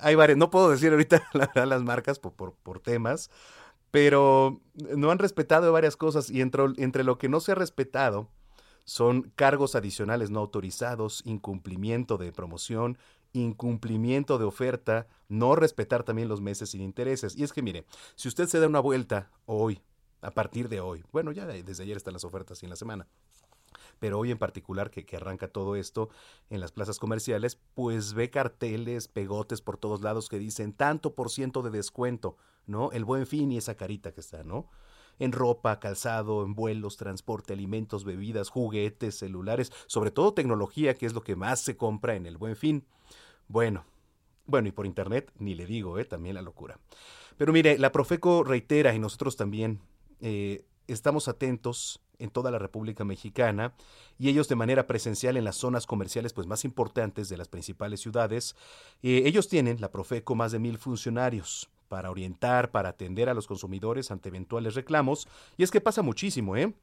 hay 0.00 0.14
varias, 0.14 0.38
no 0.38 0.50
puedo 0.50 0.70
decir 0.70 0.92
ahorita 0.92 1.26
la 1.54 1.66
las 1.66 1.82
marcas 1.82 2.18
por, 2.18 2.34
por, 2.34 2.54
por, 2.54 2.78
temas, 2.78 3.30
pero 3.90 4.60
no 4.96 5.10
han 5.10 5.18
respetado 5.18 5.72
varias 5.72 5.96
cosas 5.96 6.30
y 6.30 6.40
entre, 6.40 6.64
entre 6.76 7.02
lo 7.02 7.18
que 7.18 7.28
no 7.28 7.40
se 7.40 7.52
ha 7.52 7.56
respetado 7.56 8.28
son 8.84 9.32
cargos 9.34 9.74
adicionales 9.74 10.30
no 10.30 10.40
autorizados, 10.40 11.22
incumplimiento 11.24 12.18
de 12.18 12.32
promoción, 12.32 12.98
incumplimiento 13.34 14.38
de 14.38 14.46
oferta, 14.46 15.06
no 15.28 15.56
respetar 15.56 16.04
también 16.04 16.28
los 16.28 16.40
meses 16.40 16.70
sin 16.70 16.80
intereses. 16.80 17.36
Y 17.36 17.42
es 17.42 17.52
que 17.52 17.62
mire, 17.62 17.84
si 18.14 18.28
usted 18.28 18.46
se 18.46 18.60
da 18.60 18.66
una 18.66 18.80
vuelta 18.80 19.30
hoy, 19.44 19.82
a 20.22 20.30
partir 20.30 20.70
de 20.70 20.80
hoy, 20.80 21.04
bueno, 21.12 21.32
ya 21.32 21.44
desde 21.44 21.82
ayer 21.82 21.96
están 21.96 22.14
las 22.14 22.24
ofertas 22.24 22.62
y 22.62 22.66
en 22.66 22.70
la 22.70 22.76
semana, 22.76 23.06
pero 23.98 24.18
hoy 24.18 24.30
en 24.30 24.38
particular 24.38 24.90
que, 24.90 25.04
que, 25.04 25.16
arranca 25.16 25.48
todo 25.48 25.76
esto 25.76 26.08
en 26.48 26.60
las 26.60 26.72
plazas 26.72 26.98
comerciales, 26.98 27.58
pues 27.74 28.14
ve 28.14 28.30
carteles, 28.30 29.08
pegotes 29.08 29.60
por 29.60 29.76
todos 29.76 30.00
lados 30.00 30.28
que 30.28 30.38
dicen 30.38 30.72
tanto 30.72 31.14
por 31.14 31.30
ciento 31.30 31.62
de 31.62 31.70
descuento, 31.70 32.36
¿no? 32.66 32.90
El 32.92 33.04
buen 33.04 33.26
fin 33.26 33.52
y 33.52 33.58
esa 33.58 33.76
carita 33.76 34.12
que 34.12 34.20
está, 34.20 34.44
¿no? 34.44 34.70
En 35.18 35.32
ropa, 35.32 35.78
calzado, 35.78 36.44
en 36.44 36.54
vuelos, 36.54 36.96
transporte, 36.96 37.52
alimentos, 37.52 38.04
bebidas, 38.04 38.48
juguetes, 38.48 39.18
celulares, 39.18 39.72
sobre 39.86 40.10
todo 40.10 40.34
tecnología, 40.34 40.94
que 40.94 41.06
es 41.06 41.12
lo 41.12 41.22
que 41.22 41.36
más 41.36 41.60
se 41.60 41.76
compra 41.76 42.14
en 42.14 42.26
el 42.26 42.38
buen 42.38 42.56
fin. 42.56 42.86
Bueno, 43.48 43.84
bueno, 44.46 44.68
y 44.68 44.72
por 44.72 44.86
internet 44.86 45.30
ni 45.38 45.54
le 45.54 45.66
digo, 45.66 45.98
¿eh? 45.98 46.04
también 46.04 46.34
la 46.34 46.42
locura. 46.42 46.78
Pero 47.36 47.52
mire, 47.52 47.78
la 47.78 47.92
Profeco 47.92 48.44
reitera 48.44 48.94
y 48.94 48.98
nosotros 48.98 49.36
también 49.36 49.80
eh, 50.20 50.64
estamos 50.86 51.28
atentos 51.28 52.00
en 52.18 52.30
toda 52.30 52.50
la 52.50 52.58
República 52.58 53.04
Mexicana 53.04 53.74
y 54.18 54.28
ellos 54.28 54.48
de 54.48 54.54
manera 54.54 54.86
presencial 54.86 55.36
en 55.36 55.44
las 55.44 55.56
zonas 55.56 55.86
comerciales 55.86 56.32
pues 56.32 56.46
más 56.46 56.64
importantes 56.64 57.28
de 57.28 57.36
las 57.36 57.48
principales 57.48 58.00
ciudades. 58.00 58.54
Eh, 59.02 59.22
ellos 59.24 59.48
tienen, 59.48 59.80
la 59.80 59.90
Profeco, 59.90 60.34
más 60.34 60.52
de 60.52 60.58
mil 60.58 60.78
funcionarios 60.78 61.70
para 61.88 62.10
orientar, 62.10 62.70
para 62.70 62.90
atender 62.90 63.28
a 63.28 63.34
los 63.34 63.46
consumidores 63.46 64.10
ante 64.10 64.28
eventuales 64.28 64.74
reclamos. 64.74 65.26
Y 65.56 65.64
es 65.64 65.70
que 65.70 65.80
pasa 65.80 66.02
muchísimo, 66.02 66.56
¿eh? 66.56 66.74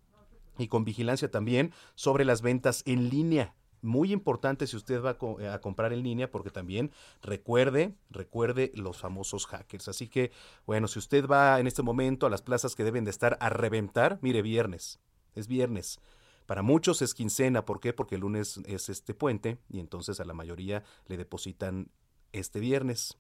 Y 0.58 0.68
con 0.68 0.84
vigilancia 0.84 1.32
también 1.32 1.74
sobre 1.96 2.26
las 2.26 2.42
ventas 2.42 2.84
en 2.86 3.10
línea 3.10 3.56
muy 3.82 4.12
importante 4.12 4.68
si 4.68 4.78
usted 4.78 5.02
va 5.02 5.18
eh, 5.40 5.48
a, 5.48 5.60
comprar 5.60 5.94
en 5.94 6.04
línea 6.04 6.30
porque 6.30 6.50
también 6.50 6.92
recuerde, 7.22 7.96
recuerde 8.10 8.72
los 8.76 8.98
famosos 8.98 9.46
hackers. 9.48 9.88
Así 9.88 10.08
que, 10.08 10.32
bueno, 10.66 10.88
si 10.88 11.00
usted 11.00 11.28
va 11.28 11.60
en 11.60 11.68
este 11.68 11.82
momento 11.82 12.26
a 12.26 12.30
las 12.30 12.42
plazas 12.42 12.76
que 12.76 12.84
deben 12.84 13.04
de 13.04 13.12
estar 13.12 13.38
a 13.40 13.50
reventar, 13.50 14.20
mire, 14.22 14.42
viernes, 14.42 15.00
es 15.36 15.48
viernes. 15.48 16.00
Para 16.46 16.62
muchos 16.62 17.02
es 17.02 17.14
quincena, 17.14 17.66
¿por 17.66 17.80
qué? 17.80 17.94
Porque 17.94 18.16
el 18.16 18.22
lunes 18.22 18.60
es 18.66 18.90
este 18.90 19.14
puente 19.14 19.58
y 19.70 19.80
entonces 19.80 20.20
a 20.20 20.26
la 20.26 20.34
mayoría 20.34 20.84
le 21.08 21.18
depositan 21.18 21.92
este 22.34 22.60
viernes. 22.60 23.18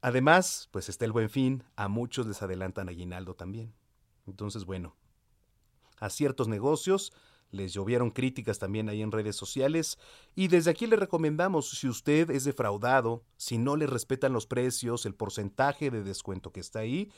Además, 0.00 0.68
pues 0.70 0.88
está 0.88 1.04
el 1.04 1.12
buen 1.12 1.30
fin, 1.30 1.64
a 1.76 1.88
muchos 1.88 2.26
les 2.26 2.42
adelantan 2.42 2.88
aguinaldo 2.88 3.34
también. 3.34 3.74
Entonces, 4.26 4.64
bueno, 4.64 4.96
a 5.98 6.10
ciertos 6.10 6.48
negocios 6.48 7.12
les 7.54 7.72
llovieron 7.72 8.10
críticas 8.10 8.58
también 8.58 8.88
ahí 8.88 9.00
en 9.00 9.12
redes 9.12 9.36
sociales 9.36 9.98
y 10.34 10.48
desde 10.48 10.70
aquí 10.70 10.86
le 10.86 10.96
recomendamos, 10.96 11.70
si 11.70 11.88
usted 11.88 12.30
es 12.30 12.44
defraudado, 12.44 13.22
si 13.36 13.58
no 13.58 13.76
le 13.76 13.86
respetan 13.86 14.32
los 14.32 14.46
precios, 14.46 15.06
el 15.06 15.14
porcentaje 15.14 15.90
de 15.90 16.02
descuento 16.02 16.52
que 16.52 16.60
está 16.60 16.80
ahí, 16.80 17.10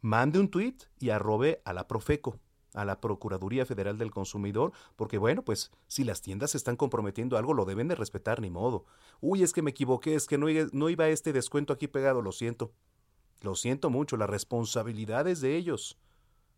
mande 0.00 0.38
un 0.38 0.48
tuit 0.48 0.84
y 1.00 1.10
arrobe 1.10 1.62
a 1.64 1.72
la 1.72 1.88
Profeco, 1.88 2.38
a 2.74 2.84
la 2.84 3.00
Procuraduría 3.00 3.66
Federal 3.66 3.98
del 3.98 4.10
Consumidor, 4.10 4.72
porque 4.94 5.18
bueno, 5.18 5.42
pues 5.42 5.70
si 5.86 6.04
las 6.04 6.20
tiendas 6.20 6.54
están 6.54 6.76
comprometiendo 6.76 7.36
algo, 7.36 7.54
lo 7.54 7.64
deben 7.64 7.88
de 7.88 7.94
respetar, 7.94 8.40
ni 8.40 8.50
modo. 8.50 8.84
Uy, 9.20 9.42
es 9.42 9.52
que 9.52 9.62
me 9.62 9.70
equivoqué, 9.70 10.14
es 10.14 10.26
que 10.26 10.38
no, 10.38 10.46
no 10.72 10.88
iba 10.88 11.08
este 11.08 11.32
descuento 11.32 11.72
aquí 11.72 11.88
pegado, 11.88 12.22
lo 12.22 12.32
siento. 12.32 12.72
Lo 13.40 13.54
siento 13.54 13.88
mucho, 13.88 14.16
la 14.16 14.26
responsabilidad 14.26 15.26
es 15.28 15.40
de 15.40 15.56
ellos, 15.56 15.96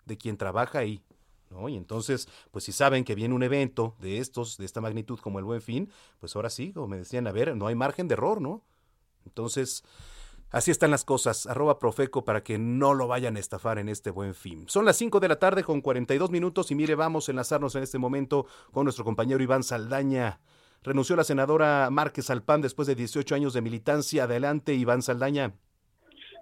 de 0.07 0.17
quien 0.17 0.37
trabaja 0.37 0.81
ahí. 0.81 1.03
Y 1.69 1.77
entonces, 1.77 2.29
pues 2.51 2.65
si 2.65 2.73
saben 2.73 3.05
que 3.05 3.15
viene 3.15 3.35
un 3.35 3.43
evento 3.43 3.97
de 4.01 4.19
estos, 4.19 4.57
de 4.57 4.65
esta 4.65 4.81
magnitud 4.81 5.19
como 5.19 5.39
el 5.39 5.45
Buen 5.45 5.61
Fin, 5.61 5.91
pues 6.19 6.37
ahora 6.37 6.49
sí, 6.49 6.73
como 6.73 6.89
me 6.89 6.99
decían, 6.99 7.27
a 7.27 7.33
ver, 7.33 7.57
no 7.57 7.67
hay 7.67 7.75
margen 7.75 8.09
de 8.09 8.15
error, 8.15 8.41
¿no? 8.41 8.63
Entonces, 9.27 9.83
así 10.51 10.71
están 10.71 10.91
las 10.91 11.05
cosas. 11.05 11.47
Arroba 11.47 11.79
Profeco 11.79 12.25
para 12.25 12.43
que 12.43 12.59
no 12.59 12.95
lo 12.95 13.09
vayan 13.09 13.37
a 13.37 13.41
estafar 13.41 13.79
en 13.79 13.89
este 13.89 14.11
Buen 14.11 14.35
Fin. 14.35 14.65
Son 14.69 14.85
las 14.85 14.97
5 14.97 15.19
de 15.21 15.29
la 15.29 15.39
tarde 15.39 15.65
con 15.65 15.81
42 15.81 16.31
minutos 16.31 16.71
y 16.71 16.75
mire, 16.77 16.95
vamos 16.95 17.29
a 17.29 17.33
enlazarnos 17.33 17.75
en 17.75 17.83
este 17.83 17.99
momento 17.99 18.47
con 18.73 18.85
nuestro 18.85 19.05
compañero 19.05 19.43
Iván 19.43 19.65
Saldaña. 19.65 20.41
Renunció 20.83 21.17
la 21.17 21.25
senadora 21.25 21.91
Márquez 21.91 22.31
al 22.31 22.43
PAN 22.43 22.63
después 22.63 22.89
de 22.89 22.95
18 22.95 23.35
años 23.35 23.53
de 23.53 23.61
militancia. 23.61 24.25
Adelante, 24.25 24.75
Iván 24.75 25.03
Saldaña. 25.03 25.55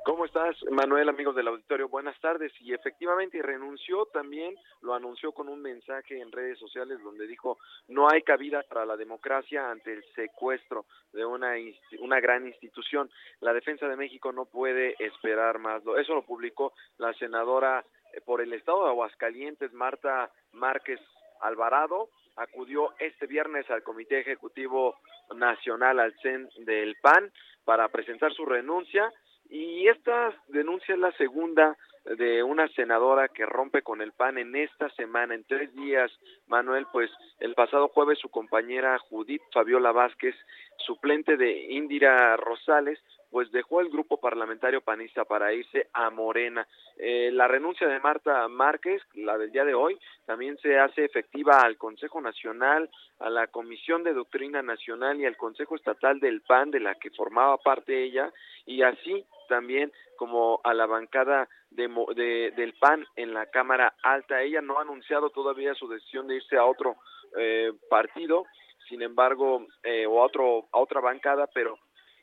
¿Cómo 0.09 0.25
estás, 0.25 0.57
Manuel, 0.71 1.11
amigos 1.11 1.37
del 1.37 1.49
auditorio? 1.49 1.87
Buenas 1.87 2.19
tardes. 2.19 2.51
Y 2.61 2.73
efectivamente 2.73 3.43
renunció 3.43 4.07
también, 4.07 4.57
lo 4.81 4.95
anunció 4.95 5.33
con 5.33 5.51
un 5.51 5.61
mensaje 5.61 6.19
en 6.19 6.33
redes 6.33 6.59
sociales 6.59 6.99
donde 7.05 7.27
dijo, 7.27 7.59
no 7.89 8.09
hay 8.09 8.23
cabida 8.23 8.63
para 8.63 8.87
la 8.87 8.97
democracia 8.97 9.71
ante 9.71 9.93
el 9.93 10.03
secuestro 10.15 10.87
de 11.13 11.27
una, 11.27 11.57
una 11.99 12.21
gran 12.21 12.47
institución. 12.47 13.11
La 13.41 13.53
defensa 13.53 13.87
de 13.87 13.97
México 13.97 14.33
no 14.33 14.47
puede 14.47 14.95
esperar 14.99 15.59
más. 15.59 15.83
Eso 15.99 16.15
lo 16.15 16.23
publicó 16.23 16.73
la 16.97 17.13
senadora 17.13 17.85
eh, 18.15 18.23
por 18.23 18.41
el 18.41 18.55
estado 18.55 18.85
de 18.85 18.89
Aguascalientes, 18.93 19.75
Marta 19.75 20.33
Márquez 20.53 21.01
Alvarado, 21.43 22.09
acudió 22.37 22.95
este 22.99 23.27
viernes 23.27 23.69
al 23.71 23.83
Comité 23.83 24.21
Ejecutivo 24.21 24.97
Nacional, 25.35 26.01
al 26.01 26.19
CEN 26.23 26.49
del 26.61 26.97
PAN, 27.03 27.31
para 27.67 27.89
presentar 27.89 28.33
su 28.33 28.47
renuncia 28.47 29.13
y 29.51 29.89
esta 29.89 30.35
denuncia 30.49 30.95
es 30.95 31.01
la 31.01 31.13
segunda 31.13 31.77
de 32.17 32.43
una 32.43 32.69
senadora 32.69 33.29
que 33.29 33.45
rompe 33.45 33.83
con 33.83 34.01
el 34.01 34.13
PAN 34.13 34.39
en 34.39 34.57
esta 34.57 34.89
semana, 34.91 35.35
en 35.35 35.45
tres 35.45 35.75
días, 35.75 36.11
Manuel, 36.47 36.87
pues 36.93 37.11
el 37.41 37.55
pasado 37.55 37.89
jueves 37.89 38.19
su 38.19 38.31
compañera 38.31 38.99
Judith 38.99 39.43
Fabiola 39.53 39.93
Vázquez, 39.93 40.35
suplente 40.79 41.37
de 41.37 41.73
Indira 41.73 42.37
Rosales, 42.37 42.99
pues 43.31 43.51
dejó 43.53 43.83
el 43.83 43.91
grupo 43.91 44.19
parlamentario 44.19 44.81
panista 44.81 45.25
para 45.25 45.53
irse 45.53 45.89
a 45.93 46.09
Morena. 46.09 46.67
Eh, 46.97 47.31
la 47.33 47.47
renuncia 47.47 47.87
de 47.87 48.01
Marta 48.01 48.49
Márquez, 48.49 49.03
la 49.15 49.37
del 49.37 49.53
día 49.53 49.67
de 49.67 49.75
hoy, 49.75 49.99
también 50.25 50.57
se 50.59 50.79
hace 50.79 51.05
efectiva 51.05 51.61
al 51.61 51.77
Consejo 51.77 52.23
Nacional, 52.23 52.89
a 53.19 53.29
la 53.29 53.49
Comisión 53.49 54.03
de 54.03 54.15
Doctrina 54.15 54.63
Nacional 54.63 55.21
y 55.21 55.27
al 55.27 55.37
Consejo 55.37 55.77
Estatal 55.77 56.21
del 56.21 56.41
PAN, 56.41 56.71
de 56.71 56.81
la 56.81 56.95
que 56.95 57.11
formaba 57.11 57.59
parte 57.59 58.03
ella, 58.03 58.33
y 58.65 58.83
así 58.83 59.27
también 59.49 59.93
como 60.17 60.61
a 60.63 60.75
la 60.75 60.87
bancada 60.87 61.49
de, 61.71 61.89
de, 62.15 62.53
del 62.57 62.75
PAN 62.75 63.05
en 63.17 63.35
la 63.35 63.47
Cámara 63.47 63.95
Alta. 64.03 64.43
Ella 64.43 64.61
no 64.61 64.79
ha 64.79 64.83
anunciado 64.83 65.31
todavía 65.31 65.75
su 65.75 65.89
decisión 65.89 66.29
de 66.29 66.37
irse 66.37 66.57
a 66.57 66.65
otro 66.65 66.97
eh, 67.37 67.73
partido, 67.91 68.45
sin 68.89 69.03
embargo, 69.03 69.67
eh, 69.83 70.07
o 70.07 70.23
a, 70.23 70.27
otro, 70.27 70.69
a 70.73 70.79
otra 70.79 71.01
bancada, 71.01 71.47
pero 71.53 71.79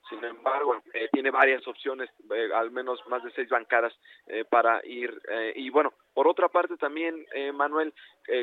sin 0.10 0.24
embargo, 0.24 0.84
eh, 0.94 1.10
tiene 1.12 1.32
varias 1.32 1.68
opciones, 1.68 2.10
eh, 2.32 2.50
al 2.54 2.70
menos 2.70 3.00
más 3.08 3.24
de 3.24 3.32
seis 3.32 3.50
bancadas 3.50 3.92
eh, 4.28 4.46
para 4.48 4.80
ir. 4.86 5.12
eh, 5.30 5.54
y 5.56 5.72
bueno, 5.72 5.94
por 6.14 6.28
otra 6.28 6.48
parte 6.48 6.78
también, 6.78 7.26
eh, 7.34 7.52
Manuel, 7.52 7.92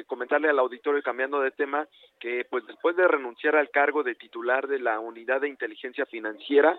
comentarle 0.07 0.49
al 0.49 0.59
auditorio, 0.59 1.03
cambiando 1.03 1.41
de 1.41 1.51
tema, 1.51 1.87
que 2.20 2.45
pues 2.51 2.66
después 2.66 2.95
de 2.97 3.07
renunciar 3.09 3.57
al 3.57 3.70
cargo 3.70 4.03
de 4.03 4.14
titular 4.14 4.66
de 4.68 4.78
la 4.78 5.01
Unidad 5.01 5.41
de 5.41 5.49
Inteligencia 5.49 6.07
Financiera, 6.07 6.78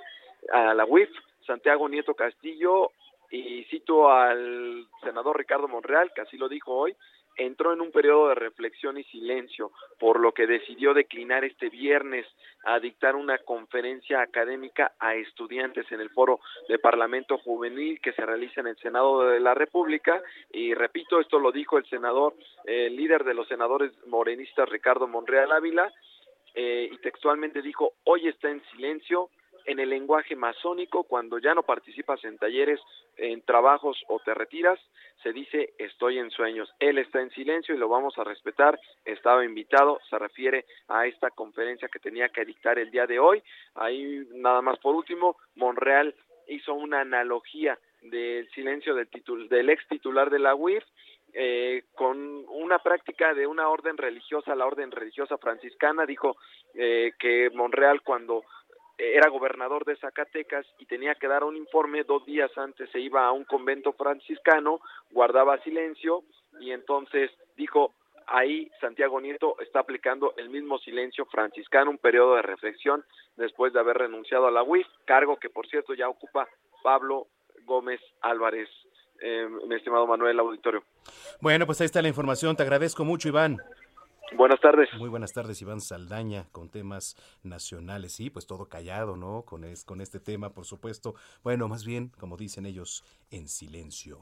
a 0.52 0.74
la 0.74 0.86
UIF, 0.86 1.10
Santiago 1.46 1.88
Nieto 1.90 2.14
Castillo, 2.14 2.92
y 3.32 3.64
cito 3.66 4.12
al 4.12 4.86
senador 5.02 5.38
Ricardo 5.38 5.68
Monreal, 5.68 6.12
que 6.14 6.22
así 6.22 6.38
lo 6.38 6.48
dijo 6.48 6.72
hoy, 6.72 6.96
entró 7.36 7.74
en 7.74 7.82
un 7.82 7.92
periodo 7.92 8.30
de 8.30 8.36
reflexión 8.36 8.98
y 8.98 9.04
silencio, 9.06 9.72
por 10.00 10.20
lo 10.20 10.34
que 10.34 10.46
decidió 10.46 10.94
declinar 10.94 11.44
este 11.44 11.70
viernes 11.70 12.28
a 12.66 12.80
dictar 12.80 13.16
una 13.16 13.40
conferencia 13.40 14.22
académica 14.22 14.94
a 15.00 15.16
estudiantes 15.16 15.92
en 15.92 16.00
el 16.00 16.10
foro 16.12 16.40
de 16.70 16.80
Parlamento 16.80 17.38
Juvenil 17.40 18.00
que 18.02 18.14
se 18.14 18.26
realiza 18.26 18.62
en 18.62 18.68
el 18.68 18.78
Senado 18.78 19.22
de 19.28 19.40
la 19.40 19.54
República. 19.54 20.22
Y 20.52 20.74
repito, 20.74 21.20
esto 21.20 21.40
lo 21.40 21.52
dijo 21.52 21.78
el 21.78 21.86
senador, 21.86 22.36
el 22.66 22.96
líder 22.96 23.24
de 23.24 23.34
los 23.34 23.48
senadores 23.48 23.92
morenistas, 24.08 24.70
Ricardo 24.70 25.08
Monreal 25.08 25.52
Ávila, 25.52 25.92
eh, 26.56 26.90
y 26.92 26.98
textualmente 27.00 27.64
dijo, 27.64 27.94
hoy 28.04 28.28
está 28.28 28.50
en 28.50 28.64
silencio, 28.72 29.30
en 29.66 29.80
el 29.80 29.90
lenguaje 29.90 30.36
masónico, 30.36 31.04
cuando 31.04 31.40
ya 31.40 31.54
no 31.54 31.64
participas 31.64 32.24
en 32.26 32.38
talleres, 32.38 32.80
en 33.18 33.42
trabajos 33.42 34.04
o 34.08 34.20
te 34.20 34.34
retiras, 34.34 34.80
se 35.22 35.32
dice 35.32 35.74
estoy 35.78 36.20
en 36.20 36.32
sueños. 36.32 36.70
Él 36.80 36.98
está 36.98 37.22
en 37.22 37.30
silencio 37.32 37.74
y 37.74 37.78
lo 37.78 37.88
vamos 37.90 38.18
a 38.18 38.24
respetar. 38.24 38.80
Estaba 39.06 39.46
invitado, 39.46 40.00
se 40.10 40.20
refiere 40.20 40.66
a 40.88 41.08
esta 41.08 41.30
conferencia 41.30 41.88
que 41.88 42.00
tenía 42.00 42.30
que 42.30 42.46
dictar 42.46 42.78
el 42.80 42.92
día 42.92 43.08
de 43.08 43.20
hoy. 43.20 43.42
Ahí 43.76 44.28
nada 44.32 44.62
más 44.62 44.80
por 44.80 44.96
último, 44.96 45.38
Monreal 45.56 46.14
hizo 46.48 46.74
una 46.74 47.02
analogía 47.02 47.80
del 48.02 48.50
silencio 48.50 48.96
del, 48.96 49.08
titul 49.08 49.48
del 49.48 49.70
ex 49.70 49.88
titular 49.88 50.30
de 50.30 50.40
la 50.40 50.56
UIF 50.56 50.84
eh, 51.36 51.86
con 51.96 52.46
una 52.50 52.78
práctica 52.80 53.34
de 53.34 53.48
una 53.48 53.68
orden 53.68 53.98
religiosa, 53.98 54.56
la 54.56 54.68
orden 54.68 54.92
religiosa 54.92 55.38
franciscana, 55.40 56.06
dijo 56.06 56.38
eh, 56.76 57.14
que 57.18 57.50
Monreal 57.56 58.02
cuando 58.02 58.44
era 58.98 59.30
gobernador 59.30 59.86
de 59.86 59.96
Zacatecas 59.98 60.66
y 60.80 60.86
tenía 60.86 61.16
que 61.16 61.28
dar 61.28 61.44
un 61.44 61.58
informe 61.58 62.04
dos 62.04 62.26
días 62.26 62.52
antes 62.58 62.90
se 62.92 63.00
iba 63.00 63.26
a 63.26 63.32
un 63.32 63.44
convento 63.44 63.94
franciscano, 63.94 64.82
guardaba 65.12 65.62
silencio 65.64 66.24
y 66.60 66.72
entonces 66.72 67.32
dijo 67.58 67.94
ahí 68.28 68.72
Santiago 68.80 69.20
Nieto 69.20 69.56
está 69.60 69.80
aplicando 69.80 70.34
el 70.38 70.50
mismo 70.50 70.78
silencio 70.80 71.26
franciscano, 71.26 71.92
un 71.92 71.98
periodo 71.98 72.36
de 72.36 72.44
reflexión 72.44 73.04
después 73.36 73.74
de 73.74 73.80
haber 73.80 73.98
renunciado 73.98 74.48
a 74.48 74.52
la 74.52 74.64
UIF, 74.64 74.88
cargo 75.06 75.38
que 75.38 75.50
por 75.50 75.68
cierto 75.68 75.94
ya 75.94 76.08
ocupa 76.08 76.48
Pablo 76.84 77.28
Gómez 77.66 78.02
Álvarez, 78.22 78.70
eh, 79.22 79.48
mi 79.68 79.76
estimado 79.76 80.06
Manuel 80.06 80.40
Auditorio. 80.40 80.84
Bueno, 81.42 81.66
pues 81.66 81.80
ahí 81.82 81.86
está 81.86 82.02
la 82.02 82.08
información. 82.10 82.56
Te 82.56 82.64
agradezco 82.64 83.06
mucho, 83.06 83.30
Iván. 83.30 83.58
Buenas 84.38 84.60
tardes. 84.60 84.90
Muy 84.98 85.10
buenas 85.10 85.34
tardes, 85.34 85.62
Iván 85.62 85.82
Saldaña, 85.82 86.48
con 86.52 86.70
temas 86.70 87.16
nacionales. 87.44 88.14
Sí, 88.14 88.30
pues 88.30 88.48
todo 88.48 88.68
callado, 88.68 89.16
¿no? 89.16 89.44
Con, 89.44 89.64
es, 89.64 89.84
con 89.84 90.02
este 90.02 90.20
tema, 90.20 90.54
por 90.54 90.66
supuesto. 90.66 91.16
Bueno, 91.44 91.68
más 91.68 91.86
bien, 91.86 92.12
como 92.20 92.38
dicen 92.38 92.66
ellos, 92.66 93.04
en 93.32 93.48
silencio. 93.48 94.22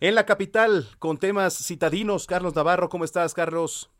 En 0.00 0.14
la 0.14 0.26
capital, 0.26 0.86
con 0.98 1.18
temas 1.18 1.54
citadinos, 1.54 2.26
Carlos 2.26 2.54
Navarro, 2.54 2.88
¿cómo 2.88 3.04
estás, 3.04 3.34
Carlos? 3.34 3.90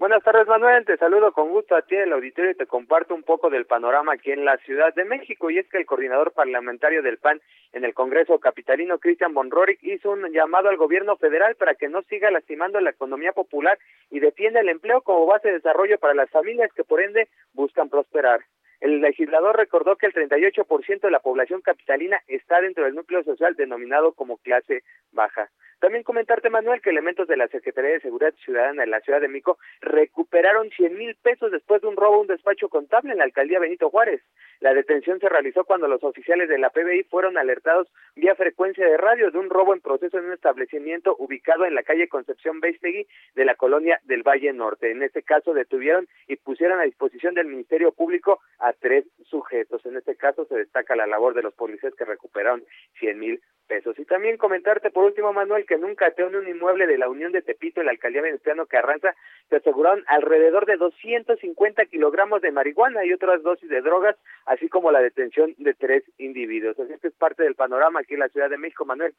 Buenas 0.00 0.22
tardes, 0.22 0.48
Manuel. 0.48 0.86
Te 0.86 0.96
saludo 0.96 1.30
con 1.30 1.50
gusto 1.50 1.76
a 1.76 1.82
ti 1.82 1.94
en 1.94 2.04
el 2.04 2.14
auditorio 2.14 2.52
y 2.52 2.54
te 2.54 2.66
comparto 2.66 3.14
un 3.14 3.22
poco 3.22 3.50
del 3.50 3.66
panorama 3.66 4.14
aquí 4.14 4.32
en 4.32 4.46
la 4.46 4.56
Ciudad 4.56 4.94
de 4.94 5.04
México. 5.04 5.50
Y 5.50 5.58
es 5.58 5.68
que 5.68 5.76
el 5.76 5.84
coordinador 5.84 6.32
parlamentario 6.32 7.02
del 7.02 7.18
PAN 7.18 7.38
en 7.74 7.84
el 7.84 7.92
Congreso 7.92 8.38
capitalino, 8.38 8.98
Cristian 8.98 9.34
Bonroric, 9.34 9.78
hizo 9.82 10.12
un 10.12 10.32
llamado 10.32 10.70
al 10.70 10.78
gobierno 10.78 11.18
federal 11.18 11.54
para 11.56 11.74
que 11.74 11.90
no 11.90 12.00
siga 12.08 12.30
lastimando 12.30 12.80
la 12.80 12.88
economía 12.88 13.32
popular 13.32 13.78
y 14.10 14.20
defienda 14.20 14.60
el 14.60 14.70
empleo 14.70 15.02
como 15.02 15.26
base 15.26 15.48
de 15.48 15.54
desarrollo 15.56 15.98
para 15.98 16.14
las 16.14 16.30
familias 16.30 16.72
que 16.72 16.82
por 16.82 17.02
ende 17.02 17.28
buscan 17.52 17.90
prosperar. 17.90 18.40
El 18.80 19.02
legislador 19.02 19.54
recordó 19.54 19.96
que 19.96 20.06
el 20.06 20.14
38% 20.14 21.00
de 21.02 21.10
la 21.10 21.20
población 21.20 21.60
capitalina 21.60 22.18
está 22.26 22.62
dentro 22.62 22.84
del 22.84 22.94
núcleo 22.94 23.22
social 23.22 23.54
denominado 23.54 24.14
como 24.14 24.38
clase 24.38 24.82
baja. 25.12 25.50
También 25.80 26.04
comentarte, 26.04 26.50
Manuel, 26.50 26.82
que 26.82 26.90
elementos 26.90 27.26
de 27.26 27.38
la 27.38 27.48
Secretaría 27.48 27.92
de 27.92 28.00
Seguridad 28.00 28.34
Ciudadana 28.44 28.84
en 28.84 28.90
la 28.90 29.00
Ciudad 29.00 29.18
de 29.18 29.28
Mico 29.28 29.58
recuperaron 29.80 30.68
100 30.68 30.94
mil 30.94 31.14
pesos 31.16 31.50
después 31.50 31.80
de 31.80 31.88
un 31.88 31.96
robo 31.96 32.16
a 32.16 32.20
un 32.20 32.26
despacho 32.26 32.68
contable 32.68 33.12
en 33.12 33.18
la 33.18 33.24
alcaldía 33.24 33.58
Benito 33.58 33.88
Juárez. 33.88 34.20
La 34.60 34.74
detención 34.74 35.18
se 35.20 35.30
realizó 35.30 35.64
cuando 35.64 35.88
los 35.88 36.04
oficiales 36.04 36.50
de 36.50 36.58
la 36.58 36.68
PBI 36.68 37.04
fueron 37.04 37.38
alertados 37.38 37.88
vía 38.14 38.34
frecuencia 38.34 38.84
de 38.84 38.98
radio 38.98 39.30
de 39.30 39.38
un 39.38 39.48
robo 39.48 39.72
en 39.72 39.80
proceso 39.80 40.18
en 40.18 40.26
un 40.26 40.34
establecimiento 40.34 41.16
ubicado 41.18 41.64
en 41.64 41.74
la 41.74 41.82
calle 41.82 42.10
Concepción 42.10 42.60
Beistegui 42.60 43.06
de 43.34 43.44
la 43.46 43.54
colonia 43.54 44.00
del 44.04 44.22
Valle 44.22 44.52
Norte. 44.52 44.90
En 44.90 45.02
este 45.02 45.22
caso 45.22 45.54
detuvieron 45.54 46.06
y 46.28 46.36
pusieron 46.36 46.78
a 46.78 46.84
disposición 46.84 47.32
del 47.32 47.46
Ministerio 47.46 47.92
Público 47.92 48.40
a 48.58 48.74
tres 48.74 49.06
sujetos. 49.24 49.86
En 49.86 49.96
este 49.96 50.14
caso 50.14 50.44
se 50.44 50.56
destaca 50.56 50.94
la 50.94 51.06
labor 51.06 51.32
de 51.32 51.42
los 51.42 51.54
policías 51.54 51.94
que 51.94 52.04
recuperaron 52.04 52.62
100 52.98 53.18
mil 53.18 53.40
pesos. 53.70 53.96
Y 54.00 54.04
también 54.04 54.36
comentarte 54.36 54.90
por 54.90 55.04
último, 55.04 55.32
Manuel, 55.32 55.64
que 55.64 55.74
en 55.74 55.84
un 55.84 55.94
cateo 55.94 56.26
en 56.26 56.34
un 56.34 56.48
inmueble 56.48 56.88
de 56.88 56.98
la 56.98 57.08
Unión 57.08 57.30
de 57.30 57.40
Tepito, 57.40 57.78
en 57.78 57.86
la 57.86 57.92
alcaldía 57.92 58.20
Venustiano 58.20 58.66
Carranza, 58.66 59.14
se 59.48 59.56
aseguraron 59.56 60.02
alrededor 60.08 60.66
de 60.66 60.76
250 60.76 61.86
kilogramos 61.86 62.42
de 62.42 62.50
marihuana 62.50 63.04
y 63.04 63.12
otras 63.12 63.44
dosis 63.44 63.70
de 63.70 63.80
drogas, 63.80 64.16
así 64.44 64.68
como 64.68 64.90
la 64.90 65.00
detención 65.00 65.54
de 65.58 65.74
tres 65.74 66.02
individuos. 66.18 66.78
Así 66.80 66.92
que 67.00 67.08
es 67.08 67.14
parte 67.14 67.44
del 67.44 67.54
panorama 67.54 68.00
aquí 68.00 68.14
en 68.14 68.20
la 68.20 68.28
Ciudad 68.28 68.50
de 68.50 68.58
México, 68.58 68.84
Manuel. 68.84 69.14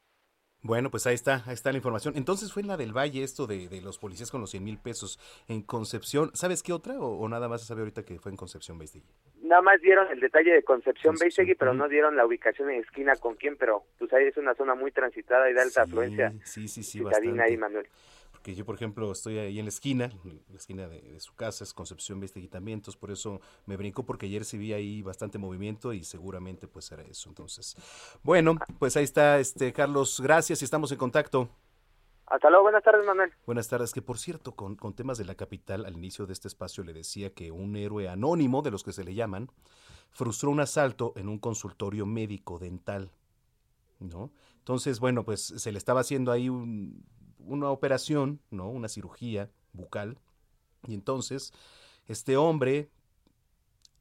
Bueno, 0.64 0.91
pues 0.91 1.07
ahí 1.07 1.16
está, 1.16 1.43
ahí 1.47 1.53
está 1.53 1.72
la 1.72 1.78
información. 1.78 2.14
Entonces 2.16 2.53
fue 2.53 2.62
en 2.62 2.68
la 2.68 2.78
del 2.78 2.95
Valle 2.95 3.24
esto 3.24 3.47
de, 3.47 3.68
de 3.68 3.82
los 3.82 3.97
policías 3.97 4.30
con 4.30 4.41
los 4.41 4.51
100 4.51 4.64
mil 4.64 4.78
pesos 4.78 5.20
en 5.47 5.64
Concepción. 5.64 6.30
¿Sabes 6.36 6.62
qué 6.62 6.72
otra 6.72 6.99
o, 6.99 7.18
o 7.18 7.28
nada 7.30 7.47
más 7.49 7.62
se 7.62 7.68
sabe 7.68 7.82
ahorita 7.82 8.03
que 8.03 8.20
fue 8.20 8.32
en 8.32 8.38
Concepción 8.38 8.78
Beistegui? 8.78 9.07
Nada 9.41 9.64
más 9.64 9.82
dieron 9.82 10.07
el 10.12 10.20
detalle 10.20 10.53
de 10.53 10.64
Concepción, 10.64 11.16
Beistegui, 11.20 11.55
pero 11.55 11.74
no 11.74 11.89
dieron 11.89 12.16
la 12.16 12.26
ubicación 12.26 12.70
en 12.70 12.82
esquina 12.82 13.16
con 13.16 13.36
quién, 13.36 13.57
pero 13.57 13.84
pues 13.97 14.14
ahí 14.14 14.26
es 14.28 14.38
una 14.38 14.53
zona 14.55 14.76
muy 14.76 14.91
transitada 14.91 15.49
y 15.49 15.53
de 15.53 15.62
alta 15.62 15.84
Sí, 15.84 15.89
afluencia. 15.89 16.34
Sí, 16.45 16.68
sí, 16.68 16.84
sí, 16.84 17.01
bastante. 17.01 17.41
ahí, 17.41 17.57
Manuel. 17.57 17.88
Porque 18.41 18.55
yo, 18.55 18.65
por 18.65 18.73
ejemplo, 18.73 19.11
estoy 19.11 19.37
ahí 19.37 19.59
en 19.59 19.65
la 19.65 19.69
esquina, 19.69 20.11
la 20.23 20.55
esquina 20.57 20.87
de, 20.87 20.99
de 20.99 21.19
su 21.19 21.35
casa 21.35 21.63
es 21.63 21.75
Concepción 21.75 22.19
entonces 22.23 22.95
por 22.95 23.11
eso 23.11 23.39
me 23.67 23.77
brinco 23.77 24.03
porque 24.03 24.25
ayer 24.25 24.45
sí 24.45 24.57
vi 24.57 24.73
ahí 24.73 25.03
bastante 25.03 25.37
movimiento 25.37 25.93
y 25.93 26.03
seguramente 26.03 26.67
pues 26.67 26.91
era 26.91 27.03
eso. 27.03 27.29
Entonces, 27.29 27.75
bueno, 28.23 28.55
pues 28.79 28.97
ahí 28.97 29.03
está, 29.03 29.37
este 29.37 29.71
Carlos, 29.73 30.19
gracias 30.19 30.63
y 30.63 30.65
estamos 30.65 30.91
en 30.91 30.97
contacto. 30.97 31.49
Hasta 32.25 32.49
luego, 32.49 32.63
buenas 32.63 32.83
tardes, 32.83 33.05
Manuel. 33.05 33.31
Buenas 33.45 33.67
tardes, 33.67 33.93
que 33.93 34.01
por 34.01 34.17
cierto, 34.17 34.55
con, 34.55 34.75
con 34.75 34.95
temas 34.95 35.19
de 35.19 35.25
la 35.25 35.35
capital, 35.35 35.85
al 35.85 35.93
inicio 35.93 36.25
de 36.25 36.33
este 36.33 36.47
espacio 36.47 36.83
le 36.83 36.93
decía 36.93 37.35
que 37.35 37.51
un 37.51 37.75
héroe 37.75 38.09
anónimo, 38.09 38.63
de 38.63 38.71
los 38.71 38.83
que 38.83 38.91
se 38.91 39.03
le 39.03 39.13
llaman, 39.13 39.51
frustró 40.09 40.49
un 40.49 40.61
asalto 40.61 41.13
en 41.15 41.29
un 41.29 41.37
consultorio 41.37 42.07
médico 42.07 42.57
dental, 42.57 43.11
¿no? 43.99 44.31
Entonces, 44.57 44.99
bueno, 44.99 45.23
pues 45.25 45.41
se 45.45 45.71
le 45.71 45.77
estaba 45.77 46.01
haciendo 46.01 46.31
ahí 46.31 46.49
un- 46.49 47.05
una 47.45 47.69
operación, 47.69 48.41
¿no? 48.49 48.69
Una 48.69 48.87
cirugía 48.87 49.49
bucal, 49.73 50.17
y 50.87 50.93
entonces 50.93 51.53
este 52.07 52.37
hombre 52.37 52.89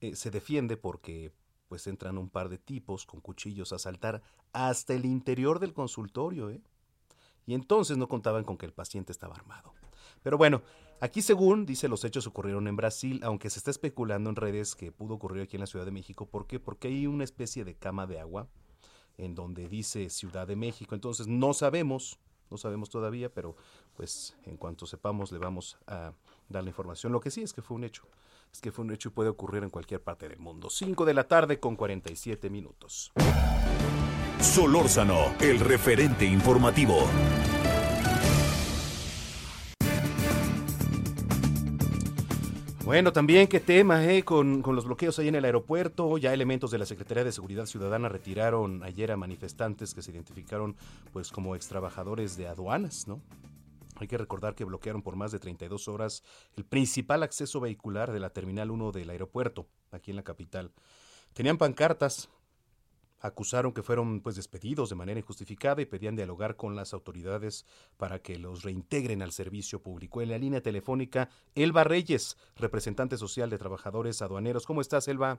eh, 0.01 0.16
se 0.16 0.30
defiende 0.30 0.76
porque 0.76 1.32
pues 1.68 1.86
entran 1.86 2.18
un 2.18 2.28
par 2.28 2.49
de 2.49 2.59
tipos 2.59 3.07
con 3.07 3.20
cuchillos 3.20 3.72
a 3.72 3.76
asaltar 3.76 4.22
hasta 4.53 4.95
el 4.95 5.05
interior 5.05 5.61
del 5.61 5.72
consultorio, 5.72 6.51
¿eh? 6.51 6.61
Y 7.47 7.55
entonces 7.55 7.97
no 7.97 8.09
contaban 8.09 8.45
con 8.45 8.57
que 8.59 8.66
el 8.66 8.72
paciente 8.72 9.12
estaba 9.12 9.34
armado. 9.34 9.72
Pero 10.22 10.36
bueno, 10.36 10.62
aquí 11.01 11.22
según 11.22 11.66
dice 11.66 11.88
los 11.88 12.05
hechos 12.05 12.26
ocurrieron 12.26 12.66
en 12.68 12.76
Brasil, 12.76 13.20
aunque 13.22 13.51
se 13.51 13.59
está 13.59 13.70
especulando 13.70 14.30
en 14.30 14.36
redes 14.36 14.74
que 14.74 14.93
pudo 14.93 15.14
ocurrir 15.14 15.43
aquí 15.43 15.57
en 15.57 15.61
la 15.61 15.66
Ciudad 15.66 15.84
de 15.84 15.91
México. 15.91 16.26
¿Por 16.26 16.47
qué? 16.47 16.59
Porque 16.59 16.88
hay 16.88 17.07
una 17.07 17.24
especie 17.24 17.64
de 17.64 17.76
cama 17.76 18.07
de 18.07 18.20
agua 18.20 18.49
en 19.16 19.34
donde 19.34 19.68
dice 19.68 20.11
Ciudad 20.11 20.47
de 20.47 20.57
México. 20.57 20.95
Entonces 20.95 21.26
no 21.28 21.53
sabemos, 21.55 22.18
no 22.51 22.57
sabemos 22.57 22.90
todavía, 22.90 23.32
pero 23.32 23.57
pues 23.94 24.36
en 24.44 24.57
cuanto 24.57 24.86
sepamos 24.86 25.32
le 25.32 25.38
vamos 25.38 25.78
a 25.86 26.12
dar 26.48 26.62
la 26.62 26.70
información. 26.70 27.12
Lo 27.12 27.20
que 27.20 27.30
sí 27.30 27.42
es 27.42 27.53
que 27.53 27.62
fue 27.62 27.76
un 27.76 27.84
hecho. 27.84 28.05
Es 28.53 28.61
que 28.61 28.72
fue 28.72 28.84
un 28.84 28.92
hecho 28.92 29.11
y 29.11 29.12
puede 29.12 29.28
ocurrir 29.28 29.62
en 29.62 29.70
cualquier 29.70 30.03
parte 30.03 30.28
del 30.28 30.38
mundo. 30.38 30.70
5 30.70 31.05
de 31.05 31.14
la 31.14 31.24
tarde 31.28 31.61
con 31.61 31.76
47 31.76 32.51
minutos. 32.51 33.12
Solórzano, 34.40 35.34
el 35.40 35.61
referente 35.61 36.24
informativo. 36.24 37.07
Bueno, 42.91 43.12
también 43.12 43.47
qué 43.47 43.61
tema, 43.61 44.05
¿eh? 44.05 44.24
Con, 44.24 44.62
con 44.62 44.74
los 44.74 44.84
bloqueos 44.84 45.16
ahí 45.20 45.28
en 45.28 45.36
el 45.36 45.45
aeropuerto, 45.45 46.18
ya 46.18 46.34
elementos 46.34 46.72
de 46.72 46.78
la 46.78 46.86
Secretaría 46.86 47.22
de 47.22 47.30
Seguridad 47.30 47.66
Ciudadana 47.66 48.09
retiraron 48.09 48.82
ayer 48.82 49.12
a 49.12 49.16
manifestantes 49.16 49.95
que 49.95 50.03
se 50.03 50.11
identificaron 50.11 50.74
pues 51.12 51.30
como 51.30 51.55
extrabajadores 51.55 52.36
de 52.36 52.49
aduanas, 52.49 53.07
¿no? 53.07 53.20
Hay 54.01 54.09
que 54.09 54.18
recordar 54.18 54.57
que 54.57 54.64
bloquearon 54.64 55.03
por 55.03 55.14
más 55.14 55.30
de 55.30 55.38
32 55.38 55.86
horas 55.86 56.24
el 56.57 56.64
principal 56.64 57.22
acceso 57.22 57.61
vehicular 57.61 58.11
de 58.11 58.18
la 58.18 58.30
Terminal 58.30 58.72
1 58.72 58.91
del 58.91 59.11
aeropuerto, 59.11 59.68
aquí 59.93 60.11
en 60.11 60.16
la 60.16 60.24
capital. 60.24 60.72
Tenían 61.32 61.59
pancartas, 61.59 62.28
acusaron 63.21 63.73
que 63.73 63.83
fueron 63.83 64.21
pues 64.21 64.37
despedidos 64.37 64.91
de 64.91 64.97
manera 64.97 65.21
injustificada 65.21 65.81
y 65.83 65.87
pedían 65.87 66.16
dialogar 66.16 66.57
con 66.57 66.75
las 66.75 66.95
autoridades 66.95 67.66
para 67.97 68.18
que 68.21 68.39
los 68.39 68.62
reintegren 68.62 69.23
al 69.23 69.33
servicio 69.33 69.83
público. 69.83 70.23
En 70.23 70.31
la 70.31 70.39
línea 70.39 70.62
telefónica, 70.62 71.29
Elba 71.55 71.85
Reyes, 71.85 72.37
representante 72.57 73.16
social 73.16 73.51
de 73.51 73.59
trabajadores 73.59 74.23
aduaneros. 74.23 74.66
¿Cómo 74.66 74.81
estás, 74.81 75.09
Elba? 75.09 75.39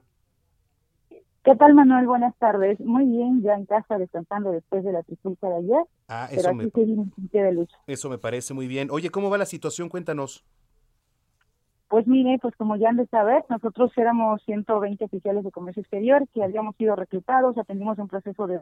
¿Qué 1.43 1.55
tal, 1.55 1.73
Manuel? 1.73 2.05
Buenas 2.05 2.35
tardes. 2.37 2.79
Muy 2.79 3.05
bien, 3.05 3.41
ya 3.41 3.55
en 3.55 3.65
casa 3.65 3.97
descansando 3.97 4.51
después 4.51 4.83
de 4.83 4.91
la 4.91 5.01
trifulca 5.01 5.47
de 5.47 5.55
ayer. 5.55 5.83
Ah, 6.07 6.27
eso 6.31 6.53
me... 6.53 6.65
de 6.65 7.51
lucha. 7.51 7.75
Eso 7.87 8.09
me 8.09 8.19
parece 8.19 8.53
muy 8.53 8.67
bien. 8.67 8.89
Oye, 8.91 9.09
¿cómo 9.09 9.31
va 9.31 9.39
la 9.39 9.47
situación? 9.47 9.89
Cuéntanos. 9.89 10.45
Pues 11.91 12.07
mire, 12.07 12.39
pues 12.41 12.55
como 12.55 12.77
ya 12.77 12.87
han 12.87 12.95
de 12.95 13.05
saber, 13.07 13.43
nosotros 13.49 13.91
éramos 13.97 14.41
120 14.43 15.03
oficiales 15.03 15.43
de 15.43 15.51
comercio 15.51 15.81
exterior 15.81 16.25
que 16.33 16.41
habíamos 16.41 16.77
sido 16.77 16.95
reclutados, 16.95 17.57
atendimos 17.57 17.99
un 17.99 18.07
proceso 18.07 18.47
de 18.47 18.61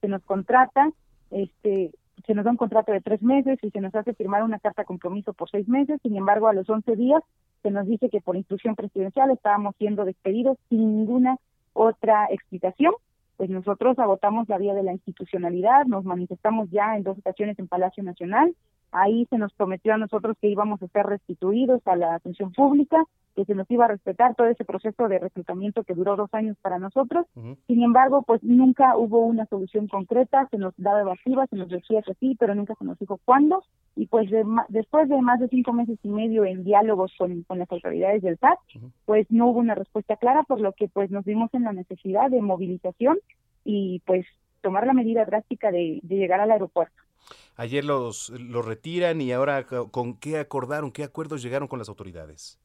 se 0.00 0.08
nos 0.08 0.22
contrata, 0.22 0.90
este, 1.30 1.90
se 2.26 2.34
nos 2.34 2.46
da 2.46 2.50
un 2.50 2.56
contrato 2.56 2.90
de 2.90 3.02
tres 3.02 3.20
meses 3.20 3.58
y 3.60 3.68
se 3.68 3.82
nos 3.82 3.94
hace 3.94 4.14
firmar 4.14 4.44
una 4.44 4.58
carta 4.60 4.80
de 4.80 4.86
compromiso 4.86 5.34
por 5.34 5.50
seis 5.50 5.68
meses. 5.68 6.00
Sin 6.02 6.16
embargo, 6.16 6.48
a 6.48 6.54
los 6.54 6.70
11 6.70 6.96
días 6.96 7.22
se 7.62 7.70
nos 7.70 7.86
dice 7.86 8.08
que 8.08 8.22
por 8.22 8.34
instrucción 8.34 8.76
presidencial 8.76 9.30
estábamos 9.30 9.76
siendo 9.76 10.06
despedidos 10.06 10.56
sin 10.70 11.00
ninguna 11.00 11.36
otra 11.74 12.28
explicación, 12.30 12.94
pues 13.36 13.50
nosotros 13.50 13.98
agotamos 13.98 14.48
la 14.48 14.56
vía 14.56 14.72
de 14.72 14.84
la 14.84 14.94
institucionalidad, 14.94 15.84
nos 15.84 16.06
manifestamos 16.06 16.70
ya 16.70 16.96
en 16.96 17.02
dos 17.02 17.18
ocasiones 17.18 17.58
en 17.58 17.68
Palacio 17.68 18.02
Nacional, 18.02 18.54
ahí 18.92 19.26
se 19.30 19.38
nos 19.38 19.52
prometió 19.52 19.94
a 19.94 19.98
nosotros 19.98 20.36
que 20.40 20.48
íbamos 20.48 20.82
a 20.82 20.88
ser 20.88 21.06
restituidos 21.06 21.80
a 21.86 21.96
la 21.96 22.14
atención 22.14 22.52
pública, 22.52 23.04
que 23.38 23.44
se 23.44 23.54
nos 23.54 23.70
iba 23.70 23.84
a 23.84 23.88
respetar 23.88 24.34
todo 24.34 24.48
ese 24.48 24.64
proceso 24.64 25.06
de 25.06 25.20
reclutamiento 25.20 25.84
que 25.84 25.94
duró 25.94 26.16
dos 26.16 26.28
años 26.34 26.56
para 26.60 26.80
nosotros. 26.80 27.24
Sin 27.68 27.82
embargo, 27.84 28.22
pues 28.22 28.42
nunca 28.42 28.96
hubo 28.96 29.24
una 29.24 29.46
solución 29.46 29.86
concreta, 29.86 30.48
se 30.50 30.58
nos 30.58 30.74
daba 30.76 31.02
evasiva, 31.02 31.46
se 31.46 31.54
nos 31.54 31.68
decía 31.68 32.02
que 32.02 32.14
sí, 32.14 32.36
pero 32.36 32.56
nunca 32.56 32.74
se 32.76 32.84
nos 32.84 32.98
dijo 32.98 33.20
cuándo. 33.24 33.62
Y 33.94 34.06
pues 34.06 34.28
después 34.68 35.08
de 35.08 35.22
más 35.22 35.38
de 35.38 35.48
cinco 35.48 35.72
meses 35.72 36.00
y 36.02 36.08
medio 36.08 36.44
en 36.44 36.64
diálogos 36.64 37.12
con, 37.16 37.44
las 37.48 37.70
autoridades 37.70 38.22
del 38.22 38.38
SAT, 38.38 38.58
pues 39.04 39.30
no 39.30 39.48
hubo 39.48 39.60
una 39.60 39.76
respuesta 39.76 40.16
clara, 40.16 40.42
por 40.42 40.60
lo 40.60 40.72
que 40.72 40.88
pues 40.88 41.12
nos 41.12 41.24
vimos 41.24 41.54
en 41.54 41.62
la 41.62 41.72
necesidad 41.72 42.30
de 42.30 42.42
movilización 42.42 43.18
y 43.64 44.02
pues 44.04 44.26
tomar 44.62 44.84
la 44.84 44.94
medida 44.94 45.24
drástica 45.24 45.70
de, 45.70 46.00
de 46.02 46.16
llegar 46.16 46.40
al 46.40 46.50
aeropuerto. 46.50 47.07
Ayer 47.56 47.84
los, 47.84 48.30
los 48.30 48.64
retiran 48.64 49.20
y 49.20 49.32
ahora 49.32 49.64
con 49.64 50.14
qué 50.14 50.38
acordaron, 50.38 50.92
qué 50.92 51.04
acuerdos 51.04 51.42
llegaron 51.42 51.68
con 51.68 51.78
las 51.78 51.88
autoridades. 51.88 52.58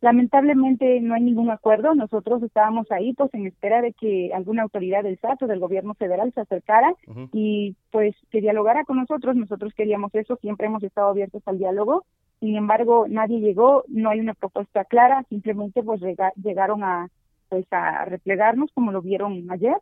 Lamentablemente 0.00 1.00
no 1.00 1.14
hay 1.14 1.22
ningún 1.22 1.50
acuerdo. 1.50 1.94
Nosotros 1.94 2.42
estábamos 2.42 2.90
ahí 2.90 3.14
pues 3.14 3.32
en 3.34 3.46
espera 3.46 3.80
de 3.80 3.92
que 3.92 4.30
alguna 4.34 4.62
autoridad 4.62 5.02
del 5.02 5.18
SAT 5.18 5.42
o 5.42 5.46
del 5.46 5.60
gobierno 5.60 5.94
federal 5.94 6.32
se 6.34 6.42
acercara 6.42 6.94
y 7.32 7.76
pues 7.90 8.14
que 8.30 8.40
dialogara 8.40 8.84
con 8.84 8.98
nosotros. 8.98 9.36
Nosotros 9.36 9.72
queríamos 9.74 10.14
eso, 10.14 10.36
siempre 10.36 10.66
hemos 10.66 10.82
estado 10.82 11.08
abiertos 11.08 11.42
al 11.46 11.58
diálogo. 11.58 12.04
Sin 12.40 12.56
embargo, 12.56 13.06
nadie 13.08 13.40
llegó, 13.40 13.84
no 13.88 14.10
hay 14.10 14.20
una 14.20 14.34
propuesta 14.34 14.84
clara, 14.84 15.24
simplemente 15.30 15.82
pues 15.82 16.00
llegaron 16.36 16.84
a 16.84 17.08
pues 17.48 17.64
a 17.70 18.04
replegarnos 18.04 18.70
como 18.74 18.92
lo 18.92 19.00
vieron 19.02 19.50
ayer 19.50 19.76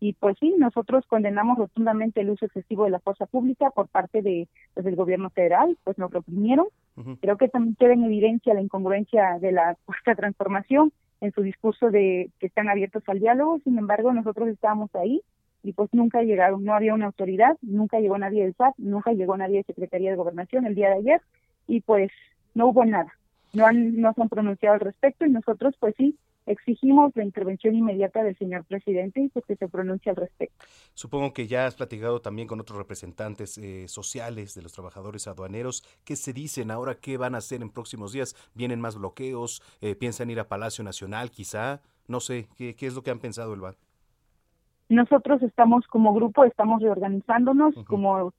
y 0.00 0.12
pues 0.14 0.36
sí, 0.38 0.54
nosotros 0.58 1.06
condenamos 1.06 1.58
rotundamente 1.58 2.20
el 2.20 2.30
uso 2.30 2.44
excesivo 2.44 2.84
de 2.84 2.90
la 2.90 3.00
fuerza 3.00 3.26
pública 3.26 3.70
por 3.70 3.88
parte 3.88 4.20
de 4.20 4.48
pues, 4.74 4.84
del 4.84 4.96
gobierno 4.96 5.30
federal, 5.30 5.78
pues 5.84 5.96
nos 5.98 6.10
reprimieron. 6.10 6.66
Creo 7.20 7.38
que 7.38 7.48
también 7.48 7.76
queda 7.76 7.94
en 7.94 8.04
evidencia 8.04 8.52
la 8.52 8.60
incongruencia 8.60 9.38
de 9.40 9.52
la 9.52 9.76
cuarta 9.86 10.14
transformación 10.14 10.92
en 11.22 11.32
su 11.32 11.42
discurso 11.42 11.90
de 11.90 12.30
que 12.38 12.46
están 12.46 12.68
abiertos 12.68 13.02
al 13.06 13.20
diálogo, 13.20 13.60
sin 13.64 13.78
embargo 13.78 14.12
nosotros 14.12 14.48
estábamos 14.48 14.94
ahí 14.94 15.22
y 15.62 15.72
pues 15.72 15.88
nunca 15.92 16.22
llegaron, 16.22 16.64
no 16.64 16.74
había 16.74 16.92
una 16.92 17.06
autoridad, 17.06 17.56
nunca 17.62 18.00
llegó 18.00 18.18
nadie 18.18 18.42
del 18.42 18.54
SAT, 18.54 18.74
nunca 18.76 19.12
llegó 19.12 19.36
nadie 19.36 19.58
de 19.58 19.64
Secretaría 19.64 20.10
de 20.10 20.16
Gobernación 20.16 20.66
el 20.66 20.74
día 20.74 20.88
de 20.88 20.96
ayer 20.96 21.22
y 21.66 21.80
pues 21.80 22.10
no 22.54 22.66
hubo 22.66 22.84
nada, 22.84 23.12
no, 23.54 23.64
han, 23.64 24.00
no 24.00 24.12
se 24.12 24.20
han 24.20 24.28
pronunciado 24.28 24.74
al 24.74 24.80
respecto 24.80 25.24
y 25.24 25.30
nosotros 25.30 25.74
pues 25.78 25.94
sí 25.96 26.18
exigimos 26.46 27.12
la 27.14 27.24
intervención 27.24 27.74
inmediata 27.74 28.22
del 28.22 28.36
señor 28.38 28.64
presidente 28.64 29.20
y 29.20 29.28
pues 29.28 29.44
que 29.46 29.56
se 29.56 29.68
pronuncie 29.68 30.10
al 30.10 30.16
respecto. 30.16 30.64
Supongo 30.94 31.32
que 31.32 31.46
ya 31.46 31.66
has 31.66 31.74
platicado 31.74 32.20
también 32.20 32.48
con 32.48 32.60
otros 32.60 32.78
representantes 32.78 33.58
eh, 33.58 33.88
sociales 33.88 34.54
de 34.54 34.62
los 34.62 34.72
trabajadores 34.72 35.26
aduaneros. 35.26 35.82
¿Qué 36.04 36.16
se 36.16 36.32
dicen 36.32 36.70
ahora? 36.70 36.96
¿Qué 36.96 37.16
van 37.16 37.34
a 37.34 37.38
hacer 37.38 37.62
en 37.62 37.70
próximos 37.70 38.12
días? 38.12 38.34
¿Vienen 38.54 38.80
más 38.80 38.96
bloqueos? 38.96 39.62
Eh, 39.80 39.94
¿Piensan 39.94 40.30
ir 40.30 40.40
a 40.40 40.48
Palacio 40.48 40.84
Nacional 40.84 41.30
quizá? 41.30 41.80
No 42.08 42.20
sé, 42.20 42.48
¿qué, 42.56 42.74
qué 42.74 42.86
es 42.86 42.94
lo 42.94 43.02
que 43.02 43.10
han 43.10 43.20
pensado, 43.20 43.54
Elba? 43.54 43.74
Nosotros 44.88 45.42
estamos 45.42 45.86
como 45.86 46.12
grupo, 46.12 46.44
estamos 46.44 46.82
reorganizándonos, 46.82 47.74
como 47.86 48.34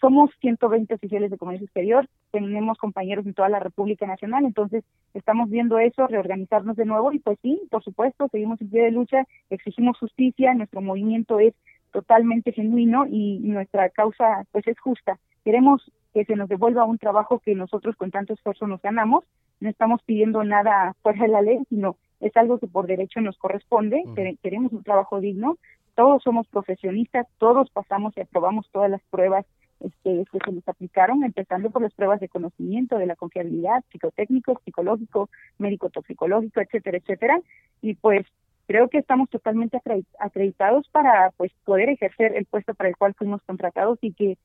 somos 0.00 0.30
120 0.40 0.94
oficiales 0.94 1.30
de 1.30 1.38
comercio 1.38 1.64
exterior, 1.64 2.08
tenemos 2.30 2.78
compañeros 2.78 3.26
en 3.26 3.34
toda 3.34 3.48
la 3.48 3.60
República 3.60 4.06
Nacional, 4.06 4.44
entonces 4.44 4.84
estamos 5.14 5.50
viendo 5.50 5.78
eso, 5.78 6.06
reorganizarnos 6.06 6.76
de 6.76 6.84
nuevo 6.84 7.12
y 7.12 7.18
pues 7.18 7.38
sí, 7.42 7.60
por 7.70 7.82
supuesto, 7.82 8.28
seguimos 8.30 8.60
en 8.60 8.70
pie 8.70 8.84
de 8.84 8.90
lucha, 8.92 9.24
exigimos 9.50 9.98
justicia, 9.98 10.54
nuestro 10.54 10.80
movimiento 10.80 11.40
es 11.40 11.54
totalmente 11.92 12.52
genuino 12.52 13.06
y 13.06 13.38
nuestra 13.40 13.88
causa 13.90 14.44
pues 14.52 14.66
es 14.68 14.78
justa. 14.78 15.18
Queremos 15.44 15.90
que 16.12 16.24
se 16.24 16.36
nos 16.36 16.48
devuelva 16.48 16.84
un 16.84 16.98
trabajo 16.98 17.40
que 17.40 17.54
nosotros 17.54 17.96
con 17.96 18.10
tanto 18.10 18.34
esfuerzo 18.34 18.66
nos 18.66 18.82
ganamos, 18.82 19.24
no 19.60 19.68
estamos 19.68 20.02
pidiendo 20.02 20.44
nada 20.44 20.94
fuera 21.02 21.22
de 21.22 21.28
la 21.28 21.42
ley, 21.42 21.58
sino 21.68 21.96
es 22.20 22.36
algo 22.36 22.58
que 22.58 22.66
por 22.66 22.86
derecho 22.86 23.20
nos 23.20 23.38
corresponde, 23.38 24.02
queremos 24.42 24.72
un 24.72 24.82
trabajo 24.82 25.20
digno, 25.20 25.56
todos 25.94 26.22
somos 26.22 26.46
profesionistas, 26.48 27.26
todos 27.38 27.70
pasamos 27.70 28.16
y 28.16 28.20
aprobamos 28.20 28.68
todas 28.70 28.90
las 28.90 29.02
pruebas 29.10 29.46
este, 29.80 30.24
que 30.30 30.38
se 30.44 30.52
nos 30.52 30.68
aplicaron, 30.68 31.24
empezando 31.24 31.70
por 31.70 31.82
las 31.82 31.94
pruebas 31.94 32.20
de 32.20 32.28
conocimiento, 32.28 32.98
de 32.98 33.06
la 33.06 33.16
confiabilidad, 33.16 33.84
psicotécnico, 33.90 34.60
psicológico, 34.64 35.30
médico-toxicológico, 35.58 36.60
etcétera, 36.60 36.98
etcétera. 36.98 37.40
Y 37.82 37.94
pues 37.94 38.26
creo 38.66 38.88
que 38.88 38.98
estamos 38.98 39.30
totalmente 39.30 39.80
acreditados 40.18 40.88
para 40.90 41.32
pues 41.36 41.52
poder 41.64 41.88
ejercer 41.88 42.36
el 42.36 42.46
puesto 42.46 42.74
para 42.74 42.90
el 42.90 42.96
cual 42.96 43.14
fuimos 43.14 43.42
contratados 43.42 43.98
y 44.02 44.12
que 44.12 44.36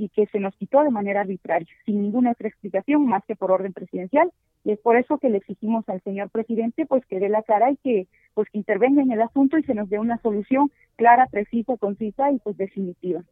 y 0.00 0.08
que 0.10 0.26
se 0.26 0.38
nos 0.38 0.54
quitó 0.54 0.82
de 0.84 0.90
manera 0.90 1.22
arbitraria, 1.22 1.66
sin 1.84 2.00
ninguna 2.00 2.30
otra 2.30 2.48
explicación 2.48 3.04
más 3.04 3.24
que 3.26 3.34
por 3.34 3.50
orden 3.50 3.72
presidencial. 3.72 4.30
Y 4.64 4.70
es 4.70 4.78
por 4.78 4.96
eso 4.96 5.18
que 5.18 5.28
le 5.28 5.38
exigimos 5.38 5.88
al 5.88 6.00
señor 6.02 6.30
presidente 6.30 6.86
pues 6.86 7.04
que 7.06 7.18
dé 7.18 7.28
la 7.28 7.42
cara 7.42 7.72
y 7.72 7.76
que 7.78 8.06
pues 8.34 8.48
que 8.50 8.58
intervenga 8.58 9.02
en 9.02 9.10
el 9.10 9.20
asunto 9.20 9.58
y 9.58 9.64
se 9.64 9.74
nos 9.74 9.90
dé 9.90 9.98
una 9.98 10.18
solución 10.18 10.70
clara, 10.94 11.26
precisa, 11.26 11.76
concisa 11.76 12.30
y 12.30 12.38
pues 12.38 12.56
definitiva. 12.56 13.22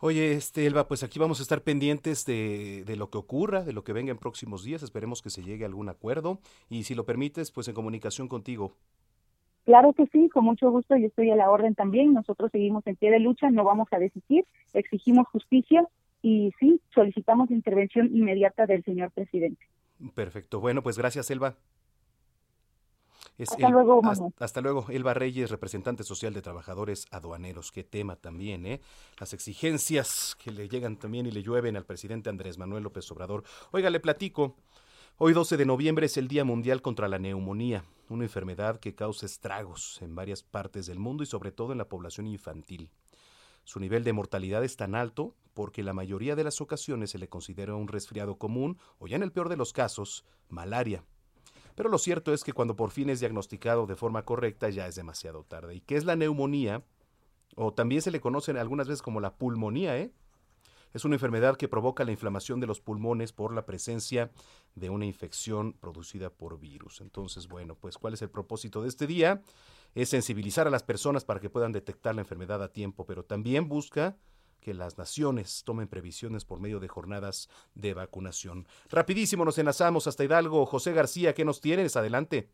Oye, 0.00 0.32
este, 0.32 0.64
Elba, 0.66 0.86
pues 0.86 1.02
aquí 1.02 1.18
vamos 1.18 1.40
a 1.40 1.42
estar 1.42 1.62
pendientes 1.62 2.24
de, 2.24 2.84
de, 2.86 2.96
lo 2.96 3.10
que 3.10 3.18
ocurra, 3.18 3.64
de 3.64 3.72
lo 3.72 3.82
que 3.82 3.92
venga 3.92 4.12
en 4.12 4.18
próximos 4.18 4.62
días. 4.62 4.82
Esperemos 4.82 5.22
que 5.22 5.30
se 5.30 5.42
llegue 5.42 5.64
a 5.64 5.66
algún 5.66 5.88
acuerdo 5.88 6.38
y 6.70 6.84
si 6.84 6.94
lo 6.94 7.04
permites, 7.04 7.50
pues 7.50 7.66
en 7.66 7.74
comunicación 7.74 8.28
contigo. 8.28 8.74
Claro 9.64 9.92
que 9.92 10.06
sí, 10.06 10.30
con 10.30 10.44
mucho 10.44 10.70
gusto, 10.70 10.96
yo 10.96 11.08
estoy 11.08 11.30
a 11.30 11.36
la 11.36 11.50
orden 11.50 11.74
también. 11.74 12.14
Nosotros 12.14 12.50
seguimos 12.52 12.86
en 12.86 12.96
pie 12.96 13.10
de 13.10 13.18
lucha, 13.18 13.50
no 13.50 13.64
vamos 13.64 13.88
a 13.90 13.98
desistir, 13.98 14.46
exigimos 14.72 15.26
justicia 15.28 15.86
y 16.22 16.52
sí, 16.58 16.80
solicitamos 16.94 17.50
intervención 17.50 18.06
inmediata 18.14 18.66
del 18.66 18.84
señor 18.84 19.10
presidente. 19.10 19.66
Perfecto. 20.14 20.60
Bueno, 20.60 20.82
pues 20.82 20.96
gracias, 20.96 21.30
Elba 21.30 21.56
hasta 23.42 23.68
luego, 23.68 24.02
hasta, 24.38 24.60
luego, 24.60 24.86
Elba 24.88 25.14
Reyes, 25.14 25.50
representante 25.50 26.02
social 26.02 26.34
de 26.34 26.42
trabajadores 26.42 27.06
aduaneros. 27.10 27.70
Qué 27.70 27.84
tema 27.84 28.16
también, 28.16 28.66
¿eh? 28.66 28.80
Las 29.20 29.32
exigencias 29.32 30.36
que 30.42 30.50
le 30.50 30.68
llegan 30.68 30.96
también 30.96 31.26
y 31.26 31.30
le 31.30 31.42
llueven 31.42 31.76
al 31.76 31.84
presidente 31.84 32.30
Andrés 32.30 32.58
Manuel 32.58 32.82
López 32.82 33.10
Obrador. 33.12 33.44
Oiga, 33.70 33.90
le 33.90 34.00
platico. 34.00 34.56
Hoy 35.18 35.32
12 35.32 35.56
de 35.56 35.66
noviembre 35.66 36.06
es 36.06 36.16
el 36.16 36.28
Día 36.28 36.44
Mundial 36.44 36.82
contra 36.82 37.08
la 37.08 37.18
Neumonía, 37.18 37.84
una 38.08 38.24
enfermedad 38.24 38.78
que 38.78 38.94
causa 38.94 39.26
estragos 39.26 40.00
en 40.02 40.14
varias 40.14 40.42
partes 40.42 40.86
del 40.86 40.98
mundo 40.98 41.22
y 41.22 41.26
sobre 41.26 41.52
todo 41.52 41.72
en 41.72 41.78
la 41.78 41.88
población 41.88 42.26
infantil. 42.26 42.90
Su 43.64 43.80
nivel 43.80 44.02
de 44.02 44.12
mortalidad 44.12 44.64
es 44.64 44.76
tan 44.76 44.94
alto 44.94 45.34
porque 45.54 45.82
la 45.82 45.92
mayoría 45.92 46.36
de 46.36 46.44
las 46.44 46.60
ocasiones 46.60 47.10
se 47.10 47.18
le 47.18 47.28
considera 47.28 47.74
un 47.74 47.88
resfriado 47.88 48.38
común 48.38 48.78
o 48.98 49.08
ya 49.08 49.16
en 49.16 49.22
el 49.22 49.32
peor 49.32 49.48
de 49.48 49.56
los 49.56 49.72
casos, 49.72 50.24
malaria. 50.48 51.04
Pero 51.78 51.90
lo 51.90 51.98
cierto 51.98 52.34
es 52.34 52.42
que 52.42 52.52
cuando 52.52 52.74
por 52.74 52.90
fin 52.90 53.08
es 53.08 53.20
diagnosticado 53.20 53.86
de 53.86 53.94
forma 53.94 54.24
correcta 54.24 54.68
ya 54.68 54.88
es 54.88 54.96
demasiado 54.96 55.44
tarde. 55.44 55.76
¿Y 55.76 55.80
qué 55.80 55.94
es 55.94 56.04
la 56.04 56.16
neumonía? 56.16 56.82
O 57.54 57.72
también 57.72 58.02
se 58.02 58.10
le 58.10 58.20
conoce 58.20 58.50
algunas 58.50 58.88
veces 58.88 59.00
como 59.00 59.20
la 59.20 59.36
pulmonía, 59.36 59.96
¿eh? 59.96 60.10
Es 60.92 61.04
una 61.04 61.14
enfermedad 61.14 61.56
que 61.56 61.68
provoca 61.68 62.04
la 62.04 62.10
inflamación 62.10 62.58
de 62.58 62.66
los 62.66 62.80
pulmones 62.80 63.32
por 63.32 63.54
la 63.54 63.64
presencia 63.64 64.32
de 64.74 64.90
una 64.90 65.06
infección 65.06 65.72
producida 65.72 66.30
por 66.30 66.58
virus. 66.58 67.00
Entonces, 67.00 67.46
bueno, 67.46 67.76
pues 67.76 67.96
¿cuál 67.96 68.14
es 68.14 68.22
el 68.22 68.30
propósito 68.30 68.82
de 68.82 68.88
este 68.88 69.06
día? 69.06 69.40
Es 69.94 70.08
sensibilizar 70.08 70.66
a 70.66 70.70
las 70.70 70.82
personas 70.82 71.24
para 71.24 71.38
que 71.38 71.48
puedan 71.48 71.70
detectar 71.70 72.12
la 72.12 72.22
enfermedad 72.22 72.60
a 72.60 72.72
tiempo, 72.72 73.06
pero 73.06 73.24
también 73.24 73.68
busca 73.68 74.16
que 74.60 74.74
las 74.74 74.98
naciones 74.98 75.62
tomen 75.64 75.88
previsiones 75.88 76.44
por 76.44 76.60
medio 76.60 76.80
de 76.80 76.88
jornadas 76.88 77.48
de 77.74 77.94
vacunación. 77.94 78.66
Rapidísimo 78.90 79.44
nos 79.44 79.58
enlazamos 79.58 80.06
hasta 80.06 80.24
Hidalgo. 80.24 80.66
José 80.66 80.92
García, 80.92 81.34
¿qué 81.34 81.44
nos 81.44 81.60
tienes? 81.60 81.96
Adelante. 81.96 82.48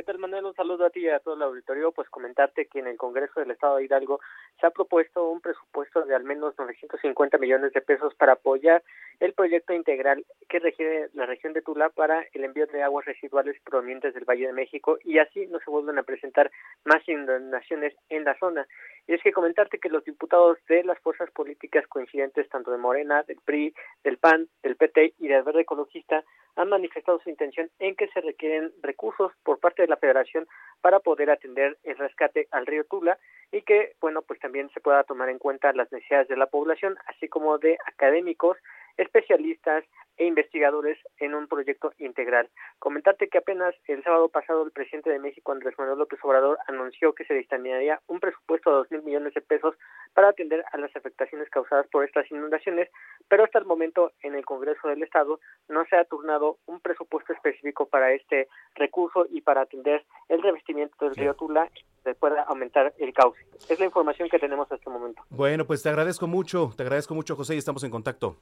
¿Qué 0.00 0.04
tal, 0.04 0.18
Manuel? 0.18 0.46
Un 0.46 0.54
saludo 0.54 0.86
a 0.86 0.90
ti 0.90 1.00
y 1.00 1.08
a 1.08 1.18
todo 1.18 1.34
el 1.34 1.42
auditorio. 1.42 1.92
Pues 1.92 2.08
comentarte 2.08 2.68
que 2.68 2.78
en 2.78 2.86
el 2.86 2.96
Congreso 2.96 3.38
del 3.40 3.50
Estado 3.50 3.76
de 3.76 3.84
Hidalgo 3.84 4.20
se 4.60 4.66
ha 4.66 4.70
propuesto 4.70 5.28
un 5.28 5.40
presupuesto 5.40 6.02
de 6.02 6.14
al 6.14 6.24
menos 6.24 6.54
950 6.58 7.38
millones 7.38 7.72
de 7.72 7.80
pesos 7.80 8.14
para 8.14 8.34
apoyar 8.34 8.82
el 9.20 9.32
proyecto 9.32 9.72
integral 9.72 10.24
que 10.48 10.58
requiere 10.58 11.08
la 11.14 11.26
región 11.26 11.52
de 11.52 11.62
Tula 11.62 11.90
para 11.90 12.26
el 12.32 12.44
envío 12.44 12.66
de 12.66 12.82
aguas 12.82 13.04
residuales 13.04 13.56
provenientes 13.64 14.14
del 14.14 14.24
Valle 14.24 14.46
de 14.46 14.52
México 14.52 14.98
y 15.04 15.18
así 15.18 15.46
no 15.46 15.58
se 15.60 15.70
vuelven 15.70 15.98
a 15.98 16.02
presentar 16.02 16.50
más 16.84 17.06
inundaciones 17.08 17.94
en 18.08 18.24
la 18.24 18.38
zona. 18.38 18.66
Y 19.06 19.14
es 19.14 19.22
que 19.22 19.32
comentarte 19.32 19.78
que 19.78 19.88
los 19.88 20.04
diputados 20.04 20.58
de 20.68 20.84
las 20.84 20.98
fuerzas 21.00 21.30
políticas 21.30 21.86
coincidentes, 21.86 22.48
tanto 22.48 22.70
de 22.70 22.78
Morena, 22.78 23.22
del 23.24 23.38
PRI, 23.44 23.74
del 24.04 24.18
PAN, 24.18 24.48
del 24.62 24.76
PT 24.76 25.14
y 25.18 25.28
del 25.28 25.42
Verde 25.42 25.62
Ecologista, 25.62 26.24
han 26.56 26.68
manifestado 26.68 27.20
su 27.20 27.30
intención 27.30 27.70
en 27.78 27.94
que 27.96 28.08
se 28.08 28.20
requieren 28.20 28.72
recursos 28.82 29.32
por 29.42 29.58
parte 29.60 29.82
de 29.82 29.88
la 29.88 29.96
Federación 29.96 30.46
para 30.80 31.00
poder 31.00 31.30
atender 31.30 31.78
el 31.84 31.96
rescate 31.96 32.48
al 32.50 32.66
río 32.66 32.84
Tula 32.84 33.18
y 33.52 33.62
que, 33.62 33.94
bueno, 34.00 34.22
pues 34.22 34.38
también 34.40 34.49
se 34.72 34.80
pueda 34.80 35.04
tomar 35.04 35.28
en 35.28 35.38
cuenta 35.38 35.72
las 35.72 35.90
necesidades 35.92 36.28
de 36.28 36.36
la 36.36 36.46
población, 36.46 36.96
así 37.06 37.28
como 37.28 37.58
de 37.58 37.78
académicos, 37.86 38.56
especialistas 39.00 39.84
e 40.18 40.26
investigadores 40.26 40.98
en 41.18 41.34
un 41.34 41.48
proyecto 41.48 41.92
integral. 41.98 42.50
Comentarte 42.78 43.28
que 43.28 43.38
apenas 43.38 43.74
el 43.86 44.02
sábado 44.04 44.28
pasado 44.28 44.62
el 44.62 44.70
presidente 44.70 45.08
de 45.08 45.18
México, 45.18 45.50
Andrés 45.50 45.74
Manuel 45.78 45.98
López 45.98 46.20
Obrador, 46.22 46.58
anunció 46.68 47.14
que 47.14 47.24
se 47.24 47.32
destinaría 47.32 48.00
un 48.06 48.20
presupuesto 48.20 48.70
de 48.70 48.76
dos 48.76 48.90
mil 48.90 49.02
millones 49.02 49.32
de 49.32 49.40
pesos 49.40 49.74
para 50.12 50.28
atender 50.28 50.62
a 50.72 50.76
las 50.76 50.94
afectaciones 50.94 51.48
causadas 51.48 51.86
por 51.88 52.04
estas 52.04 52.30
inundaciones, 52.30 52.90
pero 53.28 53.44
hasta 53.44 53.58
el 53.58 53.64
momento 53.64 54.12
en 54.22 54.34
el 54.34 54.44
Congreso 54.44 54.88
del 54.88 55.02
Estado 55.02 55.40
no 55.68 55.86
se 55.86 55.96
ha 55.96 56.04
turnado 56.04 56.58
un 56.66 56.80
presupuesto 56.80 57.32
específico 57.32 57.86
para 57.86 58.12
este 58.12 58.48
recurso 58.74 59.26
y 59.30 59.40
para 59.40 59.62
atender 59.62 60.04
el 60.28 60.42
revestimiento 60.42 61.02
del 61.02 61.14
río 61.14 61.34
Tula 61.34 61.70
se 62.04 62.14
pueda 62.14 62.42
aumentar 62.42 62.92
el 62.98 63.14
cauce. 63.14 63.40
Es 63.70 63.78
la 63.78 63.86
información 63.86 64.28
que 64.28 64.38
tenemos 64.38 64.64
hasta 64.64 64.74
este 64.74 64.90
momento. 64.90 65.22
Bueno, 65.30 65.66
pues 65.66 65.82
te 65.82 65.88
agradezco 65.88 66.26
mucho, 66.26 66.72
te 66.76 66.82
agradezco 66.82 67.14
mucho 67.14 67.36
José 67.36 67.54
y 67.54 67.58
estamos 67.58 67.84
en 67.84 67.90
contacto. 67.90 68.36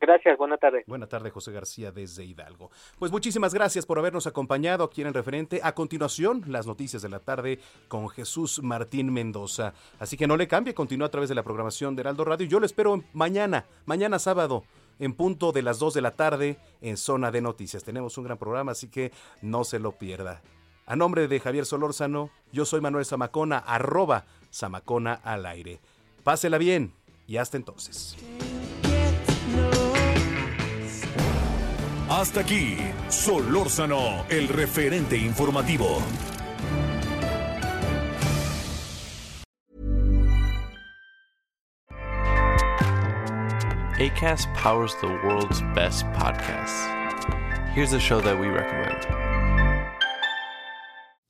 Gracias, 0.00 0.38
buena 0.38 0.56
tarde. 0.56 0.82
Buena 0.86 1.06
tarde, 1.06 1.30
José 1.30 1.52
García 1.52 1.92
desde 1.92 2.24
Hidalgo. 2.24 2.70
Pues 2.98 3.12
muchísimas 3.12 3.52
gracias 3.52 3.84
por 3.84 3.98
habernos 3.98 4.26
acompañado 4.26 4.84
aquí 4.84 5.02
en 5.02 5.12
referente. 5.12 5.60
A 5.62 5.74
continuación, 5.74 6.42
las 6.46 6.66
noticias 6.66 7.02
de 7.02 7.10
la 7.10 7.20
tarde 7.20 7.60
con 7.88 8.08
Jesús 8.08 8.62
Martín 8.62 9.12
Mendoza. 9.12 9.74
Así 9.98 10.16
que 10.16 10.26
no 10.26 10.38
le 10.38 10.48
cambie, 10.48 10.72
continúa 10.72 11.08
a 11.08 11.10
través 11.10 11.28
de 11.28 11.34
la 11.34 11.42
programación 11.42 11.94
de 11.94 12.00
Heraldo 12.00 12.24
Radio. 12.24 12.46
Yo 12.46 12.60
lo 12.60 12.66
espero 12.66 13.04
mañana, 13.12 13.66
mañana 13.84 14.18
sábado, 14.18 14.64
en 14.98 15.12
punto 15.12 15.52
de 15.52 15.62
las 15.62 15.78
2 15.78 15.92
de 15.92 16.00
la 16.00 16.12
tarde 16.12 16.56
en 16.80 16.96
Zona 16.96 17.30
de 17.30 17.42
Noticias. 17.42 17.84
Tenemos 17.84 18.16
un 18.16 18.24
gran 18.24 18.38
programa, 18.38 18.72
así 18.72 18.88
que 18.88 19.12
no 19.42 19.64
se 19.64 19.78
lo 19.78 19.92
pierda. 19.92 20.40
A 20.86 20.96
nombre 20.96 21.28
de 21.28 21.40
Javier 21.40 21.66
Solórzano, 21.66 22.30
yo 22.52 22.64
soy 22.64 22.80
Manuel 22.80 23.04
Zamacona, 23.04 23.58
arroba 23.58 24.24
Zamacona 24.50 25.12
al 25.12 25.44
aire. 25.44 25.78
Pásela 26.24 26.58
bien 26.58 26.94
y 27.26 27.36
hasta 27.36 27.56
entonces. 27.56 28.16
Hasta 32.10 32.40
aquí, 32.40 32.76
Solórzano, 33.08 34.26
el 34.30 34.48
referente 34.48 35.16
informativo. 35.16 36.02
ACAST 44.00 44.52
powers 44.56 44.92
the 45.00 45.06
world's 45.06 45.62
best 45.72 46.04
podcasts. 46.06 46.88
Here's 47.74 47.92
a 47.92 48.00
show 48.00 48.20
that 48.20 48.36
we 48.36 48.48
recommend. 48.48 49.19